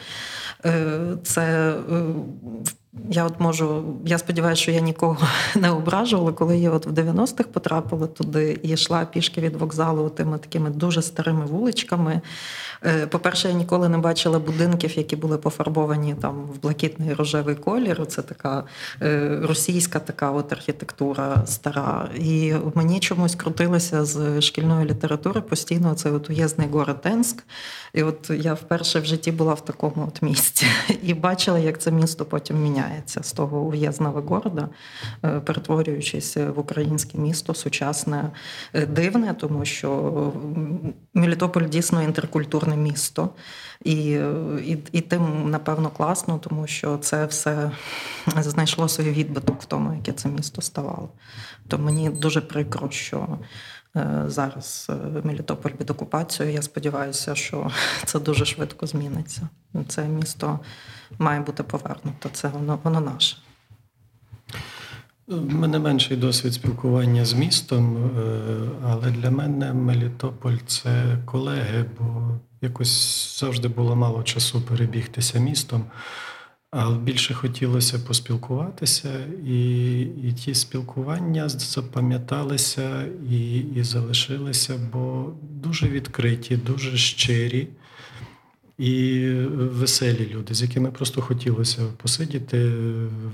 е, 0.64 0.98
це 1.24 1.74
е, 1.92 2.02
я 3.10 3.24
от 3.24 3.40
можу, 3.40 3.84
я 4.04 4.18
сподіваюся, 4.18 4.62
що 4.62 4.70
я 4.70 4.80
нікого 4.80 5.16
не 5.56 5.70
ображувала, 5.70 6.32
коли 6.32 6.58
я 6.58 6.70
от 6.70 6.86
в 6.86 6.90
90-х 6.90 7.48
потрапила 7.52 8.06
туди 8.06 8.60
і 8.62 8.68
йшла 8.68 9.04
пішки 9.04 9.40
від 9.40 9.56
вокзалу 9.56 10.08
тими 10.08 10.38
такими 10.38 10.70
дуже 10.70 11.02
старими 11.02 11.46
вуличками. 11.46 12.20
Е, 12.84 13.06
По-перше, 13.06 13.48
я 13.48 13.54
ніколи 13.54 13.88
не 13.88 13.98
бачила 13.98 14.38
будинків, 14.38 14.98
які 14.98 15.16
були 15.16 15.38
пофарбовані 15.38 16.14
там 16.14 16.34
в 16.34 16.62
блакитний 16.62 17.14
рожевий 17.14 17.54
колір. 17.54 18.06
Це 18.06 18.22
така 18.22 18.64
е, 19.02 19.38
російська 19.42 19.98
така 19.98 20.30
от 20.30 20.52
архітектура 20.52 21.42
стара. 21.46 22.08
І 22.18 22.54
мені 22.74 23.00
чомусь 23.00 23.34
крутилося 23.34 24.04
з 24.04 24.40
шкільної 24.40 24.86
літератури 24.86 25.40
постійно 25.40 25.94
цей 25.94 26.12
от 26.12 26.30
уєзний 26.30 26.68
город 26.68 27.00
Енськ. 27.04 27.44
І 27.94 28.02
от 28.02 28.30
я 28.30 28.54
вперше 28.54 29.00
в 29.00 29.04
житті 29.04 29.32
була 29.32 29.54
в 29.54 29.64
такому 29.64 30.04
от 30.08 30.22
місці 30.22 30.66
і 31.02 31.14
бачила, 31.14 31.58
як 31.58 31.78
це 31.78 31.90
місто 31.90 32.24
потім 32.24 32.62
міняється 32.78 33.22
з 33.22 33.32
того 33.32 33.60
уєзного 33.60 34.20
города, 34.20 34.68
е, 35.24 35.40
перетворюючись 35.40 36.36
в 36.36 36.58
українське 36.58 37.18
місто, 37.18 37.54
сучасне, 37.54 38.30
е, 38.74 38.86
дивне, 38.86 39.34
тому 39.34 39.64
що 39.64 40.32
Мелітополь 41.14 41.64
дійсно 41.68 42.02
інтеркультурне 42.02 42.76
місто. 42.76 43.30
І, 43.84 43.94
і, 44.64 44.78
і 44.92 45.00
тим, 45.00 45.50
напевно, 45.50 45.90
класно, 45.90 46.38
тому 46.38 46.66
що 46.66 46.96
це 46.98 47.26
все 47.26 47.70
знайшло 48.26 48.88
свій 48.88 49.10
відбиток 49.10 49.62
в 49.62 49.64
тому, 49.64 49.94
яке 49.94 50.12
це 50.12 50.28
місто 50.28 50.62
ставало. 50.62 51.08
То 51.68 51.78
мені 51.78 52.10
дуже 52.10 52.40
прикро, 52.40 52.90
що 52.90 53.38
зараз 54.26 54.86
е, 54.90 55.20
Мелітополь 55.24 55.70
під 55.70 55.90
окупацією. 55.90 56.54
Я 56.54 56.62
сподіваюся, 56.62 57.34
що 57.34 57.70
це 58.04 58.20
дуже 58.20 58.44
швидко 58.44 58.86
зміниться. 58.86 59.48
Це 59.88 60.04
місто 60.04 60.60
має 61.18 61.40
бути 61.40 61.62
повернуто. 61.62 62.28
Це 62.32 62.48
воно, 62.48 62.78
воно 62.82 63.00
наше. 63.00 63.36
У 65.28 65.36
мене 65.36 65.78
менший 65.78 66.16
досвід 66.16 66.54
спілкування 66.54 67.24
з 67.24 67.32
містом, 67.32 67.96
е, 67.96 68.40
але 68.84 69.10
для 69.10 69.30
мене 69.30 69.72
Мелітополь 69.72 70.56
це 70.66 71.18
колеги, 71.24 71.84
бо 71.98 72.38
якось 72.60 73.40
завжди 73.40 73.68
було 73.68 73.96
мало 73.96 74.22
часу 74.22 74.60
перебігтися 74.60 75.38
містом. 75.38 75.84
А 76.70 76.90
більше 76.90 77.34
хотілося 77.34 77.98
поспілкуватися, 77.98 79.26
і, 79.46 80.00
і 80.00 80.32
ті 80.32 80.54
спілкування 80.54 81.48
запам'яталися 81.48 83.06
і, 83.30 83.58
і 83.58 83.82
залишилися, 83.82 84.80
бо 84.92 85.32
дуже 85.42 85.88
відкриті, 85.88 86.56
дуже 86.66 86.96
щирі. 86.96 87.68
І 88.78 89.28
веселі 89.54 90.30
люди, 90.34 90.54
з 90.54 90.62
якими 90.62 90.90
просто 90.90 91.22
хотілося 91.22 91.82
посидіти, 91.96 92.70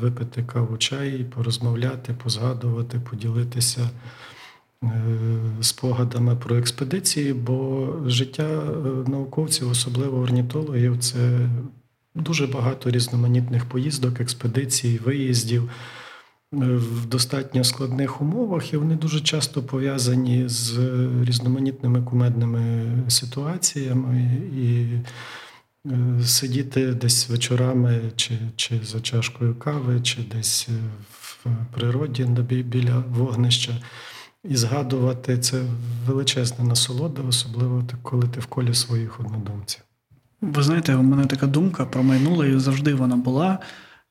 випити 0.00 0.42
каву 0.42 0.76
чай, 0.76 1.24
порозмовляти, 1.24 2.14
позгадувати, 2.22 3.00
поділитися 3.10 3.90
е, 4.82 4.88
спогадами 5.60 6.36
про 6.36 6.56
експедиції, 6.56 7.32
бо 7.32 7.88
життя 8.06 8.48
е, 8.48 9.10
науковців, 9.10 9.70
особливо 9.70 10.18
орнітологів, 10.18 10.98
це 10.98 11.48
дуже 12.14 12.46
багато 12.46 12.90
різноманітних 12.90 13.64
поїздок, 13.64 14.20
експедицій, 14.20 15.00
виїздів. 15.04 15.70
е, 16.52 16.56
В 16.76 17.06
достатньо 17.06 17.64
складних 17.64 18.20
умовах, 18.20 18.72
і 18.72 18.76
вони 18.76 18.96
дуже 18.96 19.20
часто 19.20 19.62
пов'язані 19.62 20.48
з 20.48 20.78
різноманітними 21.22 22.02
кумедними 22.02 22.92
ситуаціями, 23.08 24.40
і 24.56 24.86
е, 25.90 26.24
сидіти 26.24 26.94
десь 26.94 27.28
вечорами, 27.28 28.00
чи, 28.16 28.38
чи 28.56 28.80
за 28.84 29.00
чашкою 29.00 29.54
кави, 29.54 30.00
чи 30.00 30.22
десь 30.22 30.68
е, 30.68 30.72
в 31.10 31.46
природі 31.74 32.24
біля 32.62 32.98
вогнища. 32.98 33.80
І 34.44 34.56
згадувати 34.56 35.38
це 35.38 35.62
величезна 36.06 36.64
насолода, 36.64 37.22
особливо 37.22 37.84
коли 38.02 38.28
ти 38.28 38.40
в 38.40 38.46
колі 38.46 38.74
своїх 38.74 39.20
однодумців. 39.20 39.82
Ви 40.52 40.62
знаєте, 40.62 40.94
у 40.94 41.02
мене 41.02 41.26
така 41.26 41.46
думка 41.46 41.84
промайнула, 41.84 42.46
і 42.46 42.58
завжди 42.58 42.94
вона 42.94 43.16
була. 43.16 43.58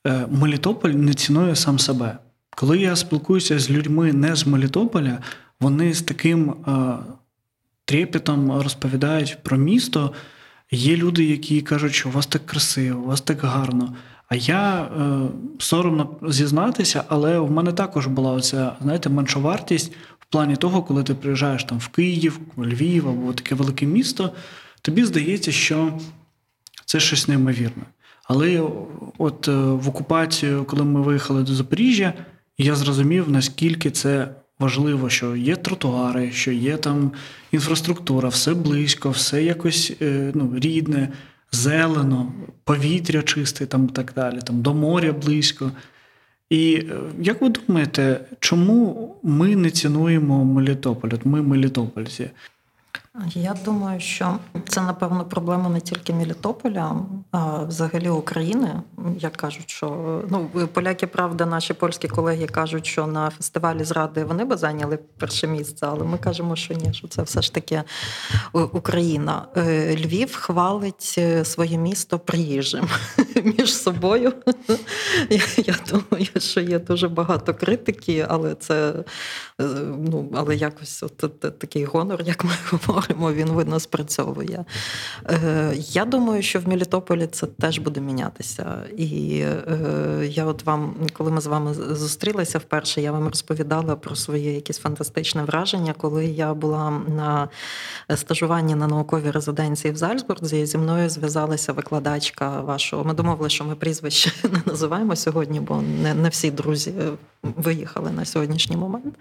Е, 0.08 0.28
Мелітополь 0.32 0.90
не 0.90 1.14
цінує 1.14 1.56
сам 1.56 1.80
себе. 1.80 2.18
Коли 2.50 2.80
я 2.80 2.96
спілкуюся 2.96 3.60
з 3.60 3.70
людьми 3.70 4.14
не 4.14 4.36
з 4.36 4.48
Мелітополя, 4.48 5.20
вони 5.60 5.94
з 5.94 6.02
таким 6.02 6.50
е, 6.50 6.96
трепетом 7.86 8.62
розповідають 8.62 9.38
про 9.44 9.58
місто. 9.58 10.14
Є 10.72 10.96
люди, 10.96 11.26
які 11.26 11.62
кажуть, 11.62 11.94
що 11.94 12.10
у 12.10 12.12
вас 12.12 12.28
так 12.28 12.46
красиво, 12.46 13.02
у 13.02 13.06
вас 13.06 13.22
так 13.22 13.42
гарно. 13.42 13.96
А 14.30 14.36
я 14.36 14.82
е, 14.82 15.28
соромно 15.60 16.16
зізнатися, 16.28 17.04
але 17.08 17.40
в 17.40 17.52
мене 17.52 17.72
також 17.72 18.08
була 18.08 18.32
оця, 18.32 18.76
знаєте, 18.82 19.10
меншовартість 19.10 19.94
в 20.20 20.26
плані 20.26 20.56
того, 20.56 20.84
коли 20.84 21.04
ти 21.04 21.14
приїжджаєш 21.14 21.64
там 21.64 21.80
в 21.80 21.88
Київ, 21.88 22.40
Львів 22.58 23.10
або 23.10 23.34
таке 23.34 23.56
велике 23.56 23.86
місто, 23.86 24.32
тобі 24.82 25.06
здається, 25.06 25.52
що 25.52 25.94
це 26.86 27.00
щось 27.00 27.28
неймовірне. 27.28 27.84
Але 28.24 28.70
от 29.18 29.48
е, 29.48 29.52
в 29.52 29.90
окупацію, 29.90 30.64
коли 30.64 30.84
ми 30.84 31.02
виїхали 31.02 31.44
до 31.44 31.56
Запоріжжя, 31.56 32.14
я 32.58 32.76
зрозумів, 32.76 33.30
наскільки 33.30 33.92
це 33.92 34.28
важливо, 34.60 35.10
що 35.10 35.36
є 35.36 35.56
тротуари, 35.56 36.32
що 36.32 36.52
є 36.52 36.78
там 36.78 37.12
інфраструктура, 37.52 38.30
все 38.30 38.54
близько, 38.54 39.10
все 39.10 39.44
якось 39.44 39.94
е, 40.02 40.32
ну, 40.34 40.54
рідне, 40.56 41.10
зелено, 41.52 42.34
повітря 42.64 43.22
чисте, 43.22 43.66
там 43.66 43.88
так 43.88 44.14
далі, 44.16 44.40
там 44.44 44.62
до 44.62 44.74
моря 44.74 45.14
близько. 45.14 45.72
І 46.50 46.76
е, 46.76 46.96
як 47.20 47.42
ви 47.42 47.50
думаєте, 47.50 48.26
чому 48.40 49.16
ми 49.24 49.56
не 49.56 49.72
цінуємо 49.72 50.46
Мелітополь? 50.46 51.10
От 51.14 51.26
Ми 51.26 51.42
Мелітопольці. 51.42 52.30
Я 53.36 53.56
думаю, 53.66 54.00
що 54.00 54.40
це 54.68 54.82
напевно 54.82 55.26
проблема 55.26 55.70
не 55.70 55.82
тільки 55.82 56.14
Мелітополя, 56.14 56.96
а 57.32 57.64
взагалі 57.64 58.10
України. 58.10 58.82
Як 59.20 59.34
кажуть, 59.34 59.70
що 59.70 60.22
ну 60.30 60.50
поляки, 60.74 61.08
правда, 61.08 61.46
наші 61.46 61.74
польські 61.74 62.08
колеги 62.08 62.48
кажуть, 62.48 62.86
що 62.86 63.08
на 63.08 63.30
фестивалі 63.30 63.84
зради 63.84 64.24
вони 64.24 64.46
би 64.46 64.58
зайняли 64.58 65.00
перше 65.18 65.48
місце, 65.48 65.88
але 65.90 66.04
ми 66.04 66.18
кажемо, 66.18 66.56
що 66.56 66.74
ні, 66.74 66.94
що 66.94 67.08
це 67.08 67.22
все 67.22 67.42
ж 67.42 67.54
таки 67.54 67.84
Україна. 68.54 69.48
Е, 69.58 69.96
Львів 69.96 70.36
хвалить 70.36 71.16
е, 71.18 71.46
своє 71.46 71.78
місто 71.78 72.20
приїжджим 72.20 72.88
між 73.44 73.76
собою. 73.76 74.34
Я 75.58 75.76
думаю, 75.90 76.28
що 76.38 76.62
є 76.62 76.80
дуже 76.80 77.08
багато 77.08 77.54
критики, 77.54 78.26
але 78.30 78.56
це 78.56 78.94
е, 79.62 79.64
ну 79.98 80.30
але 80.36 80.56
якось 80.56 81.04
от 81.04 81.18
такий 81.60 81.86
гонор, 81.86 82.22
як 82.22 82.44
ми 82.44 82.52
говоримо 82.72 83.03
говоримо, 83.10 83.34
він 83.34 83.50
видно 83.50 83.80
спрацьовує. 83.80 84.66
Е, 85.30 85.74
Я 85.78 86.06
думаю, 86.06 86.44
що 86.44 86.60
в 86.60 86.68
Мелітополі 86.68 87.28
це 87.28 87.48
теж 87.48 87.80
буде 87.80 88.02
мінятися. 88.02 88.84
І 88.98 89.40
е, 89.40 90.28
я 90.30 90.46
от 90.46 90.66
вам, 90.66 90.96
коли 91.14 91.32
ми 91.32 91.42
з 91.42 91.48
вами 91.48 91.74
зустрілися 91.74 92.58
вперше, 92.58 93.02
я 93.02 93.12
вам 93.12 93.28
розповідала 93.28 93.96
про 93.96 94.16
своє 94.16 94.54
якісь 94.54 94.78
фантастичне 94.78 95.44
враження, 95.44 95.94
коли 95.98 96.26
я 96.26 96.54
була 96.54 96.92
на 97.08 97.50
стажуванні 98.16 98.76
на 98.76 98.88
науковій 98.88 99.32
резиденції 99.32 99.94
в 99.94 99.98
Зальцбурзі, 99.98 100.66
зі 100.66 100.78
мною 100.78 101.10
зв'язалася 101.10 101.74
викладачка 101.74 102.62
вашого. 102.62 103.04
Ми 103.04 103.14
домовили, 103.14 103.50
що 103.50 103.66
ми 103.66 103.76
прізвище 103.76 104.32
не 104.44 104.62
називаємо 104.66 105.16
сьогодні, 105.16 105.60
бо 105.60 105.82
не, 105.82 106.14
не 106.14 106.30
всі 106.30 106.52
друзі 106.52 106.94
виїхали 107.44 108.12
на 108.12 108.26
сьогоднішній 108.26 108.78
момент. 108.78 109.16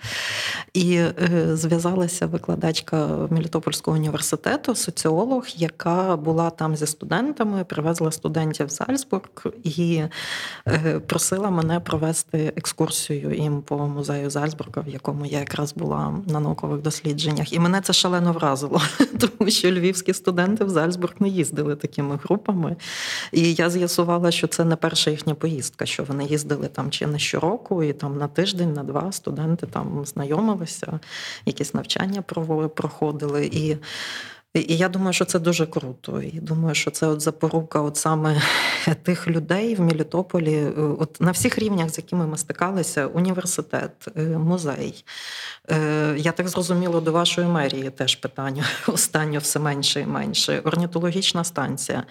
І 0.74 0.94
е, 0.94 1.12
зв'язалася 1.52 2.26
викладачка 2.26 3.28
Мелітопольського 3.30 3.96
університету, 3.96 4.74
соціолог, 4.74 5.46
яка 5.56 6.16
була 6.16 6.50
там 6.50 6.76
зі 6.76 6.86
студентами, 6.86 7.64
привезла 7.64 8.12
студентів 8.12 8.66
в 8.66 8.70
Зальцбург 8.70 9.46
і 9.64 10.02
е, 10.68 11.00
просила 11.06 11.50
мене 11.50 11.80
провести 11.80 12.52
екскурсію 12.56 13.34
їм 13.34 13.62
по 13.62 13.78
музею 13.78 14.30
Зальцбурга, 14.30 14.82
в 14.82 14.88
якому 14.88 15.26
я 15.26 15.38
якраз 15.38 15.74
була 15.74 16.14
на 16.26 16.40
наукових 16.40 16.82
дослідженнях. 16.82 17.52
І 17.52 17.58
мене 17.58 17.80
це 17.80 17.92
шалено 17.92 18.32
вразило, 18.32 18.80
тому 19.18 19.50
що 19.50 19.70
львівські 19.70 20.14
студенти 20.14 20.64
в 20.64 20.68
Зальцбург 20.68 21.14
не 21.18 21.28
їздили 21.28 21.76
такими 21.76 22.18
групами. 22.24 22.76
І 23.32 23.54
я 23.54 23.70
з'ясувала, 23.70 24.30
що 24.30 24.46
це 24.46 24.64
не 24.64 24.76
перша 24.76 25.10
їхня 25.10 25.34
поїздка, 25.34 25.86
що 25.86 26.04
вони 26.04 26.24
їздили 26.24 26.68
там 26.68 26.90
чи 26.90 27.06
не 27.06 27.18
щороку, 27.18 27.82
і 27.82 27.92
там 27.92 28.11
на 28.18 28.28
тиждень, 28.28 28.72
на 28.72 28.82
два 28.82 29.12
студенти 29.12 29.66
там 29.66 30.06
знайомилися, 30.06 31.00
якісь 31.46 31.74
навчання 31.74 32.22
проходили. 32.74 33.46
І 33.46 33.76
і 34.54 34.76
я 34.76 34.88
думаю, 34.88 35.12
що 35.12 35.24
це 35.24 35.38
дуже 35.38 35.66
круто. 35.66 36.22
І 36.22 36.40
думаю, 36.40 36.74
що 36.74 36.90
це 36.90 37.06
от 37.06 37.20
запорука 37.20 37.80
от 37.80 37.96
саме 37.96 38.42
тих 39.02 39.28
людей 39.28 39.74
в 39.74 39.80
Мелітополі, 39.80 40.54
е, 40.54 40.70
от 40.98 41.20
на 41.20 41.30
всіх 41.30 41.58
рівнях, 41.58 41.90
з 41.90 41.98
якими 41.98 42.26
ми 42.26 42.38
стикалися: 42.38 43.06
університет, 43.06 43.90
е, 44.16 44.22
музей. 44.22 45.04
Е, 45.70 46.14
я 46.18 46.32
так 46.32 46.48
зрозуміла, 46.48 47.00
до 47.00 47.12
вашої 47.12 47.46
мерії 47.46 47.90
теж 47.90 48.16
питання 48.16 48.64
останнє 48.86 49.38
все 49.38 49.58
менше 49.58 50.00
і 50.00 50.06
менше. 50.06 50.60
Орнітологічна 50.64 51.44
станція. 51.44 52.04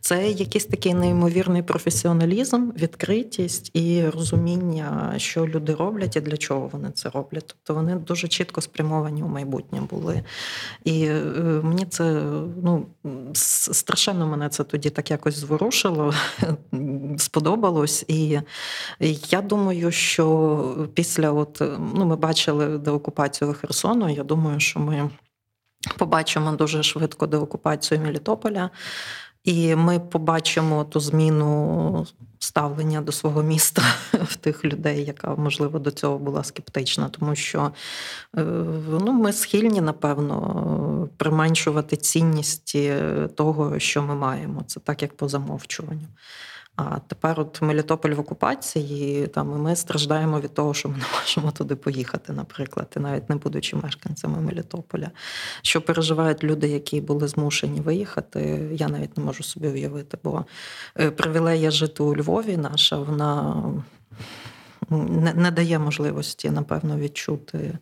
Це 0.00 0.30
якийсь 0.30 0.66
такий 0.66 0.94
неймовірний 0.94 1.62
професіоналізм, 1.62 2.70
відкритість 2.70 3.70
і 3.74 4.08
розуміння, 4.08 5.14
що 5.16 5.46
люди 5.46 5.74
роблять 5.74 6.16
і 6.16 6.20
для 6.20 6.36
чого 6.36 6.68
вони 6.72 6.90
це 6.90 7.10
роблять. 7.10 7.44
Тобто 7.46 7.74
вони 7.74 7.94
дуже 7.94 8.28
чітко 8.28 8.60
спрямовані 8.60 9.22
у 9.22 9.28
майбутнє 9.28 9.80
були. 9.90 10.22
І 10.84 11.08
мені 11.62 11.81
мені 11.82 11.90
це 11.90 12.22
ну, 12.62 12.86
страшенно 13.72 14.26
мене 14.26 14.48
це 14.48 14.64
тоді 14.64 14.90
так 14.90 15.10
якось 15.10 15.36
зворушило, 15.36 16.14
сподобалось. 17.18 18.04
І 18.08 18.40
я 19.30 19.42
думаю, 19.42 19.90
що 19.92 20.88
після 20.94 21.30
от, 21.30 21.62
ну, 21.94 22.04
ми 22.04 22.16
бачили 22.16 22.78
деокупацію 22.78 23.52
Херсону, 23.52 24.08
я 24.08 24.22
думаю, 24.22 24.60
що 24.60 24.80
ми 24.80 25.10
побачимо 25.98 26.52
дуже 26.52 26.82
швидко 26.82 27.26
деокупацію 27.26 28.00
Мелітополя. 28.00 28.70
І 29.44 29.74
ми 29.74 30.00
побачимо 30.00 30.84
ту 30.84 31.00
зміну 31.00 32.06
ставлення 32.42 33.00
до 33.00 33.12
свого 33.12 33.42
міста 33.42 33.82
в 34.12 34.36
тих 34.36 34.64
людей, 34.64 35.04
яка 35.04 35.34
можливо 35.34 35.78
до 35.78 35.90
цього 35.90 36.18
була 36.18 36.44
скептична, 36.44 37.08
тому 37.08 37.34
що 37.34 37.70
е, 38.36 38.42
ну, 39.00 39.12
ми 39.12 39.32
схильні, 39.32 39.80
напевно, 39.80 41.08
применшувати 41.16 41.96
цінність 41.96 42.76
того, 43.34 43.78
що 43.78 44.02
ми 44.02 44.14
маємо. 44.14 44.64
Це 44.66 44.80
так, 44.80 45.02
як 45.02 45.16
по 45.16 45.28
замовчуванню. 45.28 46.08
А 46.76 46.98
тепер 46.98 47.40
от 47.40 47.62
Мелітополь 47.62 48.10
в 48.10 48.20
окупації, 48.20 49.26
там 49.26 49.52
і 49.52 49.58
ми 49.58 49.76
страждаємо 49.76 50.40
від 50.40 50.54
того, 50.54 50.74
що 50.74 50.88
ми 50.88 50.96
не 50.96 51.04
можемо 51.20 51.50
туди 51.50 51.76
поїхати, 51.76 52.32
наприклад, 52.32 52.92
і 52.96 53.00
навіть 53.00 53.30
не 53.30 53.36
будучи 53.36 53.76
мешканцями 53.76 54.40
Мелітополя. 54.40 55.10
Що 55.62 55.82
переживають 55.82 56.44
люди, 56.44 56.68
які 56.68 57.00
були 57.00 57.28
змушені 57.28 57.80
виїхати, 57.80 58.68
я 58.72 58.88
навіть 58.88 59.16
не 59.16 59.24
можу 59.24 59.42
собі 59.42 59.68
уявити, 59.68 60.18
бо 60.24 60.44
е, 61.00 61.10
привілея 61.10 61.70
жити 61.70 62.02
у 62.02 62.16
Львові 62.16 62.56
наша, 62.56 62.96
вона 62.96 63.62
не, 64.90 65.34
не 65.34 65.50
дає 65.50 65.78
можливості, 65.78 66.50
напевно, 66.50 66.98
відчути. 66.98 67.78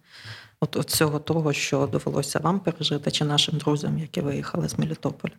От, 0.60 0.76
от 0.76 0.90
цього 0.90 1.18
того, 1.18 1.52
що 1.52 1.86
довелося 1.86 2.38
вам 2.38 2.60
пережити, 2.60 3.10
чи 3.10 3.24
нашим 3.24 3.58
друзям, 3.58 3.98
які 3.98 4.20
виїхали 4.20 4.68
з 4.68 4.78
Мелітополя. 4.78 5.32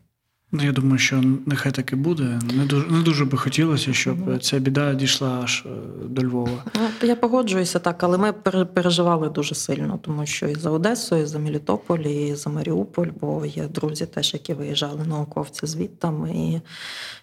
Ну, 0.54 0.64
я 0.64 0.72
думаю, 0.72 0.98
що 0.98 1.24
нехай 1.46 1.72
так 1.72 1.94
і 1.94 1.96
буде. 1.96 2.40
Не 2.54 2.66
дуже 2.66 2.88
не 2.88 3.02
дуже 3.02 3.26
би 3.26 3.38
хотілося, 3.38 3.94
щоб 3.94 4.44
ця 4.44 4.60
біда 4.60 4.94
дійшла 4.94 5.42
аж 5.44 5.64
е, 5.66 5.70
до 6.06 6.24
Львова. 6.24 6.64
Ну, 6.76 7.08
Я 7.08 7.16
погоджуюся 7.16 7.80
так, 7.80 8.04
але 8.04 8.18
ми 8.18 8.34
переживали 8.66 9.30
дуже 9.30 9.56
сильно, 9.56 10.00
тому 10.02 10.26
що 10.26 10.48
і 10.48 10.56
за 10.56 10.70
Одесу, 10.70 11.16
і 11.16 11.26
за 11.26 11.40
Мелітополь, 11.40 12.00
і 12.00 12.36
за 12.36 12.50
Маріуполь, 12.50 13.08
бо 13.22 13.46
є 13.46 13.68
друзі, 13.68 14.06
теж 14.06 14.34
які 14.34 14.54
виїжджали 14.54 15.06
науковці 15.06 15.66
звідтам, 15.66 16.28
і, 16.28 16.62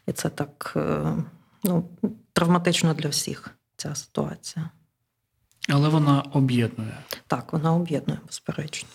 і 0.06 0.12
це 0.12 0.28
так 0.28 0.72
е, 0.76 1.16
ну, 1.64 1.84
травматично 2.32 2.94
для 2.94 3.08
всіх 3.08 3.50
ця 3.76 3.94
ситуація. 3.94 4.70
Але 5.68 5.88
вона 5.88 6.22
об'єднує. 6.32 6.98
Так, 7.26 7.52
вона 7.52 7.74
об'єднує, 7.74 8.20
безперечно. 8.26 8.88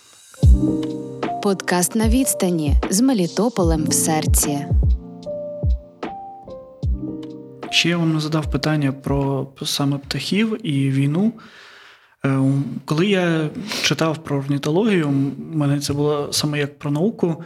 Подкаст 1.42 1.94
на 1.94 2.08
відстані 2.08 2.76
з 2.90 3.00
Мелітополем 3.00 3.86
в 3.86 3.92
серці. 3.92 4.66
Ще 7.70 7.88
я 7.88 7.96
вам 7.96 8.14
не 8.14 8.20
задав 8.20 8.50
питання 8.50 8.92
про 8.92 9.48
саме 9.64 9.98
птахів 9.98 10.66
і 10.66 10.90
війну. 10.90 11.32
Е, 12.24 12.40
коли 12.84 13.06
я 13.06 13.50
читав 13.82 14.18
про 14.18 14.36
орнітологію, 14.36 15.10
мене 15.52 15.80
це 15.80 15.92
було 15.92 16.32
саме 16.32 16.58
як 16.58 16.78
про 16.78 16.90
науку. 16.90 17.44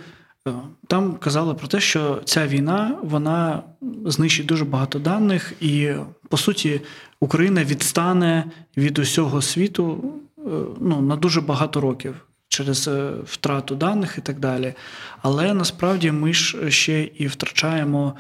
Е, 0.49 0.53
там 0.87 1.17
казали 1.17 1.55
про 1.55 1.69
те, 1.69 1.81
що 1.81 2.21
ця 2.25 2.47
війна 2.47 2.99
вона 3.03 3.63
знищить 4.05 4.47
дуже 4.47 4.65
багато 4.65 4.99
даних, 4.99 5.53
і 5.61 5.91
по 6.29 6.37
суті 6.37 6.81
Україна 7.21 7.65
відстане 7.65 8.45
від 8.77 8.99
усього 8.99 9.43
світу 9.43 10.05
е, 10.39 10.51
ну, 10.81 11.01
на 11.01 11.17
дуже 11.17 11.41
багато 11.41 11.81
років 11.81 12.28
через 12.49 12.89
е, 12.89 13.13
втрату 13.25 13.75
даних 13.75 14.15
і 14.19 14.21
так 14.21 14.39
далі. 14.39 14.75
Але 15.23 15.55
насправді 15.55 16.13
ми 16.13 16.33
ж 16.33 16.71
ще 16.71 17.03
і 17.03 17.27
втрачаємо 17.27 18.15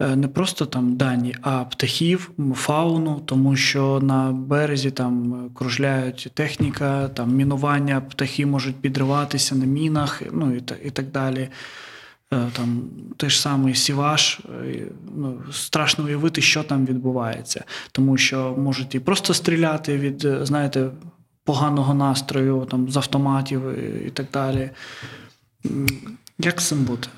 е, 0.00 0.16
не 0.16 0.28
просто 0.28 0.66
там 0.66 0.96
дані, 0.96 1.36
а 1.42 1.64
птахів, 1.64 2.30
фауну, 2.54 3.22
тому 3.24 3.56
що 3.56 4.00
на 4.02 4.32
березі 4.32 4.90
там 4.90 5.44
кружляють 5.54 6.30
техніка, 6.34 7.08
там 7.08 7.34
мінування, 7.34 8.00
птахи 8.00 8.46
можуть 8.46 8.76
підриватися 8.76 9.54
на 9.54 9.64
мінах, 9.64 10.22
ну 10.32 10.54
і 10.54 10.62
і 10.84 10.90
так 10.90 11.10
далі. 11.10 11.48
Е, 12.32 12.46
там 12.52 12.82
той 13.16 13.30
ж 13.30 13.40
самий 13.40 13.74
сіваш, 13.74 14.40
ну, 15.16 15.42
страшно 15.52 16.04
уявити, 16.04 16.40
що 16.40 16.62
там 16.62 16.86
відбувається, 16.86 17.64
тому 17.92 18.16
що 18.16 18.54
можуть 18.58 18.94
і 18.94 19.00
просто 19.00 19.34
стріляти 19.34 19.98
від, 19.98 20.28
знаєте, 20.42 20.90
поганого 21.44 21.94
настрою, 21.94 22.66
там, 22.70 22.90
з 22.90 22.96
автоматів 22.96 23.62
і 24.06 24.10
так 24.10 24.26
далі. 24.32 24.70
Як 26.38 26.60
з 26.60 26.68
цим 26.68 26.84
бути? 26.84 27.08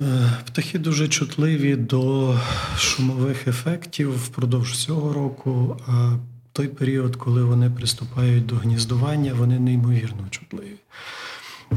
Е, 0.00 0.30
птахи 0.46 0.78
дуже 0.78 1.08
чутливі 1.08 1.76
до 1.76 2.34
шумових 2.76 3.48
ефектів 3.48 4.16
впродовж 4.18 4.84
цього 4.84 5.12
року. 5.12 5.76
А 5.86 6.16
той 6.52 6.68
період, 6.68 7.16
коли 7.16 7.44
вони 7.44 7.70
приступають 7.70 8.46
до 8.46 8.56
гніздування, 8.56 9.34
вони 9.34 9.58
неймовірно 9.58 10.28
чутливі. 10.30 10.76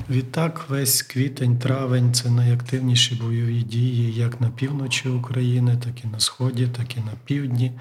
Відтак, 0.09 0.65
весь 0.69 1.01
квітень, 1.01 1.59
травень 1.59 2.13
це 2.13 2.29
найактивніші 2.29 3.15
бойові 3.15 3.61
дії 3.61 4.13
як 4.13 4.41
на 4.41 4.49
півночі 4.49 5.09
України, 5.09 5.77
так 5.83 6.03
і 6.03 6.07
на 6.07 6.19
сході, 6.19 6.67
так 6.67 6.97
і 6.97 6.99
на 6.99 7.11
півдні. 7.25 7.71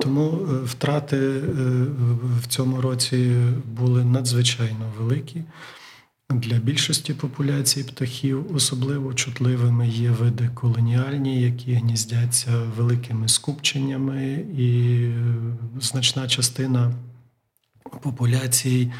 Тому 0.00 0.38
е, 0.50 0.64
втрати 0.64 1.16
е, 1.16 1.40
в 2.42 2.46
цьому 2.48 2.80
році 2.80 3.32
були 3.64 4.04
надзвичайно 4.04 4.92
великі. 4.98 5.44
Для 6.30 6.58
більшості 6.58 7.14
популяцій 7.14 7.84
птахів 7.84 8.54
особливо 8.54 9.14
чутливими 9.14 9.88
є 9.88 10.10
види 10.10 10.50
колоніальні, 10.54 11.42
які 11.42 11.74
гніздяться 11.74 12.50
великими 12.76 13.28
скупченнями, 13.28 14.44
і 14.58 15.02
е, 15.04 15.14
значна 15.80 16.28
частина 16.28 16.92
популяцій 18.02 18.92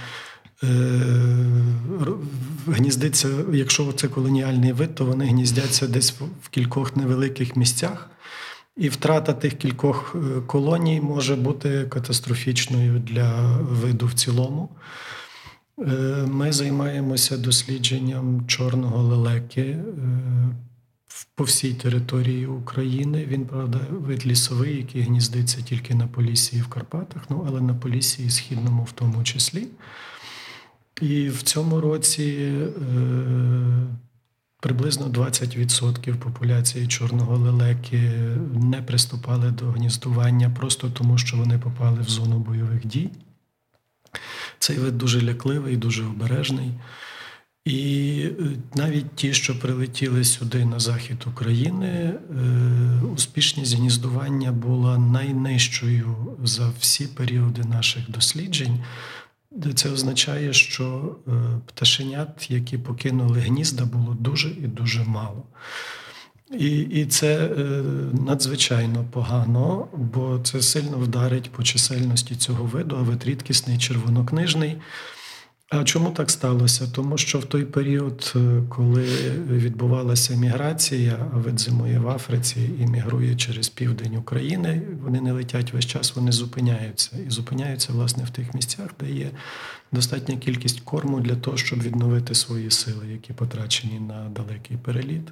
гніздиться, 2.67 3.29
якщо 3.53 3.93
це 3.93 4.09
колоніальний 4.09 4.73
вид, 4.73 4.95
то 4.95 5.05
вони 5.05 5.25
гніздяться 5.25 5.87
десь 5.87 6.15
в 6.43 6.49
кількох 6.49 6.97
невеликих 6.97 7.57
місцях. 7.57 8.11
І 8.77 8.89
втрата 8.89 9.33
тих 9.33 9.55
кількох 9.55 10.17
е, 10.17 10.41
колоній 10.41 11.01
може 11.01 11.37
бути 11.37 11.85
катастрофічною 11.85 12.99
для 12.99 13.57
виду 13.57 14.07
в 14.07 14.15
цілому. 14.15 14.69
Е, 15.79 15.83
Ми 16.27 16.53
займаємося 16.53 17.37
дослідженням 17.37 18.47
чорного 18.47 19.03
лелеки 19.03 19.63
е, 19.63 19.85
по 21.35 21.45
всій 21.45 21.75
території 21.75 22.47
України. 22.47 23.27
Він, 23.27 23.47
правда, 23.47 23.81
вид 23.91 24.27
лісовий, 24.27 24.77
який 24.77 25.03
гніздиться 25.03 25.63
тільки 25.63 25.95
на 25.95 26.07
Поліссі 26.07 26.57
і 26.57 26.61
в 26.61 26.69
Карпатах, 26.69 27.23
ну 27.31 27.45
але 27.49 27.61
на 27.61 27.75
Поліссі 27.75 28.27
і 28.27 28.31
Східному 28.31 28.85
в 28.85 28.93
тому 28.93 29.25
числі. 29.25 29.67
І 31.01 31.29
в 31.29 31.43
цьому 31.43 31.81
році 31.81 32.53
приблизно 34.61 35.07
20% 35.07 36.17
популяції 36.17 36.87
чорного 36.87 37.37
лелеки 37.37 37.99
не 38.55 38.83
приступали 38.83 39.51
до 39.51 39.65
гніздування 39.65 40.51
просто 40.51 40.91
тому, 40.91 41.19
що 41.19 41.37
вони 41.37 41.59
попали 41.59 42.01
в 42.01 42.09
зону 42.09 42.39
бойових 42.39 42.87
дій. 42.87 43.11
Цей 44.59 44.79
вид 44.79 44.99
дуже 44.99 45.23
лякливий, 45.23 45.77
дуже 45.77 46.05
обережний. 46.05 46.73
І 47.65 48.23
е, 48.41 48.45
навіть 48.75 49.15
ті, 49.15 49.35
що 49.35 49.59
прилетіли 49.59 50.25
сюди 50.25 50.65
на 50.65 50.79
захід 50.79 51.25
України, 51.27 51.89
е, 51.89 52.19
успішність 53.15 53.77
гніздування 53.77 54.53
була 54.53 54.99
найнижчою 54.99 56.37
за 56.45 56.73
всі 56.79 57.07
періоди 57.07 57.63
наших 57.65 58.11
досліджень. 58.11 58.85
Це 59.75 59.91
означає, 59.91 60.53
що 60.53 61.17
е, 61.29 61.31
пташенят, 61.67 62.51
які 62.51 62.79
покинули 62.79 63.41
гнізда, 63.41 63.85
було 63.85 64.17
дуже 64.21 64.49
і 64.49 64.67
дуже 64.67 65.05
мало. 65.05 65.43
І, 66.59 66.81
і 66.81 67.07
це 67.07 67.47
е, 67.47 67.83
надзвичайно 68.27 69.05
погано, 69.11 69.89
бо 69.97 70.41
це 70.45 70.63
сильно 70.63 70.99
вдарить 70.99 71.51
по 71.51 71.63
чисельності 71.63 72.37
цього 72.37 72.65
виду, 72.65 72.97
а 72.99 73.03
вид 73.03 73.25
рідкісний 73.25 73.79
червонокнижний. 73.79 74.77
А 75.73 75.85
чому 75.85 76.11
так 76.11 76.31
сталося? 76.31 76.89
Тому 76.93 77.19
що 77.19 77.39
в 77.39 77.45
той 77.45 77.65
період, 77.65 78.33
е, 78.37 78.63
коли 78.69 79.07
відбувалася 79.51 80.35
міграція, 80.35 81.31
вид 81.33 81.61
зимує 81.61 81.99
в 81.99 82.09
Африці 82.09 82.71
і 82.81 82.87
мігрує 82.87 83.37
через 83.37 83.69
південь 83.69 84.17
України, 84.17 84.83
вони 85.03 85.21
не 85.21 85.33
летять 85.33 85.73
весь 85.73 85.87
час, 85.87 86.17
вони 86.17 86.33
зупиняються. 86.33 87.11
І 87.27 87.31
зупиняються 87.31 87.93
власне 87.93 88.25
в 88.25 88.31
тих 88.31 88.55
місцях, 88.55 88.91
де 89.01 89.11
є 89.11 89.31
достатня 89.93 90.37
кількість 90.37 90.81
корму 90.81 91.21
для 91.21 91.37
того, 91.37 91.57
щоб 91.57 91.83
відновити 91.83 92.35
свої 92.35 92.71
сили, 92.71 93.07
які 93.13 93.33
потрачені 93.33 94.01
на 94.01 94.29
далекий 94.29 94.77
переліт. 94.77 95.29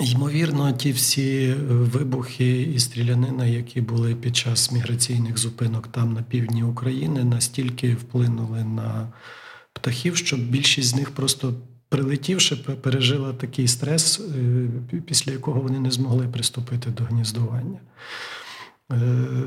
Ймовірно, 0.00 0.72
ті 0.72 0.92
всі 0.92 1.44
е, 1.44 1.54
вибухи 1.68 2.62
і 2.62 2.78
стрілянина, 2.78 3.46
які 3.46 3.80
були 3.80 4.14
під 4.14 4.36
час 4.36 4.72
міграційних 4.72 5.38
зупинок 5.38 5.86
там 5.86 6.12
на 6.12 6.22
півдні 6.22 6.62
України, 6.62 7.24
настільки 7.24 7.94
вплинули 7.94 8.64
на 8.64 9.12
птахів, 9.72 10.16
що 10.16 10.36
більшість 10.36 10.88
з 10.88 10.94
них 10.94 11.10
просто 11.10 11.54
прилетівши, 11.88 12.56
пережила 12.56 13.32
такий 13.32 13.68
стрес, 13.68 14.20
е, 14.20 15.00
після 15.06 15.32
якого 15.32 15.60
вони 15.60 15.80
не 15.80 15.90
змогли 15.90 16.28
приступити 16.28 16.90
до 16.90 17.04
гніздування. 17.04 17.78
Е, 18.92 18.96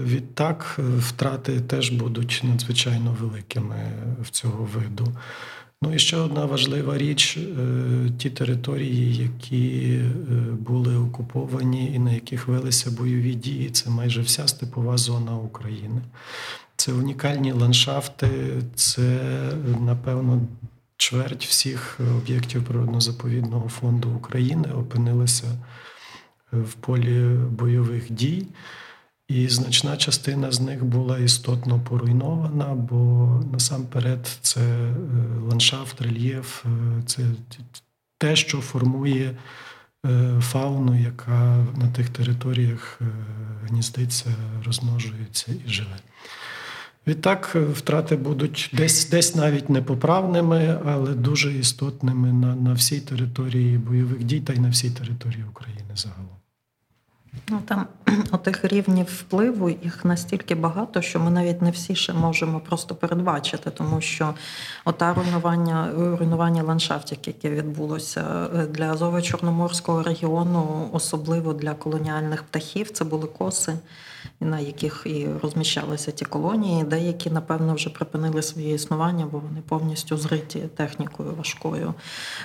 Відтак, 0.03 0.79
втрати 0.97 1.59
теж 1.59 1.89
будуть 1.89 2.41
надзвичайно 2.43 3.17
великими 3.19 3.91
в 4.21 4.29
цього 4.29 4.69
виду. 4.73 5.13
Ну 5.83 5.93
і 5.93 5.99
ще 5.99 6.17
одна 6.17 6.45
важлива 6.45 6.97
річ: 6.97 7.37
е, 7.37 8.11
ті 8.17 8.29
території, 8.29 9.15
які 9.15 9.93
е, 9.93 10.11
були 10.51 10.97
окуповані 10.97 11.93
і 11.93 11.99
на 11.99 12.11
яких 12.11 12.47
велися 12.47 12.91
бойові 12.91 13.33
дії, 13.33 13.69
це 13.69 13.89
майже 13.89 14.21
вся 14.21 14.47
степова 14.47 14.97
зона 14.97 15.37
України. 15.37 16.01
Це 16.75 16.93
унікальні 16.93 17.51
ландшафти, 17.51 18.27
це, 18.75 19.19
напевно, 19.81 20.41
чверть 20.97 21.45
всіх 21.45 21.99
об'єктів 22.17 22.63
природно-заповідного 22.63 23.69
фонду 23.69 24.09
України 24.09 24.69
опинилися 24.71 25.47
в 26.51 26.73
полі 26.73 27.37
бойових 27.49 28.11
дій. 28.11 28.47
І 29.31 29.49
значна 29.49 29.97
частина 29.97 30.51
з 30.51 30.61
них 30.61 30.85
була 30.85 31.17
істотно 31.17 31.79
поруйнована, 31.89 32.65
бо 32.65 33.29
насамперед 33.53 34.27
це 34.41 34.61
е, 34.61 34.93
ландшафт, 35.47 36.01
рельєф, 36.01 36.65
е, 36.65 36.69
це 37.05 37.21
те, 38.17 38.35
що 38.35 38.57
формує 38.61 39.37
е, 40.05 40.39
фауну, 40.41 41.01
яка 41.01 41.65
на 41.75 41.87
тих 41.95 42.09
територіях 42.09 42.99
гніздиться, 43.69 44.35
розмножується 44.65 45.51
і 45.65 45.69
живе. 45.69 45.95
Відтак, 47.07 47.55
втрати 47.73 48.15
будуть 48.15 48.69
десь, 48.73 49.09
десь 49.09 49.35
навіть 49.35 49.69
непоправними, 49.69 50.79
але 50.85 51.13
дуже 51.13 51.53
істотними 51.53 52.33
на, 52.33 52.55
на 52.55 52.73
всій 52.73 52.99
території 52.99 53.77
бойових 53.77 54.23
дій 54.23 54.39
та 54.39 54.53
й 54.53 54.59
на 54.59 54.69
всій 54.69 54.89
території 54.89 55.43
України 55.43 55.91
загалом. 55.95 56.40
Ну 57.49 57.61
там 57.65 57.87
отих 58.31 58.65
рівнів 58.65 59.05
впливу 59.05 59.69
їх 59.69 60.05
настільки 60.05 60.55
багато, 60.55 61.01
що 61.01 61.19
ми 61.19 61.31
навіть 61.31 61.61
не 61.61 61.71
всі 61.71 61.95
ще 61.95 62.13
можемо 62.13 62.59
просто 62.59 62.95
передбачити, 62.95 63.69
тому 63.69 64.01
що 64.01 64.33
ота 64.85 65.13
руйнування, 65.13 65.91
руйнування 65.95 66.63
ландшафтів, 66.63 67.17
яке 67.25 67.49
відбулося 67.49 68.49
е, 68.55 68.65
для 68.65 68.93
Азово-Чорноморського 68.93 70.03
регіону, 70.03 70.89
особливо 70.93 71.53
для 71.53 71.73
колоніальних 71.73 72.43
птахів, 72.43 72.91
це 72.91 73.03
були 73.05 73.27
коси, 73.27 73.73
на 74.39 74.59
яких 74.59 75.03
і 75.05 75.27
розміщалися 75.41 76.11
ті 76.11 76.25
колонії. 76.25 76.83
Деякі, 76.83 77.29
напевно, 77.29 77.73
вже 77.73 77.89
припинили 77.89 78.41
своє 78.41 78.73
існування, 78.73 79.27
бо 79.31 79.39
вони 79.39 79.61
повністю 79.67 80.17
зриті 80.17 80.69
технікою 80.75 81.33
важкою, 81.35 81.93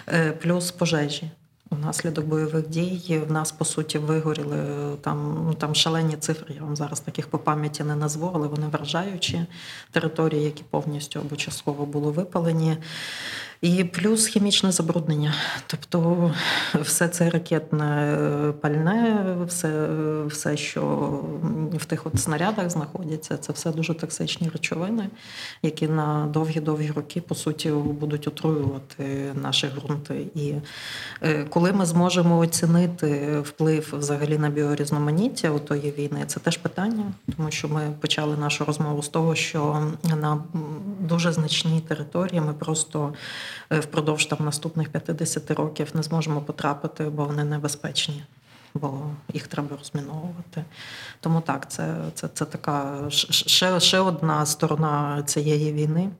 Е, 0.08 0.32
плюс 0.32 0.70
пожежі. 0.70 1.30
Внаслідок 1.70 2.26
бойових 2.26 2.68
дій 2.68 3.22
в 3.28 3.32
нас 3.32 3.52
по 3.52 3.64
суті 3.64 3.98
вигоріли 3.98 4.56
там, 5.00 5.44
ну, 5.46 5.54
там 5.54 5.74
шалені 5.74 6.16
цифри. 6.16 6.54
Я 6.54 6.62
вам 6.62 6.76
зараз 6.76 7.00
таких 7.00 7.28
по 7.28 7.38
пам'яті 7.38 7.84
не 7.84 7.96
назву, 7.96 8.30
але 8.34 8.48
вони 8.48 8.66
вражаючі 8.66 9.46
території, 9.90 10.44
які 10.44 10.62
повністю 10.70 11.20
або 11.20 11.36
частково 11.36 11.86
були 11.86 12.10
випалені. 12.10 12.76
І 13.60 13.84
плюс 13.84 14.26
хімічне 14.26 14.72
забруднення. 14.72 15.34
Тобто 15.66 16.30
все 16.80 17.08
це 17.08 17.30
ракетне 17.30 18.18
пальне, 18.60 19.26
все, 19.46 19.88
все, 20.26 20.56
що 20.56 20.82
в 21.72 21.84
тих 21.84 22.06
от 22.06 22.20
снарядах 22.20 22.70
знаходяться, 22.70 23.36
це 23.36 23.52
все 23.52 23.70
дуже 23.70 23.94
токсичні 23.94 24.48
речовини, 24.48 25.08
які 25.62 25.88
на 25.88 26.26
довгі-довгі 26.26 26.90
роки, 26.90 27.20
по 27.20 27.34
суті, 27.34 27.70
будуть 27.70 28.28
отруювати 28.28 29.32
наші 29.34 29.66
ґрунти. 29.66 30.26
І 30.34 30.54
е, 31.22 31.44
коли 31.44 31.72
ми 31.72 31.86
зможемо 31.86 32.38
оцінити 32.38 33.38
вплив 33.40 33.94
взагалі 33.98 34.38
на 34.38 34.50
біорізноманіття 34.50 35.50
у 35.50 35.58
тої 35.58 35.94
війни, 35.98 36.24
це 36.26 36.40
теж 36.40 36.56
питання, 36.56 37.04
тому 37.36 37.50
що 37.50 37.68
ми 37.68 37.94
почали 38.00 38.36
нашу 38.36 38.64
розмову 38.64 39.02
з 39.02 39.08
того, 39.08 39.34
що 39.34 39.92
на 40.04 40.44
дуже 41.00 41.32
значній 41.32 41.80
території 41.80 42.40
ми 42.40 42.52
просто 42.52 43.12
е, 43.14 43.45
впродовж 43.70 44.26
там 44.26 44.38
наступних 44.44 44.88
50 44.88 45.50
років 45.50 45.88
не 45.94 46.02
зможемо 46.02 46.40
потрапити, 46.40 47.04
бо 47.04 47.24
вони 47.24 47.44
небезпечні. 47.44 48.24
Бо 48.74 49.00
їх 49.34 49.46
треба 49.46 49.76
розміновувати. 49.78 50.64
Тому 51.20 51.40
так, 51.40 51.70
це, 51.70 51.96
це, 52.14 52.28
це 52.34 52.44
така 52.44 53.04
ще, 53.10 53.80
ще 53.80 53.98
одна 53.98 54.46
сторона 54.46 55.22
цієї 55.22 55.72
війни, 55.72 56.10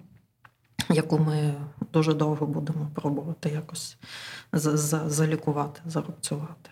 яку 0.91 1.18
ми 1.18 1.55
дуже 1.93 2.14
довго 2.14 2.47
будемо 2.47 2.91
пробувати 2.95 3.49
якось 3.49 3.97
за- 4.53 4.77
за- 4.77 5.11
залікувати, 5.11 5.81
зарубцювати. 5.87 6.70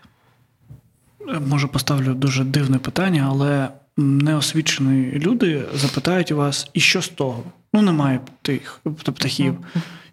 Може, 1.41 1.67
поставлю 1.67 2.15
дуже 2.15 2.45
дивне 2.45 2.79
питання, 2.79 3.27
але 3.31 3.69
неосвічені 3.97 5.13
люди 5.13 5.65
запитають 5.75 6.33
вас, 6.33 6.71
і 6.73 6.81
що 6.81 7.03
з 7.03 7.09
того? 7.09 7.43
Ну, 7.75 7.83
немає 7.83 8.21
тих 8.43 8.81
птахів. 9.05 9.59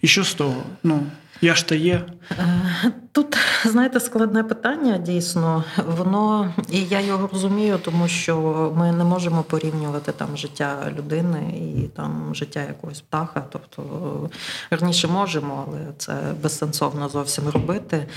І 0.01 0.07
що 0.07 0.23
з 0.23 0.33
того? 0.33 0.55
Ну, 0.83 1.03
Я 1.41 1.55
ж 1.55 1.67
та 1.67 1.75
є. 1.75 2.05
Е, 2.31 2.91
Тут, 3.11 3.37
знаєте, 3.65 3.99
складне 3.99 4.43
питання 4.43 4.97
дійсно. 4.97 5.63
Воно 5.97 6.53
і 6.69 6.83
я 6.83 7.01
його 7.01 7.29
розумію, 7.33 7.79
тому 7.85 8.07
що 8.07 8.73
ми 8.77 8.91
не 8.91 9.03
можемо 9.03 9.43
порівнювати 9.43 10.11
там 10.11 10.37
життя 10.37 10.91
людини 10.97 11.53
і 11.57 11.87
там 11.87 12.35
життя 12.35 12.59
якогось 12.67 13.01
птаха. 13.01 13.43
Тобто 13.49 14.29
раніше 14.71 15.07
можемо, 15.07 15.65
але 15.67 15.79
це 15.97 16.13
безсенсовно 16.41 17.09
зовсім 17.09 17.49
робити. 17.49 18.07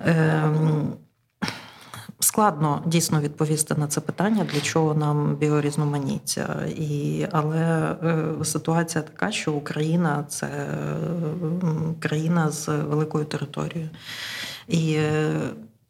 Ем, 0.00 0.92
Складно 2.34 2.82
дійсно 2.86 3.20
відповісти 3.20 3.74
на 3.74 3.86
це 3.86 4.00
питання, 4.00 4.46
для 4.52 4.60
чого 4.60 4.94
нам 4.94 5.36
біорізноманіття. 5.36 6.66
І, 6.76 7.26
але 7.32 7.58
е, 8.02 8.44
ситуація 8.44 9.04
така, 9.04 9.32
що 9.32 9.52
Україна 9.52 10.24
це 10.28 10.48
країна 12.00 12.50
з 12.50 12.68
великою 12.68 13.24
територією. 13.24 13.90
І 14.68 14.94
е, 14.94 15.32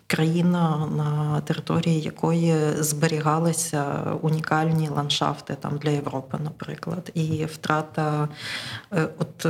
країна, 0.07 0.89
на 0.97 1.41
території 1.41 2.01
якої 2.01 2.55
зберігалися 2.79 3.85
унікальні 4.23 4.89
ландшафти 4.89 5.57
там, 5.61 5.79
для 5.79 5.91
Європи, 5.91 6.39
наприклад. 6.45 7.11
І 7.15 7.45
втрата 7.45 8.29
е, 8.93 9.09
от 9.19 9.47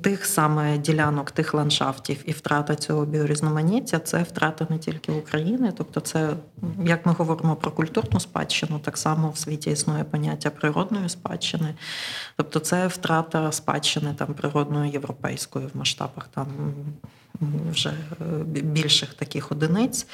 тих 0.00 0.26
саме 0.26 0.78
ділянок, 0.78 1.30
тих 1.30 1.54
ландшафтів 1.54 2.22
і 2.26 2.32
втрата 2.32 2.76
цього 2.76 3.06
біорізноманіття 3.06 3.98
це 3.98 4.22
втрата 4.22 4.66
не 4.70 4.78
тільки 4.78 5.12
України, 5.12 5.72
тобто, 5.76 6.00
це 6.00 6.30
як 6.84 7.06
ми 7.06 7.12
говоримо 7.12 7.56
про 7.56 7.70
культурну 7.70 8.20
спадщину, 8.20 8.78
так 8.78 8.98
само 8.98 9.30
в 9.30 9.38
світі 9.38 9.70
існує 9.70 10.04
поняття 10.04 10.50
природної 10.50 11.08
спадщини, 11.08 11.74
тобто 12.36 12.58
це 12.58 12.86
втрата 12.86 13.52
спадщини 13.52 14.14
там 14.14 14.34
природної 14.34 14.92
європейської 14.92 15.66
в 15.66 15.76
масштабах 15.76 16.28
там 16.28 16.46
вже 17.70 17.88
е, 17.90 18.24
більших 18.44 19.14
таких 19.14 19.52
одиниць. 19.52 20.06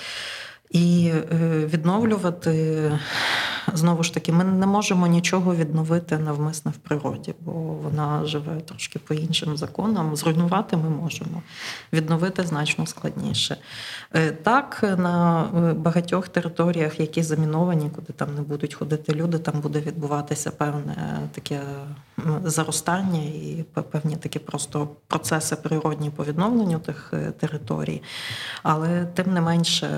І 0.71 1.13
е, 1.15 1.67
відновлювати 1.67 2.93
знову 3.75 4.03
ж 4.03 4.15
таки, 4.15 4.33
ми 4.33 4.45
не 4.45 4.67
можемо 4.67 5.07
нічого 5.07 5.55
відновити 5.55 6.19
навмисно 6.19 6.71
в 6.71 6.75
природі, 6.75 7.35
бо 7.41 7.53
вона 7.53 8.25
живе 8.25 8.61
трошки 8.61 8.99
по 8.99 9.15
іншим 9.15 9.57
законам. 9.57 10.17
Зруйнувати 10.17 10.77
ми 10.77 10.91
можемо, 10.91 11.43
відновити 11.93 12.43
значно 12.43 12.87
складніше. 12.87 13.57
Е, 14.15 14.31
так, 14.31 14.95
на 14.99 15.45
багатьох 15.77 16.29
територіях, 16.29 17.01
які 17.01 17.23
заміновані, 17.23 17.91
куди 17.95 18.13
там 18.13 18.35
не 18.35 18.43
будуть 18.43 18.75
ходити 18.75 19.15
люди, 19.15 19.39
там 19.39 19.61
буде 19.61 19.81
відбуватися 19.81 20.51
певне 20.51 21.19
таке 21.33 21.61
заростання 22.45 23.23
і 23.23 23.65
певні 23.91 24.17
такі 24.17 24.39
просто 24.39 24.89
процеси 25.07 25.57
природні 25.57 26.11
по 26.11 26.25
відновленню 26.25 26.79
тих 26.79 27.13
територій. 27.41 28.03
Але 28.63 29.05
тим 29.05 29.35
не 29.35 29.41
менше, 29.41 29.89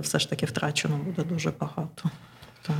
все 0.00 0.13
ж 0.18 0.30
таки 0.30 0.46
втрачено 0.46 0.96
буде 0.96 1.22
дуже 1.22 1.52
багато. 1.60 2.10
Тому. 2.62 2.78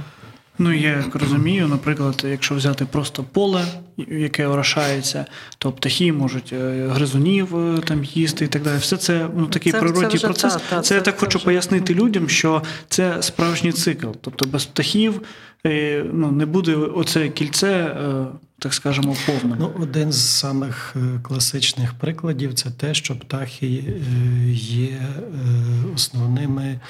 Ну, 0.59 0.73
я 0.73 0.91
як 0.91 1.15
розумію, 1.15 1.69
наприклад, 1.69 2.25
якщо 2.29 2.55
взяти 2.55 2.85
просто 2.85 3.25
поле, 3.25 3.65
яке 4.09 4.47
орошається, 4.47 5.27
то 5.59 5.73
птахи 5.73 6.13
можуть 6.13 6.53
е, 6.53 6.89
гризунів 6.91 7.57
е, 7.57 7.81
там 7.81 8.05
їсти 8.05 8.45
і 8.45 8.49
так 8.49 8.63
далі. 8.63 8.79
Все 8.79 8.97
це 8.97 9.29
ну 9.37 9.47
такий 9.47 9.73
це, 9.73 9.81
природній 9.81 10.19
це 10.19 10.27
процес. 10.27 10.53
Та, 10.53 10.59
та, 10.59 10.77
це, 10.77 10.89
це 10.89 10.95
я 10.95 11.01
так 11.01 11.15
це 11.15 11.21
хочу 11.21 11.39
вже... 11.39 11.45
пояснити 11.45 11.95
людям, 11.95 12.29
що 12.29 12.63
це 12.89 13.23
справжній 13.23 13.73
цикл. 13.73 14.07
Тобто 14.21 14.49
без 14.49 14.65
птахів 14.65 15.21
ну, 16.13 16.31
не 16.33 16.47
буде 16.47 16.77
оце 16.77 17.29
кільце, 17.29 17.97
так 18.59 18.75
скажемо, 18.75 19.17
повне. 19.27 19.57
Ну, 19.59 19.73
один 19.81 20.13
з 20.13 20.29
самих 20.29 20.97
класичних 21.23 21.95
прикладів 21.95 22.55
це 22.55 22.71
те, 22.71 22.95
що 22.95 23.19
птахи 23.19 23.85
є 24.53 25.03
основними. 25.95 26.81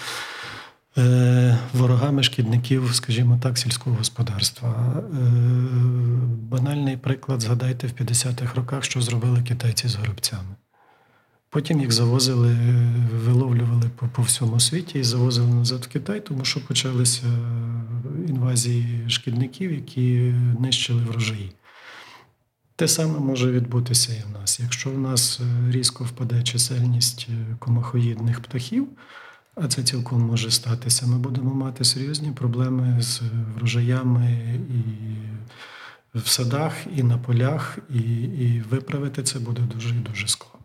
Ворогами 1.72 2.22
шкідників, 2.22 2.91
скажімо 2.93 3.41
так, 3.43 3.59
сільського 3.59 3.97
господарства. 3.97 5.03
Банальний 6.51 6.97
приклад, 6.97 7.41
згадайте, 7.41 7.87
в 7.87 7.91
50-х 7.91 8.55
роках, 8.55 8.85
що 8.85 9.01
зробили 9.01 9.43
китайці 9.43 9.89
з 9.89 9.95
горобцями. 9.95 10.57
Потім 11.55 11.80
їх 11.80 11.92
завозили, 11.92 12.57
виловлювали 13.14 13.90
по, 13.96 14.09
по 14.09 14.22
всьому 14.22 14.61
світі 14.61 14.98
і 14.98 15.02
завозили 15.02 15.55
назад 15.55 15.84
в 15.84 15.92
Китай, 15.92 16.20
тому 16.20 16.44
що 16.44 16.66
почалися 16.66 17.26
інвазії 18.28 19.11
шкідників, 19.11 19.72
які 19.72 20.34
нищили 20.61 21.02
врожаї. 21.02 21.52
Те 22.76 22.88
саме 22.88 23.18
може 23.18 23.50
відбутися 23.50 24.12
і 24.12 24.22
в 24.30 24.40
нас. 24.40 24.61
Якщо 24.61 24.90
в 24.90 24.98
нас 24.98 25.40
різко 25.70 26.05
впаде 26.05 26.42
чисельність 26.42 27.28
комахоїдних 27.59 28.40
птахів, 28.40 28.88
а 29.55 29.68
це 29.68 29.82
цілком 29.82 30.22
може 30.22 30.50
статися. 30.50 31.07
Ми 31.07 31.18
будемо 31.18 31.55
мати 31.55 31.84
серйозні 31.84 32.32
проблеми 32.32 32.96
з 33.02 33.22
врожаями 33.57 34.59
і 36.14 36.18
в 36.18 36.28
садах, 36.28 36.72
і 36.96 37.02
на 37.02 37.18
полях, 37.18 37.78
і 37.94 38.00
і 38.22 38.64
виправити 38.70 39.22
це 39.22 39.38
буде 39.38 39.62
дуже 39.62 39.88
і 39.88 39.98
дуже 39.98 40.28
складно. 40.28 40.64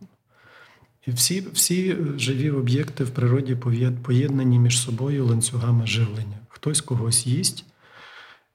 І 1.07 1.11
всі 1.11 1.43
всі 1.53 1.95
живі 2.17 2.51
об'єкти 2.51 3.03
в 3.03 3.09
природі 3.09 3.57
поєднані 4.03 4.59
між 4.59 4.79
собою 4.79 5.25
ланцюгами 5.25 5.87
живлення. 5.87 6.37
Хтось 6.49 6.81
когось 6.81 7.27
їсть. 7.27 7.65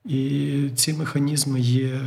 І 0.05 0.71
ці 0.75 0.93
механізми 0.93 1.61
є 1.61 2.01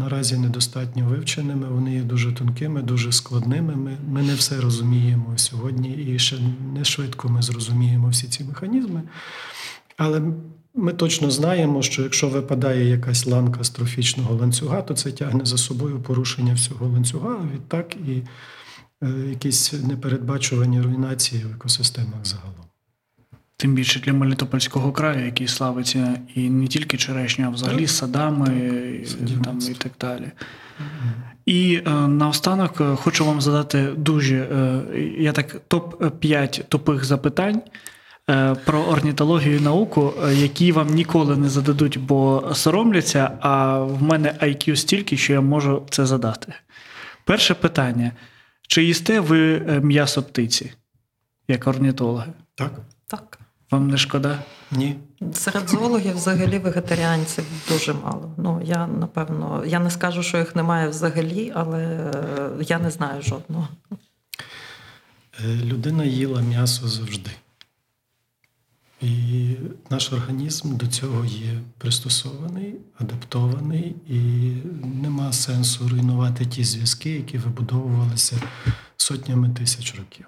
наразі 0.00 0.36
недостатньо 0.36 1.08
вивченими, 1.08 1.68
вони 1.68 1.94
є 1.94 2.02
дуже 2.02 2.32
тонкими, 2.32 2.82
дуже 2.82 3.12
складними. 3.12 3.76
Ми 3.76 3.96
ми 4.12 4.22
не 4.22 4.34
все 4.34 4.60
розуміємо 4.60 5.32
сьогодні, 5.36 5.90
і 5.90 6.18
ще 6.18 6.36
не 6.74 6.84
швидко 6.84 7.28
ми 7.28 7.42
зрозуміємо 7.42 8.08
всі 8.08 8.26
ці 8.26 8.44
механізми. 8.44 9.02
Але 9.96 10.22
ми 10.74 10.92
точно 10.92 11.30
знаємо, 11.30 11.82
що 11.82 12.02
якщо 12.02 12.28
випадає 12.28 12.88
якась 12.88 13.26
ланка 13.26 13.64
з 13.64 13.70
трофічного 13.70 14.34
ланцюга, 14.34 14.82
то 14.82 14.94
це 14.94 15.12
тягне 15.12 15.44
за 15.44 15.58
собою 15.58 16.00
порушення 16.00 16.54
всього 16.54 16.86
ланцюга, 16.86 17.36
відтак 17.54 17.96
і 17.96 18.12
е, 18.12 18.22
якісь 19.28 19.72
непередбачувані 19.72 20.80
руйнації 20.80 21.44
в 21.44 21.54
екосистемах 21.54 22.24
загалом. 22.26 22.54
Тим 23.56 23.74
більше 23.74 24.00
для 24.00 24.12
Мелітопольського 24.12 24.92
краю, 24.92 25.24
який 25.24 25.48
славиться 25.48 26.20
і 26.34 26.50
не 26.50 26.66
тільки 26.66 26.96
черешню, 26.96 27.46
а 27.46 27.50
взагалі 27.50 27.80
так, 27.80 27.90
садами 27.90 28.46
так, 29.08 29.44
там, 29.44 29.58
і 29.70 29.74
так 29.74 29.92
далі. 30.00 30.32
І 31.46 31.80
е, 31.86 31.90
наостанок 31.90 32.80
е, 32.80 32.96
хочу 32.96 33.26
вам 33.26 33.40
задати 33.40 33.88
дуже 33.96 34.36
е, 34.36 34.80
я 35.18 35.32
так 35.32 35.56
топ-5 35.68 36.64
тупих 36.68 37.04
запитань 37.04 37.62
е, 38.30 38.54
про 38.54 38.80
орнітологію 38.80 39.56
і 39.56 39.60
науку, 39.60 40.12
е, 40.24 40.34
які 40.34 40.72
вам 40.72 40.94
ніколи 40.94 41.36
не 41.36 41.48
зададуть, 41.48 41.98
бо 42.00 42.50
соромляться, 42.54 43.30
а 43.40 43.78
в 43.78 44.02
мене 44.02 44.34
IQ 44.42 44.76
стільки, 44.76 45.16
що 45.16 45.32
я 45.32 45.40
можу 45.40 45.86
це 45.90 46.06
задати. 46.06 46.52
Перше 47.24 47.54
питання: 47.54 48.12
чи 48.68 48.84
їсте 48.84 49.20
ви 49.20 49.56
е, 49.56 49.80
м'ясо 49.80 50.22
птиці, 50.22 50.72
як 51.48 51.66
орнітологи? 51.66 52.32
Так. 52.54 52.72
Так. 53.06 53.38
Вам 53.70 53.90
не 53.90 53.98
шкода? 53.98 54.38
Ні. 54.70 54.96
Серед 55.34 55.68
зоологів 55.68 56.16
взагалі 56.16 56.58
вегетаріанців 56.58 57.44
дуже 57.68 57.92
мало. 57.92 58.34
Ну, 58.36 58.62
я 58.64 58.86
напевно, 58.86 59.62
я 59.66 59.78
не 59.78 59.90
скажу, 59.90 60.22
що 60.22 60.38
їх 60.38 60.56
немає 60.56 60.88
взагалі, 60.88 61.52
але 61.54 62.12
я 62.60 62.78
не 62.78 62.90
знаю 62.90 63.22
жодного. 63.22 63.68
Людина 65.64 66.04
їла 66.04 66.40
м'ясо 66.40 66.88
завжди. 66.88 67.30
І 69.00 69.50
наш 69.90 70.12
організм 70.12 70.76
до 70.76 70.86
цього 70.86 71.24
є 71.24 71.60
пристосований, 71.78 72.74
адаптований, 73.00 73.94
і 74.08 74.52
нема 75.02 75.32
сенсу 75.32 75.88
руйнувати 75.88 76.44
ті 76.46 76.64
зв'язки, 76.64 77.10
які 77.10 77.38
вибудовувалися 77.38 78.36
сотнями 78.96 79.48
тисяч 79.48 79.94
років. 79.94 80.26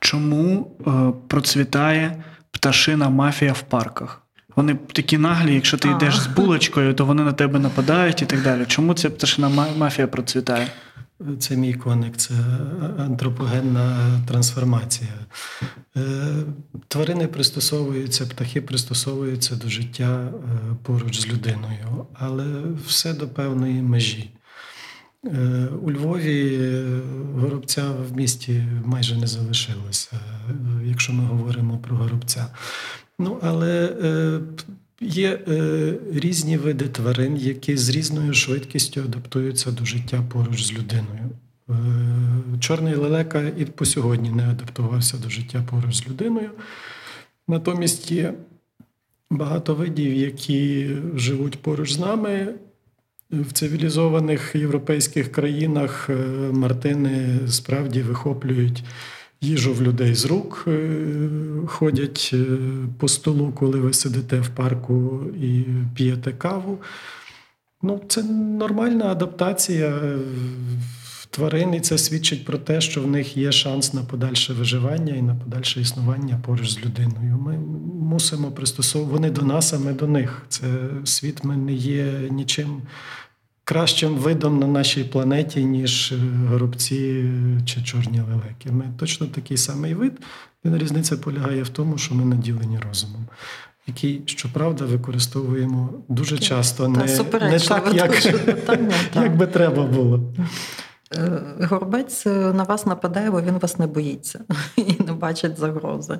Чому 0.00 0.70
е, 0.86 0.90
процвітає 1.28 2.24
пташина 2.50 3.08
мафія 3.08 3.52
в 3.52 3.62
парках? 3.62 4.22
Вони 4.56 4.74
такі 4.74 5.18
наглі, 5.18 5.54
якщо 5.54 5.76
ти 5.76 5.88
йдеш 5.88 6.18
з 6.18 6.26
булочкою, 6.26 6.94
то 6.94 7.04
вони 7.04 7.22
на 7.22 7.32
тебе 7.32 7.58
нападають 7.58 8.22
і 8.22 8.26
так 8.26 8.42
далі. 8.42 8.64
Чому 8.66 8.94
ця 8.94 9.10
пташина 9.10 9.48
мафія 9.78 10.06
процвітає? 10.06 10.68
Це 11.38 11.56
мій 11.56 11.74
коник, 11.74 12.16
це 12.16 12.34
антропогенна 12.98 14.20
трансформація. 14.28 15.14
Тварини 16.88 17.26
пристосовуються, 17.26 18.26
птахи 18.26 18.60
пристосовуються 18.60 19.56
до 19.56 19.68
життя 19.68 20.28
поруч 20.82 21.20
з 21.20 21.28
людиною, 21.28 22.06
але 22.14 22.44
все 22.86 23.14
до 23.14 23.28
певної 23.28 23.82
межі. 23.82 24.30
У 25.82 25.92
Львові 25.92 26.70
горобця 27.34 27.90
в 27.90 28.16
місті 28.16 28.64
майже 28.84 29.16
не 29.16 29.26
залишилося, 29.26 30.20
якщо 30.84 31.12
ми 31.12 31.24
говоримо 31.24 31.78
про 31.78 31.96
горобця. 31.96 32.46
Ну, 33.18 33.38
але 33.42 33.96
Є 35.00 35.40
е, 35.48 35.94
різні 36.12 36.56
види 36.56 36.88
тварин, 36.88 37.36
які 37.36 37.76
з 37.76 37.88
різною 37.88 38.34
швидкістю 38.34 39.00
адаптуються 39.00 39.70
до 39.70 39.84
життя 39.84 40.24
поруч 40.32 40.64
з 40.64 40.72
людиною. 40.72 41.30
Е, 41.70 41.74
Чорний 42.60 42.94
лелека 42.94 43.42
і 43.58 43.64
по 43.64 43.84
сьогодні 43.84 44.30
не 44.30 44.50
адаптувався 44.50 45.16
до 45.16 45.28
життя 45.28 45.64
поруч 45.70 45.94
з 45.94 46.08
людиною. 46.08 46.50
Натомість 47.48 48.10
є 48.10 48.34
багато 49.30 49.74
видів, 49.74 50.14
які 50.14 50.90
живуть 51.14 51.62
поруч 51.62 51.92
з 51.92 51.98
нами. 51.98 52.54
В 53.30 53.52
цивілізованих 53.52 54.54
європейських 54.54 55.32
країнах 55.32 56.10
е, 56.10 56.14
мартини 56.52 57.38
справді 57.48 58.02
вихоплюють 58.02 58.84
їжу 59.40 59.74
в 59.74 59.82
людей 59.82 60.14
з 60.14 60.24
рук, 60.24 60.64
е, 60.68 60.98
ходять 61.66 62.30
е, 62.32 62.46
по 62.98 63.08
столу, 63.08 63.52
коли 63.52 63.80
ви 63.80 63.92
сидите 63.92 64.40
в 64.40 64.48
парку 64.48 65.22
і 65.42 65.64
п'єте 65.94 66.32
каву. 66.32 66.78
Ну, 67.82 68.00
це 68.08 68.22
нормальна 68.22 69.04
адаптація 69.04 70.00
тварин, 71.30 71.74
і 71.74 71.80
це 71.80 71.98
свідчить 71.98 72.44
про 72.44 72.58
те, 72.58 72.80
що 72.80 73.02
в 73.02 73.06
них 73.06 73.36
є 73.36 73.52
шанс 73.52 73.94
на 73.94 74.02
подальше 74.02 74.52
виживання 74.52 75.14
і 75.14 75.22
на 75.22 75.34
подальше 75.34 75.80
існування 75.80 76.40
поруч 76.46 76.70
з 76.70 76.84
людиною. 76.84 77.38
Ми 77.38 77.58
мусимо 78.06 78.50
пристосовувати 78.50 79.12
вони 79.12 79.30
до 79.30 79.42
нас, 79.42 79.72
а 79.72 79.78
ми 79.78 79.92
до 79.92 80.06
них. 80.06 80.42
Це 80.48 80.66
світ 81.04 81.44
ми 81.44 81.56
не 81.56 81.72
є 81.72 82.28
нічим 82.30 82.82
кращим 83.66 84.14
видом 84.14 84.58
на 84.58 84.66
нашій 84.66 85.04
планеті, 85.04 85.64
ніж 85.64 86.14
горобці 86.48 87.30
чи 87.64 87.82
чорні 87.82 88.20
лелеки. 88.20 88.70
Ми 88.70 88.84
точно 88.98 89.26
такий 89.26 89.56
самий 89.56 89.94
вид. 89.94 90.12
Різниця 90.64 91.16
полягає 91.16 91.62
в 91.62 91.68
тому, 91.68 91.98
що 91.98 92.14
ми 92.14 92.24
наділені 92.24 92.78
розумом. 92.88 93.26
Який, 93.86 94.22
щоправда, 94.26 94.84
використовуємо 94.84 95.90
дуже 96.08 96.38
часто, 96.38 96.82
Та, 96.82 96.88
не, 96.88 97.50
не 97.50 97.58
так, 97.58 97.94
як, 97.94 98.10
дуже 98.10 98.56
як 99.14 99.36
би 99.36 99.46
треба 99.46 99.82
було. 99.82 100.20
Е, 101.14 101.42
Горобець 101.60 102.26
е, 102.26 102.30
на 102.30 102.62
вас 102.62 102.86
нападає, 102.86 103.30
бо 103.30 103.40
він 103.40 103.58
вас 103.58 103.78
не 103.78 103.86
боїться 103.86 104.40
і 104.76 104.95
не 105.16 105.20
бачить 105.20 105.58
загрози. 105.58 106.18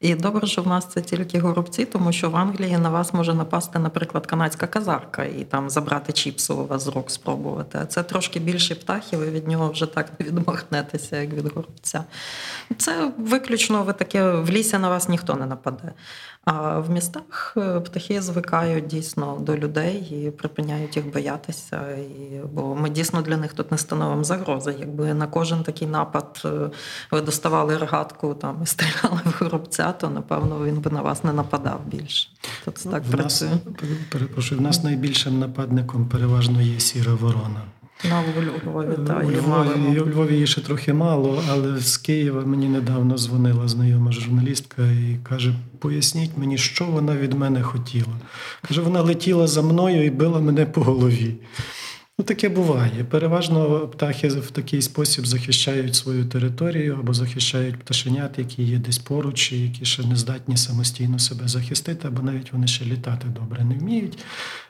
І 0.00 0.14
добре, 0.14 0.46
що 0.46 0.62
в 0.62 0.66
нас 0.66 0.86
це 0.86 1.00
тільки 1.00 1.38
горобці, 1.38 1.84
тому 1.84 2.12
що 2.12 2.30
в 2.30 2.36
Англії 2.36 2.78
на 2.78 2.90
вас 2.90 3.14
може 3.14 3.34
напасти, 3.34 3.78
наприклад, 3.78 4.26
канадська 4.26 4.66
казарка 4.66 5.24
і 5.24 5.44
там 5.44 5.70
забрати 5.70 6.12
чіпси 6.12 6.52
у 6.52 6.66
вас 6.66 6.82
з 6.82 6.88
рук 6.88 7.10
спробувати. 7.10 7.78
А 7.82 7.86
це 7.86 8.02
трошки 8.02 8.40
більше 8.40 8.74
птахів, 8.74 9.18
ви 9.18 9.30
від 9.30 9.48
нього 9.48 9.70
вже 9.70 9.86
так 9.86 10.06
не 10.18 10.26
відмахнетеся, 10.26 11.20
як 11.20 11.32
від 11.32 11.54
горобця. 11.54 12.04
Це 12.78 13.12
виключно 13.18 13.82
ви 13.82 13.92
таке 13.92 14.30
в 14.30 14.50
лісі 14.50 14.78
на 14.78 14.88
вас 14.88 15.08
ніхто 15.08 15.34
не 15.34 15.46
нападе. 15.46 15.92
А 16.44 16.78
в 16.78 16.90
містах 16.90 17.54
е, 17.56 17.80
птахи 17.80 18.22
звикають 18.22 18.86
дійсно 18.86 19.38
до 19.40 19.56
людей 19.56 19.96
і 19.96 20.30
припиняють 20.30 20.96
їх 20.96 21.12
боятися. 21.12 21.80
І, 21.90 22.40
бо 22.52 22.74
ми 22.74 22.90
дійсно 22.90 23.22
для 23.22 23.36
них 23.36 23.52
тут 23.52 23.70
не 23.70 23.78
становимо 23.78 24.24
загрози. 24.24 24.76
Якби 24.80 25.14
на 25.14 25.26
кожен 25.26 25.62
такий 25.62 25.88
напад 25.88 26.42
е, 26.44 26.70
ви 27.10 27.20
доставали 27.20 27.76
рогатку 27.76 28.34
там 28.34 28.60
і 28.62 28.66
стріляли 28.66 29.20
в 29.24 29.42
горобця, 29.42 29.92
то 29.92 30.10
напевно 30.10 30.64
він 30.64 30.80
би 30.80 30.90
на 30.90 31.02
вас 31.02 31.24
не 31.24 31.32
нападав 31.32 31.80
більше. 31.86 32.28
Тут 32.64 32.74
так 32.74 32.84
в 32.84 32.90
нас, 32.92 33.10
працює. 33.10 33.48
перепрошую, 34.12 34.60
в 34.60 34.62
нас 34.62 34.84
найбільшим 34.84 35.38
нападником 35.38 36.08
переважно 36.08 36.60
є 36.62 36.80
сіра 36.80 37.14
ворона. 37.14 37.62
На 38.10 38.20
у 38.20 38.42
Львові 38.42 39.06
та 39.06 39.16
у, 39.16 39.30
Львові, 39.30 39.46
мали. 39.48 40.00
у 40.00 40.06
Львові 40.10 40.32
її 40.32 40.46
ще 40.46 40.60
трохи 40.60 40.92
мало, 40.92 41.42
але 41.50 41.78
з 41.78 41.96
Києва 41.96 42.44
мені 42.46 42.68
недавно 42.68 43.18
дзвонила 43.18 43.68
знайома 43.68 44.12
журналістка 44.12 44.82
і 44.82 45.18
каже: 45.22 45.54
поясніть 45.78 46.38
мені, 46.38 46.58
що 46.58 46.84
вона 46.84 47.16
від 47.16 47.32
мене 47.32 47.62
хотіла. 47.62 48.14
Каже, 48.68 48.80
вона 48.80 49.02
летіла 49.02 49.46
за 49.46 49.62
мною 49.62 50.04
і 50.06 50.10
била 50.10 50.40
мене 50.40 50.66
по 50.66 50.80
голові. 50.80 51.34
Ну, 52.18 52.24
таке 52.24 52.48
буває. 52.48 53.04
Переважно 53.10 53.88
птахи 53.88 54.28
в 54.28 54.50
такий 54.50 54.82
спосіб 54.82 55.26
захищають 55.26 55.94
свою 55.94 56.24
територію 56.24 56.96
або 57.00 57.14
захищають 57.14 57.76
пташенят, 57.76 58.38
які 58.38 58.62
є 58.62 58.78
десь 58.78 58.98
поруч, 58.98 59.52
і 59.52 59.60
які 59.60 59.84
ще 59.84 60.06
не 60.06 60.16
здатні 60.16 60.56
самостійно 60.56 61.18
себе 61.18 61.48
захистити, 61.48 62.08
або 62.08 62.22
навіть 62.22 62.52
вони 62.52 62.66
ще 62.66 62.84
літати 62.84 63.26
добре 63.40 63.64
не 63.64 63.74
вміють. 63.74 64.18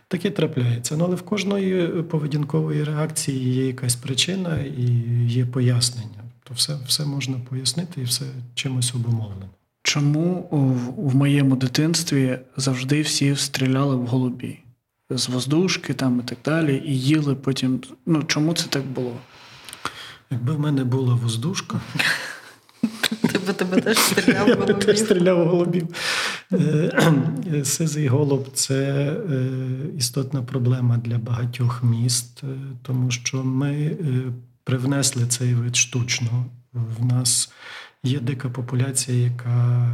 Таке 0.09 0.31
трапляється. 0.31 0.97
Ну, 0.97 1.05
але 1.05 1.17
в 1.17 1.23
кожної 1.23 2.03
поведінкової 2.03 2.85
реакції 2.85 3.55
є 3.55 3.67
якась 3.67 3.97
причина 3.97 4.59
і 4.61 4.85
є 5.27 5.47
пояснення. 5.47 6.25
То 6.45 6.55
все, 6.55 6.77
все 6.87 7.05
можна 7.05 7.37
пояснити 7.51 8.01
і 8.01 8.05
все 8.05 8.25
чимось 8.55 8.95
обумовлено. 8.95 9.49
Чому 9.83 10.49
в, 10.51 11.11
в 11.11 11.17
моєму 11.17 11.57
дитинстві 11.57 12.39
завжди 12.57 13.03
всі 13.03 13.37
стріляли 13.37 13.97
в 13.97 14.07
голубі? 14.07 14.59
З 15.11 15.29
воздушки 15.29 15.95
там 15.95 16.21
і 16.21 16.29
так 16.29 16.39
далі, 16.45 16.83
і 16.87 17.01
їли 17.01 17.35
потім. 17.35 17.81
Ну 18.07 18.23
чому 18.23 18.55
це 18.55 18.67
так 18.69 18.87
було? 18.87 19.17
Якби 20.31 20.53
в 20.53 20.61
мене 20.61 20.85
була 20.85 21.15
воздушка, 21.15 21.81
Би 23.47 23.53
тебе 23.53 23.81
теж 23.81 23.99
стріляв 23.99 24.47
в 24.47 24.69
я 24.69 24.75
теж 24.75 24.99
стріляв 24.99 25.49
голубів. 25.49 25.89
Е, 26.53 27.65
Сизий 27.65 28.09
голуб 28.09 28.49
це 28.55 29.13
е, 29.31 29.47
істотна 29.99 30.43
проблема 30.43 30.97
для 30.97 31.19
багатьох 31.19 31.83
міст, 31.85 32.41
е, 32.45 32.47
тому 32.83 33.11
що 33.11 33.45
ми 33.45 33.73
е, 33.73 33.97
привнесли 34.65 35.27
цей 35.27 35.55
вид 35.55 35.77
штучно. 35.77 36.45
В 36.73 37.05
нас 37.05 37.53
є 38.03 38.21
дика 38.21 38.49
популяція, 38.49 39.25
яка 39.25 39.89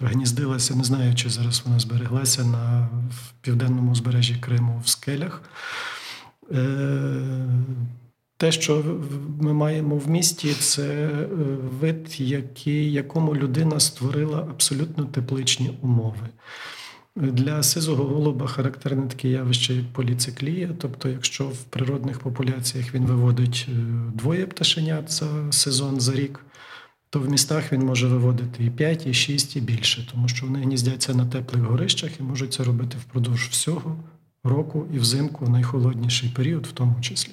гніздилася, 0.00 0.74
не 0.74 0.84
знаю, 0.84 1.14
чи 1.14 1.30
зараз 1.30 1.62
вона 1.66 1.78
збереглася 1.78 2.44
на 2.44 2.88
південному 3.40 3.92
узбережжі 3.92 4.36
Криму 4.40 4.82
в 4.84 4.88
скелях. 4.88 5.42
Те, 8.44 8.52
що 8.52 8.84
ми 9.40 9.52
маємо 9.52 9.96
в 9.96 10.10
місті, 10.10 10.54
це 10.54 10.82
е, 10.82 11.26
вид, 11.80 12.20
який, 12.20 12.92
якому 12.92 13.36
людина 13.36 13.80
створила 13.80 14.38
абсолютно 14.38 15.04
тепличні 15.04 15.78
умови. 15.82 16.28
Для 17.16 17.62
сизого 17.62 18.04
голуба 18.04 18.46
характерне 18.46 19.06
таке 19.06 19.28
явище, 19.28 19.74
як 19.74 19.92
поліциклія. 19.92 20.70
Тобто, 20.78 21.08
якщо 21.08 21.44
в 21.44 21.62
природних 21.62 22.20
популяціях 22.20 22.94
він 22.94 23.06
виводить 23.06 23.66
е, 23.68 23.72
двоє 24.14 24.46
пташенят 24.46 25.12
за 25.12 25.52
сезон 25.52 26.00
за 26.00 26.12
рік, 26.14 26.40
то 27.10 27.20
в 27.20 27.30
містах 27.30 27.72
він 27.72 27.80
може 27.80 28.06
виводити 28.06 28.64
і 28.64 28.70
5, 28.70 29.06
і 29.06 29.14
6, 29.14 29.56
і 29.56 29.60
більше, 29.60 30.08
тому 30.12 30.28
що 30.28 30.46
вони 30.46 30.62
гніздяться 30.62 31.14
на 31.14 31.26
теплих 31.26 31.62
горищах 31.62 32.20
і 32.20 32.22
можуть 32.22 32.52
це 32.52 32.64
робити 32.64 32.96
впродовж 33.00 33.48
всього 33.48 33.96
року 34.44 34.86
і 34.94 34.98
взимку 34.98 35.44
в 35.44 35.50
найхолодніший 35.50 36.30
період, 36.36 36.66
в 36.66 36.72
тому 36.72 37.00
числі. 37.00 37.32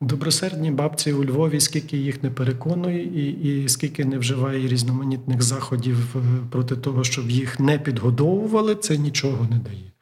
Добросердні 0.00 0.70
бабці 0.70 1.12
у 1.12 1.24
Львові, 1.24 1.60
скільки 1.60 1.96
їх 1.96 2.22
не 2.22 2.30
переконує, 2.30 3.02
і, 3.02 3.62
і 3.64 3.68
скільки 3.68 4.04
не 4.04 4.18
вживає 4.18 4.68
різноманітних 4.68 5.42
заходів 5.42 6.16
е, 6.16 6.20
проти 6.50 6.76
того, 6.76 7.04
щоб 7.04 7.30
їх 7.30 7.60
не 7.60 7.78
підгодовували, 7.78 8.74
це 8.74 8.98
нічого 8.98 9.46
не 9.50 9.58
дає. 9.58 9.92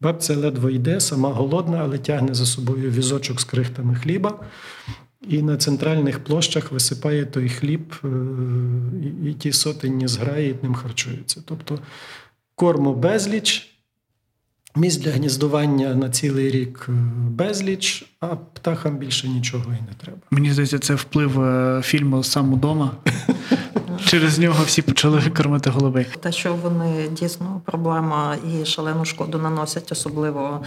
Бабця 0.00 0.36
ледве 0.36 0.72
йде, 0.72 1.00
сама 1.00 1.32
голодна, 1.32 1.78
але 1.78 1.98
тягне 1.98 2.34
за 2.34 2.46
собою 2.46 2.90
візочок 2.90 3.40
з 3.40 3.44
крихтами 3.44 3.94
хліба, 3.94 4.40
і 5.28 5.42
на 5.42 5.56
центральних 5.56 6.24
площах 6.24 6.72
висипає 6.72 7.24
той 7.24 7.48
хліб, 7.48 7.94
е, 8.04 8.08
і, 9.24 9.30
і 9.30 9.34
ті 9.34 9.52
сотенні 9.52 10.08
зграї 10.08 10.56
ним 10.62 10.74
харчуються. 10.74 11.42
Тобто 11.46 11.78
корму 12.54 12.94
безліч. 12.94 13.73
Місць 14.76 14.96
для 14.96 15.10
гніздування 15.10 15.94
на 15.94 16.10
цілий 16.10 16.50
рік 16.50 16.86
е, 16.88 16.92
безліч, 17.30 18.06
а 18.20 18.26
птахам 18.26 18.96
більше 18.98 19.28
нічого 19.28 19.64
і 19.64 19.82
не 19.90 19.94
треба. 20.00 20.18
Мені 20.30 20.52
здається, 20.52 20.78
це 20.78 20.94
вплив 20.94 21.40
е, 21.40 21.82
фільму 21.84 22.22
Сам 22.22 22.52
удома. 22.52 22.90
Через 24.06 24.38
нього 24.38 24.64
всі 24.64 24.82
почали 24.82 25.22
кормити 25.36 25.70
голубей. 25.70 26.06
Те, 26.20 26.32
що 26.32 26.54
вони 26.54 27.08
дійсно 27.08 27.60
проблема 27.64 28.36
і 28.52 28.64
шалену 28.64 29.04
шкоду 29.04 29.38
наносять, 29.38 29.92
особливо 29.92 30.60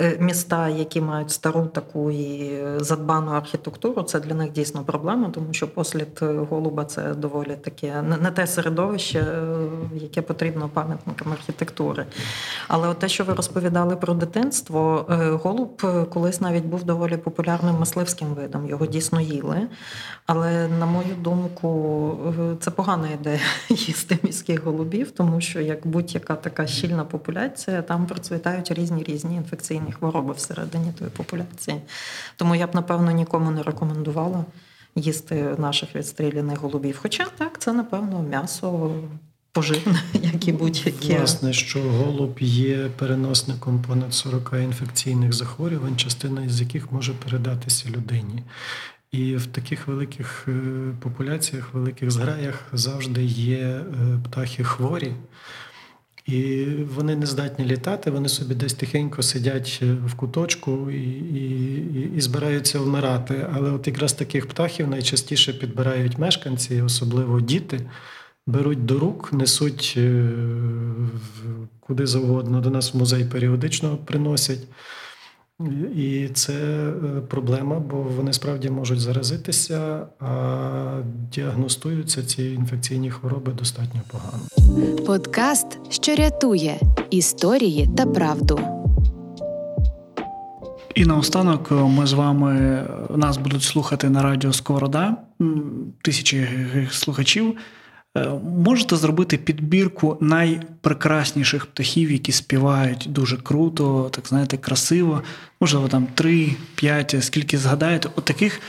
е, 0.00 0.16
міста, 0.20 0.68
які 0.68 1.00
мають 1.00 1.30
стару 1.30 1.66
таку 1.66 2.10
і 2.10 2.58
задбану 2.80 3.30
архітектуру, 3.30 4.02
це 4.02 4.20
для 4.20 4.34
них 4.34 4.52
дійсно 4.52 4.84
проблема, 4.84 5.30
тому 5.34 5.46
що 5.52 5.68
послід 5.68 6.20
голуба 6.50 6.84
це 6.84 7.14
доволі 7.14 7.56
таке 7.64 8.02
не 8.02 8.30
те 8.30 8.46
середовище, 8.46 9.18
е, 9.18 9.68
яке 9.94 10.22
потрібно 10.22 10.68
пам'ятникам 10.68 11.32
архітектури. 11.32 12.06
Але 12.68 12.88
от 12.88 12.98
те, 12.98 13.08
що 13.08 13.24
ви 13.24 13.34
розповідали 13.34 13.96
про 13.96 14.14
дитинство, 14.14 15.06
е, 15.10 15.30
голуб 15.30 15.82
колись 16.10 16.40
навіть 16.40 16.64
був 16.64 16.84
доволі 16.84 17.16
популярним 17.16 17.74
мисливським 17.78 18.28
видом. 18.28 18.68
Його 18.68 18.86
дійсно 18.86 19.20
їли. 19.20 19.68
Але 20.26 20.68
на 20.68 20.86
мою 20.86 21.14
думку, 21.20 21.68
е, 22.52 22.54
це 22.68 22.74
погана 22.74 23.08
ідея 23.08 23.40
їсти 23.68 24.18
міських 24.22 24.62
голубів, 24.62 25.10
тому 25.10 25.40
що 25.40 25.60
як 25.60 25.86
будь-яка 25.86 26.34
така 26.34 26.66
щільна 26.66 27.04
популяція, 27.04 27.82
там 27.82 28.06
процвітають 28.06 28.70
різні 28.72 29.02
різні 29.02 29.36
інфекційні 29.36 29.92
хвороби 29.92 30.32
всередині 30.32 30.92
тої 30.98 31.10
популяції. 31.10 31.80
Тому 32.36 32.54
я 32.54 32.66
б 32.66 32.74
напевно 32.74 33.10
нікому 33.10 33.50
не 33.50 33.62
рекомендувала 33.62 34.44
їсти 34.94 35.54
наших 35.58 35.96
відстріляних 35.96 36.58
голубів. 36.58 36.98
Хоча 37.02 37.24
так, 37.38 37.60
це 37.60 37.72
напевно 37.72 38.22
м'ясо 38.22 38.90
поживне, 39.52 40.02
як 40.12 40.48
і 40.48 40.52
будь-яке. 40.52 41.18
Власне, 41.18 41.52
що 41.52 41.80
голуб 41.80 42.36
є 42.40 42.90
переносником 42.98 43.84
понад 43.88 44.14
40 44.14 44.54
інфекційних 44.62 45.32
захворювань, 45.32 45.96
частина 45.96 46.44
із 46.44 46.60
яких 46.60 46.92
може 46.92 47.12
передатися 47.12 47.88
людині. 47.88 48.42
І 49.12 49.36
в 49.36 49.46
таких 49.46 49.88
великих 49.88 50.44
е, 50.48 50.52
популяціях, 51.00 51.74
великих 51.74 52.10
зграях 52.10 52.64
завжди 52.72 53.24
є 53.24 53.58
е, 53.58 53.84
птахи 54.24 54.64
хворі. 54.64 55.12
І 56.26 56.64
вони 56.94 57.16
не 57.16 57.26
здатні 57.26 57.64
літати, 57.64 58.10
вони 58.10 58.28
собі 58.28 58.54
десь 58.54 58.74
тихенько 58.74 59.22
сидять 59.22 59.78
е, 59.82 59.92
в 60.06 60.14
куточку 60.14 60.90
і, 60.90 61.02
і, 61.18 62.12
і 62.16 62.20
збираються 62.20 62.80
вмирати. 62.80 63.46
Але 63.54 63.70
от 63.70 63.86
якраз 63.86 64.12
таких 64.12 64.48
птахів 64.48 64.88
найчастіше 64.88 65.52
підбирають 65.52 66.18
мешканці, 66.18 66.82
особливо 66.82 67.40
діти, 67.40 67.90
беруть 68.46 68.84
до 68.84 68.98
рук, 68.98 69.32
несуть 69.32 69.98
куди 71.80 72.06
завгодно. 72.06 72.60
До 72.60 72.70
нас 72.70 72.94
в 72.94 72.96
музей 72.96 73.24
періодично 73.24 73.96
приносять. 73.96 74.60
І 75.96 76.28
це 76.34 76.52
е, 76.52 76.92
проблема, 77.28 77.80
бо 77.80 77.96
вони 77.96 78.32
справді 78.32 78.70
можуть 78.70 79.00
заразитися, 79.00 80.06
а 80.20 81.00
діагностуються 81.32 82.22
ці 82.22 82.44
інфекційні 82.44 83.10
хвороби 83.10 83.52
достатньо 83.52 84.00
погано. 84.10 84.42
Подкаст, 85.06 85.66
що 85.90 86.14
рятує 86.14 86.80
історії 87.10 87.88
та 87.96 88.06
правду. 88.06 88.60
І 90.94 91.04
наостанок 91.04 91.68
е, 91.72 91.74
ми 91.74 92.06
з 92.06 92.12
вами 92.12 92.84
нас 93.16 93.36
будуть 93.36 93.62
слухати 93.62 94.10
на 94.10 94.22
радіо 94.22 94.52
Сковорода, 94.52 95.16
тисячі 96.02 96.48
слухачів. 96.90 97.56
Е, 98.18 98.30
Можете 98.64 98.96
зробити 98.96 99.36
підбірку 99.36 100.16
найпрекрасніших 100.20 101.66
птахів, 101.66 102.12
які 102.12 102.32
співають 102.32 103.06
дуже 103.10 103.36
круто, 103.36 104.08
так 104.10 104.26
знаєте, 104.28 104.56
красиво. 104.56 105.22
Можливо, 105.60 105.88
там 105.88 106.06
три, 106.14 106.50
п'ять, 106.74 107.16
скільки 107.20 107.58
згадаєте, 107.58 108.08
от 108.16 108.24
таких, 108.24 108.60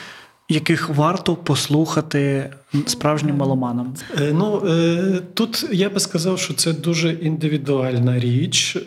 яких 0.50 0.90
варто 0.90 1.36
послухати 1.36 2.50
справжнім 2.86 3.36
меломанам. 3.36 3.94
Е, 4.20 4.32
Ну 4.34 4.68
е, 4.68 5.22
тут 5.34 5.70
я 5.72 5.90
би 5.90 6.00
сказав, 6.00 6.40
що 6.40 6.54
це 6.54 6.74
дуже 6.74 7.14
індивідуальна 7.14 8.20
річ 8.20 8.78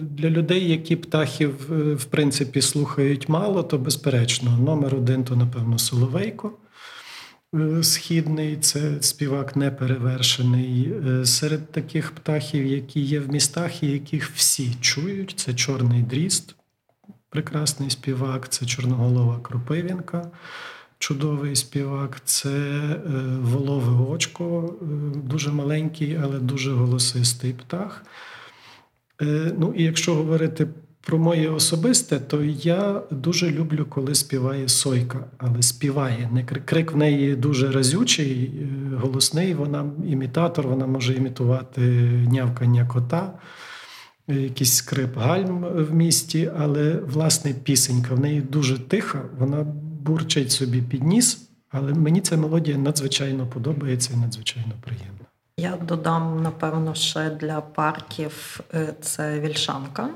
для 0.00 0.30
людей, 0.30 0.70
які 0.70 0.96
птахів 0.96 1.54
в 1.94 2.04
принципі 2.04 2.62
слухають 2.62 3.28
мало, 3.28 3.62
то 3.62 3.78
безперечно. 3.78 4.58
Номер 4.58 4.94
один 4.94 5.24
то 5.24 5.36
напевно 5.36 5.78
Соловейко. 5.78 6.52
Е, 7.54 7.82
Східний, 7.82 8.56
це 8.56 9.02
співак 9.02 9.56
неперевершений. 9.56 10.92
Е, 11.08 11.26
Серед 11.26 11.72
таких 11.72 12.10
птахів, 12.10 12.66
які 12.66 13.00
є 13.00 13.20
в 13.20 13.32
містах, 13.32 13.82
і 13.82 13.86
яких 13.86 14.30
всі 14.30 14.74
чують, 14.80 15.34
це 15.36 15.54
чорний 15.54 16.02
дріст, 16.02 16.54
прекрасний 17.30 17.90
співак, 17.90 18.48
це 18.48 18.66
чорноголова 18.66 19.40
Кропивінка, 19.40 20.30
чудовий 20.98 21.56
співак, 21.56 22.20
це 22.24 22.50
е, 22.50 23.00
волове 23.40 24.12
очко, 24.12 24.74
дуже 25.14 25.52
маленький, 25.52 26.16
але 26.22 26.38
дуже 26.38 26.72
голосистий 26.72 27.52
птах. 27.52 28.04
Ну 29.58 29.74
і 29.76 29.82
якщо 29.82 30.14
говорити 30.14 30.68
про 31.06 31.18
моє 31.18 31.50
особисте, 31.50 32.20
то 32.20 32.44
я 32.44 33.00
дуже 33.10 33.50
люблю, 33.50 33.86
коли 33.88 34.14
співає 34.14 34.68
сойка, 34.68 35.24
але 35.38 35.62
співає. 35.62 36.28
Не 36.32 36.44
крик, 36.44 36.92
в 36.92 36.96
неї 36.96 37.36
дуже 37.36 37.72
разючий, 37.72 38.44
е, 38.44 38.96
голосний. 38.96 39.54
Вона 39.54 39.90
імітатор, 40.06 40.68
вона 40.68 40.86
може 40.86 41.14
імітувати 41.14 41.80
нявкання 42.30 42.86
кота, 42.86 43.32
якийсь 44.28 44.74
скрип 44.74 45.16
гальм 45.16 45.64
в 45.64 45.94
місті, 45.94 46.50
але 46.58 46.92
власне 46.92 47.52
пісенька 47.52 48.14
в 48.14 48.20
неї 48.20 48.40
дуже 48.40 48.78
тиха, 48.78 49.22
вона 49.38 49.62
бурчить 50.02 50.52
собі 50.52 50.82
під 50.82 51.02
ніс, 51.02 51.48
але 51.70 51.94
мені 51.94 52.20
ця 52.20 52.36
мелодія 52.36 52.78
надзвичайно 52.78 53.46
подобається 53.46 54.10
і 54.14 54.16
надзвичайно 54.16 54.72
приємна. 54.80 55.26
Я 55.56 55.76
додам, 55.88 56.42
напевно, 56.42 56.94
ще 56.94 57.30
для 57.30 57.60
парків 57.60 58.60
е, 58.74 58.94
це 59.00 59.40
вільшанка. 59.40 60.08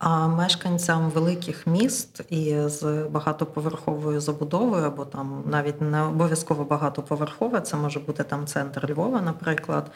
А 0.00 0.28
мешканцям 0.28 1.10
великих 1.10 1.66
міст 1.66 2.20
і 2.30 2.56
з 2.66 2.82
багатоповерховою 3.10 4.20
забудовою, 4.20 4.84
або 4.84 5.04
там 5.04 5.42
навіть 5.46 5.80
не 5.80 6.02
обов'язково 6.02 6.64
багатоповерхове, 6.64 7.60
це 7.60 7.76
може 7.76 8.00
бути 8.00 8.24
там 8.24 8.46
центр 8.46 8.90
Львова, 8.90 9.20
наприклад, 9.20 9.90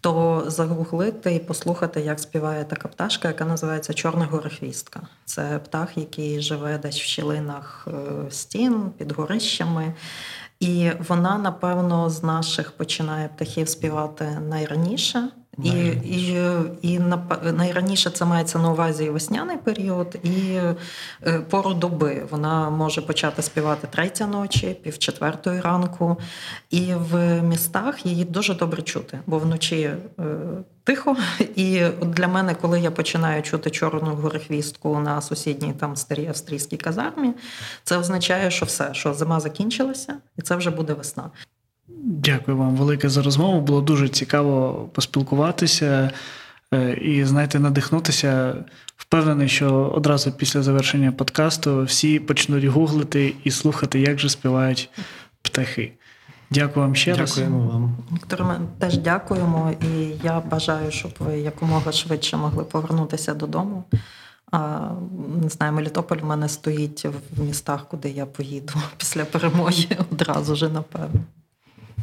то 0.00 0.44
загуглити 0.46 1.34
і 1.34 1.38
послухати, 1.38 2.00
як 2.00 2.20
співає 2.20 2.64
така 2.64 2.88
пташка, 2.88 3.28
яка 3.28 3.44
називається 3.44 3.94
Чорна 3.94 4.24
горехвістка. 4.24 5.00
Це 5.24 5.60
птах, 5.64 5.98
який 5.98 6.40
живе 6.40 6.78
десь 6.78 7.00
в 7.00 7.02
щілинах 7.02 7.88
е, 7.88 8.30
стін 8.30 8.90
під 8.98 9.12
горищами. 9.12 9.94
І 10.60 10.90
вона, 11.08 11.38
напевно, 11.38 12.10
з 12.10 12.22
наших 12.22 12.72
починає 12.72 13.28
птахів 13.28 13.68
співати 13.68 14.40
найраніше. 14.48 15.28
І, 15.64 15.70
і, 16.18 16.36
і 16.82 17.00
найраніше 17.52 18.10
це 18.10 18.24
мається 18.24 18.58
на 18.58 18.70
увазі 18.70 19.10
весняний 19.10 19.56
період 19.56 20.18
і 20.22 20.58
е, 21.26 21.40
пору 21.50 21.74
доби. 21.74 22.22
Вона 22.30 22.70
може 22.70 23.02
почати 23.02 23.42
співати 23.42 23.88
третя 23.90 24.26
ночі, 24.26 24.76
пів 24.82 24.98
четвертої 24.98 25.60
ранку. 25.60 26.16
І 26.70 26.94
в 26.94 27.42
містах 27.42 28.06
її 28.06 28.24
дуже 28.24 28.54
добре 28.54 28.82
чути, 28.82 29.18
бо 29.26 29.38
вночі 29.38 29.80
е, 29.80 29.96
тихо. 30.84 31.16
І 31.56 31.82
для 32.02 32.28
мене, 32.28 32.54
коли 32.54 32.80
я 32.80 32.90
починаю 32.90 33.42
чути 33.42 33.70
чорну 33.70 34.14
горехвістку 34.14 34.98
на 34.98 35.20
сусідній 35.20 35.72
там 35.72 35.96
старій 35.96 36.26
австрійській 36.26 36.76
казармі, 36.76 37.32
це 37.84 37.96
означає, 37.96 38.50
що 38.50 38.66
все, 38.66 38.94
що 38.94 39.14
зима 39.14 39.40
закінчилася, 39.40 40.16
і 40.36 40.42
це 40.42 40.56
вже 40.56 40.70
буде 40.70 40.92
весна. 40.92 41.30
Дякую 42.02 42.56
вам 42.56 42.76
велике 42.76 43.08
за 43.08 43.22
розмову. 43.22 43.60
Було 43.60 43.80
дуже 43.80 44.08
цікаво 44.08 44.88
поспілкуватися 44.94 46.10
е, 46.74 46.94
і, 46.94 47.24
знаєте, 47.24 47.60
надихнутися. 47.60 48.54
Впевнений, 48.96 49.48
що 49.48 49.92
одразу 49.94 50.32
після 50.32 50.62
завершення 50.62 51.12
подкасту 51.12 51.84
всі 51.84 52.18
почнуть 52.18 52.64
гуглити 52.64 53.34
і 53.44 53.50
слухати, 53.50 54.00
як 54.00 54.18
же 54.18 54.28
співають 54.28 54.90
птахи. 55.42 55.92
Дякую 56.50 56.86
вам 56.86 56.94
ще 56.94 57.14
раз. 57.14 57.34
Дякуємо 57.34 57.68
вам. 57.68 57.96
Віктор, 58.12 58.44
ми 58.44 58.60
теж 58.78 58.98
дякуємо, 58.98 59.72
і 59.82 60.12
я 60.24 60.40
бажаю, 60.40 60.90
щоб 60.90 61.12
ви 61.18 61.38
якомога 61.38 61.92
швидше 61.92 62.36
могли 62.36 62.64
повернутися 62.64 63.34
додому. 63.34 63.84
А, 64.52 64.90
не 65.42 65.48
знаю, 65.48 65.72
Мелітополь 65.72 66.16
в 66.16 66.24
мене 66.24 66.48
стоїть 66.48 67.06
в 67.36 67.42
містах, 67.42 67.88
куди 67.88 68.10
я 68.10 68.26
поїду 68.26 68.72
після 68.96 69.24
перемоги 69.24 69.86
одразу 70.12 70.56
ж, 70.56 70.68
напевно. 70.68 71.20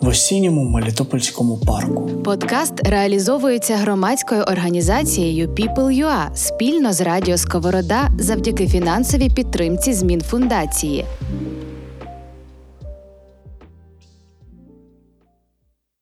в 0.00 0.08
осінньому 0.08 0.64
Мелітопольському 0.64 1.58
парку. 1.58 2.10
Подкаст 2.24 2.88
реалізовується 2.88 3.76
громадською 3.76 4.42
організацією 4.42 5.48
People.ua 5.48 6.34
спільно 6.34 6.92
з 6.92 7.00
Радіо 7.00 7.38
Сковорода 7.38 8.08
завдяки 8.18 8.68
фінансовій 8.68 9.30
підтримці 9.30 9.92
змін 9.92 10.20
фундації. 10.20 11.04